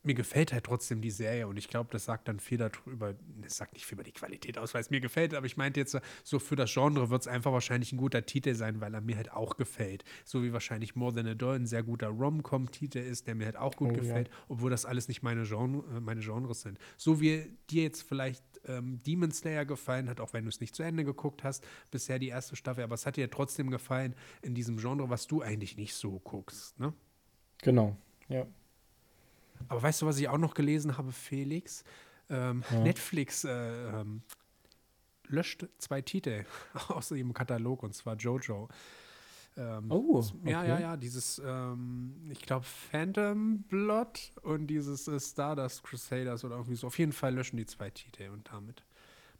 mir 0.05 0.13
gefällt 0.13 0.53
halt 0.53 0.63
trotzdem 0.63 1.01
die 1.01 1.11
Serie 1.11 1.47
und 1.47 1.57
ich 1.57 1.67
glaube, 1.67 1.89
das 1.91 2.05
sagt 2.05 2.27
dann 2.27 2.39
viel 2.39 2.57
darüber, 2.57 3.15
das 3.41 3.57
sagt 3.57 3.73
nicht 3.73 3.85
viel 3.85 3.95
über 3.95 4.03
die 4.03 4.11
Qualität 4.11 4.57
aus, 4.57 4.73
weil 4.73 4.81
es 4.81 4.89
mir 4.89 5.01
gefällt, 5.01 5.33
aber 5.33 5.45
ich 5.45 5.57
meinte 5.57 5.79
jetzt 5.79 5.97
so 6.23 6.39
für 6.39 6.55
das 6.55 6.73
Genre 6.73 7.09
wird 7.09 7.21
es 7.21 7.27
einfach 7.27 7.51
wahrscheinlich 7.51 7.91
ein 7.91 7.97
guter 7.97 8.25
Titel 8.25 8.55
sein, 8.55 8.81
weil 8.81 8.93
er 8.93 9.01
mir 9.01 9.15
halt 9.17 9.31
auch 9.31 9.57
gefällt. 9.57 10.03
So 10.23 10.43
wie 10.43 10.53
wahrscheinlich 10.53 10.95
More 10.95 11.13
Than 11.13 11.27
a 11.27 11.33
Doll 11.33 11.55
ein 11.55 11.67
sehr 11.67 11.83
guter 11.83 12.07
Rom-Com-Titel 12.07 12.99
ist, 12.99 13.27
der 13.27 13.35
mir 13.35 13.45
halt 13.45 13.57
auch 13.57 13.75
gut 13.75 13.91
oh, 13.91 13.93
gefällt, 13.93 14.27
ja. 14.27 14.33
obwohl 14.49 14.69
das 14.69 14.85
alles 14.85 15.07
nicht 15.07 15.23
meine, 15.23 15.43
Genre, 15.43 15.83
äh, 15.95 15.99
meine 15.99 16.21
Genres 16.21 16.61
sind. 16.61 16.79
So 16.97 17.21
wie 17.21 17.57
dir 17.69 17.83
jetzt 17.83 18.01
vielleicht 18.01 18.43
ähm, 18.67 19.01
Demon 19.03 19.31
Slayer 19.31 19.65
gefallen 19.65 20.09
hat, 20.09 20.19
auch 20.19 20.33
wenn 20.33 20.43
du 20.43 20.49
es 20.49 20.59
nicht 20.59 20.75
zu 20.75 20.83
Ende 20.83 21.03
geguckt 21.03 21.43
hast, 21.43 21.65
bisher 21.91 22.19
die 22.19 22.29
erste 22.29 22.55
Staffel, 22.55 22.83
aber 22.83 22.95
es 22.95 23.05
hat 23.05 23.17
dir 23.17 23.29
trotzdem 23.29 23.69
gefallen 23.69 24.15
in 24.41 24.55
diesem 24.55 24.77
Genre, 24.77 25.09
was 25.09 25.27
du 25.27 25.41
eigentlich 25.41 25.77
nicht 25.77 25.95
so 25.95 26.19
guckst, 26.19 26.79
ne? 26.79 26.93
Genau, 27.61 27.97
ja. 28.27 28.45
Aber 29.67 29.81
weißt 29.81 30.01
du, 30.01 30.05
was 30.05 30.17
ich 30.19 30.29
auch 30.29 30.37
noch 30.37 30.53
gelesen 30.53 30.97
habe, 30.97 31.11
Felix? 31.11 31.83
Ähm, 32.29 32.63
ja. 32.71 32.79
Netflix 32.79 33.43
äh, 33.43 33.51
ähm, 33.51 34.21
löscht 35.27 35.67
zwei 35.77 36.01
Titel 36.01 36.45
aus 36.89 37.11
ihrem 37.11 37.33
Katalog 37.33 37.83
und 37.83 37.93
zwar 37.93 38.15
Jojo. 38.15 38.69
Ähm, 39.57 39.89
oh, 39.89 40.17
okay. 40.17 40.51
Ja, 40.51 40.65
ja, 40.65 40.79
ja, 40.79 40.97
dieses, 40.97 41.41
ähm, 41.45 42.13
ich 42.29 42.41
glaube, 42.41 42.65
Phantom 42.65 43.63
Blood 43.63 44.31
und 44.41 44.67
dieses 44.67 45.07
äh, 45.07 45.19
Stardust 45.19 45.83
Crusaders 45.83 46.43
oder 46.43 46.55
irgendwie 46.55 46.75
so. 46.75 46.87
Auf 46.87 46.99
jeden 46.99 47.13
Fall 47.13 47.33
löschen 47.33 47.57
die 47.57 47.65
zwei 47.65 47.89
Titel 47.89 48.29
und 48.33 48.49
damit 48.51 48.83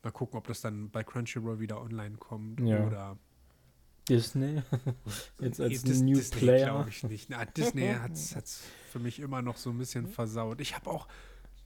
mal 0.04 0.12
gucken, 0.12 0.38
ob 0.38 0.48
das 0.48 0.62
dann 0.62 0.90
bei 0.90 1.04
Crunchyroll 1.04 1.60
wieder 1.60 1.82
online 1.82 2.16
kommt 2.18 2.62
ja. 2.62 2.86
oder 2.86 3.18
Disney. 4.10 4.62
Jetzt 5.39 5.60
als 5.60 5.84
nee, 5.84 6.12
New 6.12 6.18
Disney 6.18 6.39
Player. 6.39 6.65
glaube 6.65 6.89
ich 6.89 7.04
nicht. 7.04 7.30
Na, 7.30 7.46
Disney 7.46 7.94
hat 7.94 8.12
es 8.13 8.62
für 8.91 9.00
mich 9.00 9.20
immer 9.20 9.41
noch 9.41 9.58
so 9.58 9.72
ein 9.72 9.78
bisschen 9.78 10.08
versaut. 10.08 10.62
Ich 10.62 10.76
habe 10.76 10.89
auch 10.89 11.08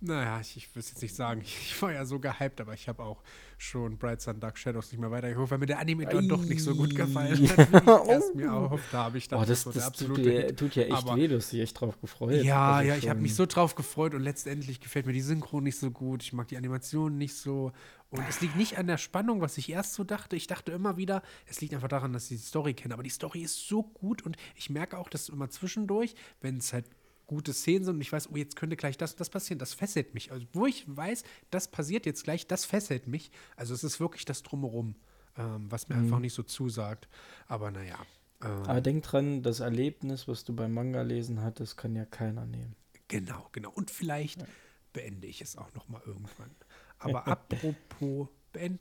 naja, 0.01 0.39
ich, 0.39 0.55
ich 0.55 0.73
will 0.73 0.79
es 0.79 0.89
jetzt 0.89 1.01
nicht 1.01 1.15
sagen, 1.15 1.41
ich, 1.43 1.81
war 1.81 1.91
ja 1.91 2.05
so 2.05 2.19
gehypt, 2.19 2.61
aber 2.61 2.73
ich 2.73 2.87
habe 2.87 3.03
auch 3.03 3.21
schon 3.57 3.97
Bright 3.97 4.21
Sun 4.21 4.39
Dark 4.39 4.57
Shadows 4.57 4.91
nicht 4.91 5.01
mehr 5.01 5.11
weitergeholt, 5.11 5.51
weil 5.51 5.57
mir 5.57 5.65
der 5.65 5.79
Anime 5.79 6.05
dann 6.05 6.27
doch 6.29 6.43
nicht 6.43 6.63
so 6.63 6.73
gut 6.75 6.95
gefallen 6.95 7.31
hat, 7.31 7.39
wie 7.39 7.45
ich 7.45 8.09
erst 8.09 8.35
mir 8.35 8.47
erhofft 8.47 8.93
habe. 8.93 9.17
Ich 9.17 9.27
dachte, 9.27 9.43
oh, 9.43 9.45
das, 9.45 9.63
das, 9.65 9.73
das 9.73 9.91
tut, 9.91 10.17
dir, 10.17 10.55
tut, 10.55 10.75
ja 10.75 10.83
echt 10.83 10.93
aber, 10.93 11.17
weh, 11.17 11.27
du 11.27 11.35
hast 11.35 11.51
dich 11.51 11.59
echt 11.59 11.79
drauf 11.79 11.99
gefreut. 11.99 12.43
Ja, 12.43 12.75
also 12.75 12.89
ja, 12.89 12.95
ich 12.95 13.09
habe 13.09 13.19
mich 13.19 13.35
so 13.35 13.45
drauf 13.45 13.75
gefreut 13.75 14.13
und 14.13 14.21
letztendlich 14.21 14.79
gefällt 14.79 15.05
mir 15.05 15.13
die 15.13 15.21
Synchro 15.21 15.59
nicht 15.59 15.77
so 15.77 15.91
gut, 15.91 16.23
ich 16.23 16.31
mag 16.33 16.47
die 16.47 16.57
Animation 16.57 17.17
nicht 17.17 17.35
so. 17.35 17.73
Und 18.11 18.23
es 18.27 18.41
liegt 18.41 18.55
nicht 18.55 18.77
an 18.77 18.87
der 18.87 18.97
Spannung, 18.97 19.41
was 19.41 19.57
ich 19.59 19.69
erst 19.69 19.93
so 19.93 20.03
dachte. 20.03 20.35
Ich 20.35 20.47
dachte 20.47 20.71
immer 20.71 20.97
wieder, 20.97 21.21
es 21.45 21.61
liegt 21.61 21.75
einfach 21.75 21.89
daran, 21.89 22.11
dass 22.11 22.31
ich 22.31 22.39
die 22.39 22.43
Story 22.43 22.73
kenne, 22.73 22.95
aber 22.95 23.03
die 23.03 23.11
Story 23.11 23.41
ist 23.41 23.67
so 23.67 23.83
gut 23.83 24.23
und 24.23 24.35
ich 24.55 24.69
merke 24.71 24.97
auch, 24.97 25.09
dass 25.09 25.29
immer 25.29 25.49
zwischendurch, 25.49 26.15
wenn 26.41 26.57
es 26.57 26.73
halt 26.73 26.85
gute 27.29 27.53
Szenen 27.53 27.85
sind 27.85 27.95
und 27.95 28.01
ich 28.01 28.11
weiß, 28.11 28.29
oh, 28.31 28.35
jetzt 28.35 28.55
könnte 28.55 28.75
gleich 28.75 28.97
das 28.97 29.11
und 29.11 29.19
das 29.19 29.29
passieren, 29.29 29.59
das 29.59 29.75
fesselt 29.75 30.15
mich. 30.15 30.31
Also, 30.31 30.47
wo 30.51 30.65
ich 30.65 30.83
weiß, 30.87 31.23
das 31.51 31.67
passiert 31.67 32.07
jetzt 32.07 32.23
gleich, 32.23 32.47
das 32.47 32.65
fesselt 32.65 33.07
mich. 33.07 33.29
Also, 33.55 33.75
es 33.75 33.83
ist 33.83 33.99
wirklich 33.99 34.25
das 34.25 34.41
Drumherum, 34.41 34.95
ähm, 35.37 35.71
was 35.71 35.89
mir 35.89 35.95
mhm. 35.95 36.05
einfach 36.05 36.19
nicht 36.19 36.33
so 36.33 36.41
zusagt. 36.41 37.07
Aber 37.47 37.69
naja. 37.69 37.99
Ähm, 38.41 38.63
Aber 38.63 38.81
denk 38.81 39.03
dran, 39.03 39.43
das 39.43 39.59
Erlebnis, 39.59 40.27
was 40.27 40.43
du 40.43 40.55
beim 40.55 40.73
Manga 40.73 41.03
lesen 41.03 41.43
hattest, 41.43 41.77
kann 41.77 41.95
ja 41.95 42.05
keiner 42.05 42.47
nehmen. 42.47 42.75
Genau, 43.07 43.47
genau. 43.51 43.71
Und 43.71 43.91
vielleicht 43.91 44.41
ja. 44.41 44.47
beende 44.91 45.27
ich 45.27 45.41
es 45.41 45.55
auch 45.55 45.71
noch 45.75 45.87
mal 45.87 46.01
irgendwann. 46.05 46.51
Aber 46.97 47.27
apropos 47.27 48.27
beenden. 48.51 48.79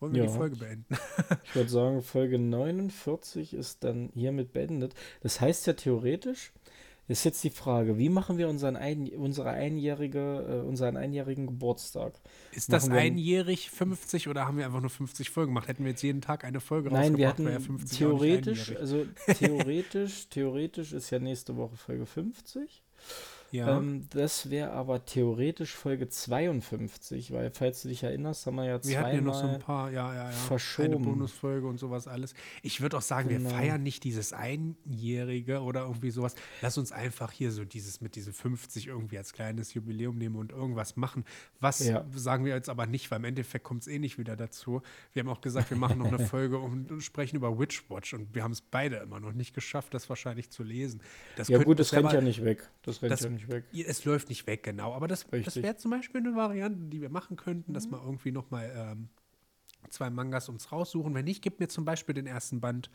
Wollen 0.00 0.14
wir 0.14 0.24
ja. 0.24 0.30
die 0.30 0.36
Folge 0.36 0.56
beenden? 0.56 0.96
ich 1.44 1.54
würde 1.54 1.70
sagen, 1.70 2.02
Folge 2.02 2.38
49 2.38 3.54
ist 3.54 3.84
dann 3.84 4.10
hiermit 4.14 4.52
beendet. 4.52 4.94
Das 5.22 5.40
heißt 5.40 5.66
ja 5.66 5.72
theoretisch, 5.72 6.52
ist 7.08 7.24
jetzt 7.24 7.42
die 7.42 7.50
Frage, 7.50 7.96
wie 7.96 8.10
machen 8.10 8.36
wir 8.36 8.48
unseren, 8.48 8.76
ein, 8.76 9.08
unsere 9.08 9.50
einjährige, 9.50 10.62
äh, 10.62 10.66
unseren 10.66 10.98
einjährigen 10.98 11.46
Geburtstag? 11.46 12.20
Ist 12.52 12.70
das 12.70 12.90
einjährig 12.90 13.70
50 13.70 14.28
oder 14.28 14.46
haben 14.46 14.58
wir 14.58 14.66
einfach 14.66 14.82
nur 14.82 14.90
50 14.90 15.30
Folgen 15.30 15.52
gemacht? 15.52 15.68
Hätten 15.68 15.84
wir 15.84 15.92
jetzt 15.92 16.02
jeden 16.02 16.20
Tag 16.20 16.44
eine 16.44 16.60
Folge 16.60 16.90
Nein, 16.90 17.16
wir 17.16 17.28
hatten 17.28 17.48
ja 17.48 17.58
theoretisch, 17.96 18.76
also 18.76 19.06
theoretisch, 19.38 20.28
theoretisch 20.28 20.92
ist 20.92 21.08
ja 21.10 21.18
nächste 21.18 21.56
Woche 21.56 21.76
Folge 21.76 22.04
50. 22.04 22.82
Ja. 23.50 23.78
Ähm, 23.78 24.06
das 24.10 24.50
wäre 24.50 24.72
aber 24.72 25.04
theoretisch 25.04 25.74
Folge 25.74 26.08
52, 26.08 27.32
weil, 27.32 27.50
falls 27.50 27.82
du 27.82 27.88
dich 27.88 28.02
erinnerst, 28.02 28.46
haben 28.46 28.56
wir 28.56 28.64
ja 28.64 28.80
zweimal 28.80 28.90
Wir 28.90 29.06
hatten 29.06 29.16
ja 29.16 29.22
noch 29.22 29.34
so 29.34 29.46
ein 29.46 29.58
paar, 29.58 29.90
ja, 29.90 30.14
ja, 30.14 30.24
ja. 30.24 30.30
Verschoben. 30.30 30.94
Eine 30.94 31.04
Bonusfolge 31.04 31.66
und 31.66 31.78
sowas 31.78 32.06
alles. 32.06 32.34
Ich 32.62 32.80
würde 32.80 32.98
auch 32.98 33.02
sagen, 33.02 33.28
genau. 33.30 33.48
wir 33.48 33.56
feiern 33.56 33.82
nicht 33.82 34.04
dieses 34.04 34.32
Einjährige 34.32 35.62
oder 35.62 35.82
irgendwie 35.82 36.10
sowas. 36.10 36.34
Lass 36.60 36.76
uns 36.76 36.92
einfach 36.92 37.32
hier 37.32 37.50
so 37.50 37.64
dieses 37.64 38.00
mit 38.00 38.16
diesen 38.16 38.32
50 38.32 38.88
irgendwie 38.88 39.16
als 39.16 39.32
kleines 39.32 39.72
Jubiläum 39.72 40.18
nehmen 40.18 40.36
und 40.36 40.52
irgendwas 40.52 40.96
machen. 40.96 41.24
Was 41.60 41.80
ja. 41.80 42.04
sagen 42.14 42.44
wir 42.44 42.54
jetzt 42.54 42.68
aber 42.68 42.86
nicht, 42.86 43.10
weil 43.10 43.18
im 43.18 43.24
Endeffekt 43.24 43.64
kommt 43.64 43.82
es 43.82 43.88
eh 43.88 43.98
nicht 43.98 44.18
wieder 44.18 44.36
dazu. 44.36 44.82
Wir 45.14 45.20
haben 45.20 45.28
auch 45.30 45.40
gesagt, 45.40 45.70
wir 45.70 45.78
machen 45.78 45.98
noch 45.98 46.08
eine 46.08 46.18
Folge 46.26 46.58
und, 46.58 46.90
und 46.90 47.00
sprechen 47.00 47.36
über 47.36 47.58
Witchwatch 47.58 48.12
und 48.12 48.34
wir 48.34 48.42
haben 48.42 48.52
es 48.52 48.60
beide 48.60 48.96
immer 48.96 49.20
noch 49.20 49.32
nicht 49.32 49.54
geschafft, 49.54 49.94
das 49.94 50.08
wahrscheinlich 50.08 50.50
zu 50.50 50.62
lesen. 50.62 51.00
Das 51.36 51.48
ja 51.48 51.62
gut, 51.62 51.78
das 51.78 51.92
rennt 51.94 52.12
ja 52.12 52.20
nicht 52.20 52.44
weg. 52.44 52.68
Das 52.82 53.00
rennt 53.02 53.12
das, 53.12 53.22
ja 53.22 53.37
nicht 53.38 53.48
weg. 53.48 53.64
Es 53.72 54.04
läuft 54.04 54.28
nicht 54.28 54.46
weg, 54.46 54.62
genau. 54.62 54.92
Aber 54.92 55.08
das, 55.08 55.26
das 55.30 55.56
wäre 55.56 55.76
zum 55.76 55.90
Beispiel 55.90 56.20
eine 56.20 56.34
Variante, 56.34 56.86
die 56.86 57.00
wir 57.00 57.10
machen 57.10 57.36
könnten, 57.36 57.72
mhm. 57.72 57.74
dass 57.74 57.90
wir 57.90 58.02
irgendwie 58.02 58.32
noch 58.32 58.50
mal 58.50 58.70
ähm, 58.74 59.08
zwei 59.88 60.10
Mangas 60.10 60.48
uns 60.48 60.70
raussuchen. 60.72 61.14
Wenn 61.14 61.24
nicht, 61.24 61.42
gib 61.42 61.60
mir 61.60 61.68
zum 61.68 61.84
Beispiel 61.84 62.14
den 62.14 62.26
ersten 62.26 62.60
Band. 62.60 62.90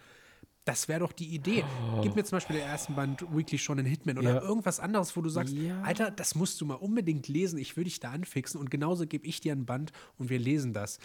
Das 0.65 0.87
wäre 0.87 1.01
doch 1.01 1.11
die 1.11 1.33
Idee. 1.33 1.65
Oh. 1.93 2.01
Gib 2.01 2.15
mir 2.15 2.23
zum 2.23 2.37
Beispiel 2.37 2.55
den 2.55 2.65
ersten 2.65 2.95
Band 2.95 3.21
Weekly 3.35 3.57
schon 3.57 3.79
in 3.79 3.85
Hitman 3.85 4.17
oder 4.17 4.35
ja. 4.35 4.41
irgendwas 4.41 4.79
anderes, 4.79 5.15
wo 5.17 5.21
du 5.21 5.27
sagst, 5.27 5.53
ja. 5.53 5.81
Alter, 5.81 6.09
das 6.09 6.35
musst 6.35 6.61
du 6.61 6.65
mal 6.65 6.75
unbedingt 6.75 7.27
lesen. 7.27 7.59
Ich 7.59 7.75
will 7.75 7.83
dich 7.83 7.99
da 7.99 8.11
anfixen 8.11 8.61
und 8.61 8.71
genauso 8.71 9.05
gebe 9.05 9.27
ich 9.27 9.41
dir 9.41 9.51
ein 9.51 9.65
Band 9.65 9.91
und 10.17 10.29
wir 10.29 10.39
lesen 10.39 10.71
das. 10.71 10.99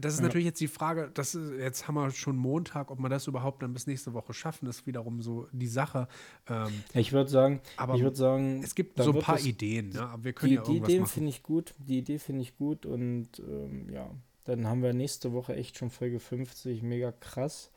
Das 0.00 0.14
ist 0.14 0.20
ja. 0.20 0.26
natürlich 0.26 0.46
jetzt 0.46 0.60
die 0.60 0.68
Frage, 0.68 1.10
das 1.12 1.34
ist, 1.34 1.52
jetzt 1.58 1.86
haben 1.86 1.94
wir 1.94 2.10
schon 2.10 2.36
Montag, 2.36 2.90
ob 2.90 2.98
wir 2.98 3.08
das 3.08 3.26
überhaupt 3.26 3.62
dann 3.62 3.72
bis 3.72 3.86
nächste 3.86 4.14
Woche 4.14 4.32
schaffen, 4.32 4.68
ist 4.68 4.86
wiederum 4.86 5.22
so 5.22 5.48
die 5.52 5.66
Sache. 5.66 6.08
Ähm, 6.48 6.82
ich 6.94 7.12
würde 7.12 7.30
sagen, 7.30 7.60
aber 7.76 7.94
ich 7.94 8.02
würde 8.02 8.16
sagen, 8.16 8.62
es 8.62 8.74
gibt 8.74 9.02
so 9.02 9.12
ein 9.12 9.20
paar 9.20 9.40
Ideen, 9.40 9.90
ne? 9.90 10.02
aber 10.02 10.24
wir 10.24 10.32
können 10.32 10.50
die, 10.50 10.56
ja 10.56 10.62
irgendwas 10.62 10.88
Die 10.88 10.94
Idee 10.94 11.06
finde 11.06 11.28
ich 11.30 11.42
gut, 11.42 11.74
die 11.78 11.98
Idee 11.98 12.18
finde 12.18 12.42
ich 12.42 12.56
gut 12.56 12.86
und 12.86 13.28
ähm, 13.38 13.88
ja, 13.92 14.10
dann 14.44 14.66
haben 14.66 14.82
wir 14.82 14.92
nächste 14.92 15.32
Woche 15.32 15.54
echt 15.54 15.78
schon 15.78 15.90
Folge 15.90 16.20
50, 16.20 16.82
mega 16.82 17.12
krass. 17.12 17.70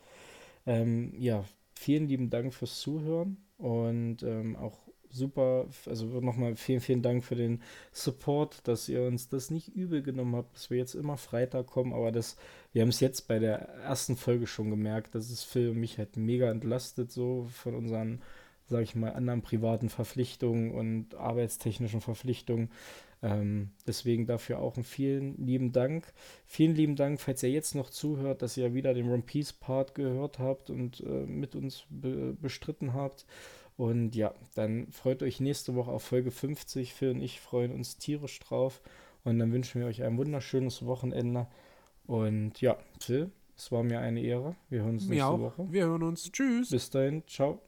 Ähm, 0.65 1.13
ja, 1.17 1.43
vielen 1.75 2.07
lieben 2.07 2.29
Dank 2.29 2.53
fürs 2.53 2.79
Zuhören 2.79 3.37
und 3.57 4.23
ähm, 4.23 4.55
auch 4.55 4.82
super, 5.13 5.67
also 5.85 6.05
nochmal 6.19 6.55
vielen, 6.55 6.81
vielen 6.81 7.01
Dank 7.01 7.23
für 7.23 7.35
den 7.35 7.61
Support, 7.91 8.67
dass 8.67 8.89
ihr 8.89 9.03
uns 9.03 9.29
das 9.29 9.51
nicht 9.51 9.69
übel 9.75 10.01
genommen 10.01 10.35
habt, 10.35 10.55
dass 10.55 10.69
wir 10.69 10.77
jetzt 10.77 10.95
immer 10.95 11.17
Freitag 11.17 11.67
kommen, 11.67 11.93
aber 11.93 12.11
das, 12.11 12.35
wir 12.73 12.81
haben 12.81 12.89
es 12.89 12.99
jetzt 12.99 13.27
bei 13.27 13.39
der 13.39 13.59
ersten 13.83 14.17
Folge 14.17 14.47
schon 14.47 14.69
gemerkt, 14.69 15.15
dass 15.15 15.29
es 15.29 15.43
Phil 15.43 15.69
und 15.69 15.79
mich 15.79 15.97
halt 15.97 16.17
mega 16.17 16.49
entlastet, 16.49 17.11
so 17.11 17.47
von 17.53 17.75
unseren, 17.75 18.21
sag 18.67 18.83
ich 18.83 18.95
mal, 18.95 19.13
anderen 19.13 19.41
privaten 19.41 19.89
Verpflichtungen 19.89 20.71
und 20.71 21.15
arbeitstechnischen 21.15 22.01
Verpflichtungen. 22.01 22.69
Ähm, 23.23 23.69
deswegen 23.87 24.25
dafür 24.25 24.59
auch 24.59 24.75
einen 24.75 24.83
vielen 24.83 25.37
lieben 25.37 25.71
Dank. 25.71 26.11
Vielen 26.45 26.75
lieben 26.75 26.97
Dank, 26.97 27.21
falls 27.21 27.41
ihr 27.41 27.51
jetzt 27.51 27.73
noch 27.73 27.89
zuhört, 27.89 28.41
dass 28.41 28.57
ihr 28.57 28.73
wieder 28.73 28.93
den 28.93 29.09
One 29.09 29.21
Piece 29.21 29.53
Part 29.53 29.95
gehört 29.95 30.39
habt 30.39 30.69
und 30.69 30.99
äh, 30.99 31.25
mit 31.25 31.55
uns 31.55 31.85
be 31.89 32.35
bestritten 32.39 32.93
habt. 32.93 33.25
Und 33.77 34.15
ja, 34.15 34.33
dann 34.55 34.91
freut 34.91 35.23
euch 35.23 35.39
nächste 35.39 35.75
Woche 35.75 35.91
auf 35.91 36.03
Folge 36.03 36.31
50. 36.31 36.93
Phil 36.93 37.11
und 37.11 37.21
ich 37.21 37.41
freuen 37.41 37.71
uns 37.71 37.97
tierisch 37.97 38.39
drauf. 38.39 38.81
Und 39.23 39.39
dann 39.39 39.51
wünschen 39.51 39.81
wir 39.81 39.87
euch 39.87 40.03
ein 40.03 40.17
wunderschönes 40.17 40.85
Wochenende. 40.85 41.47
Und 42.05 42.61
ja, 42.61 42.77
Phil, 42.99 43.31
es 43.55 43.71
war 43.71 43.83
mir 43.83 43.99
eine 43.99 44.21
Ehre. 44.21 44.55
Wir 44.69 44.81
hören 44.81 44.95
uns 44.95 45.07
nächste 45.07 45.39
Woche. 45.39 45.71
Wir 45.71 45.85
hören 45.85 46.03
uns. 46.03 46.31
Tschüss. 46.31 46.69
Bis 46.69 46.89
dahin. 46.89 47.23
Ciao. 47.27 47.59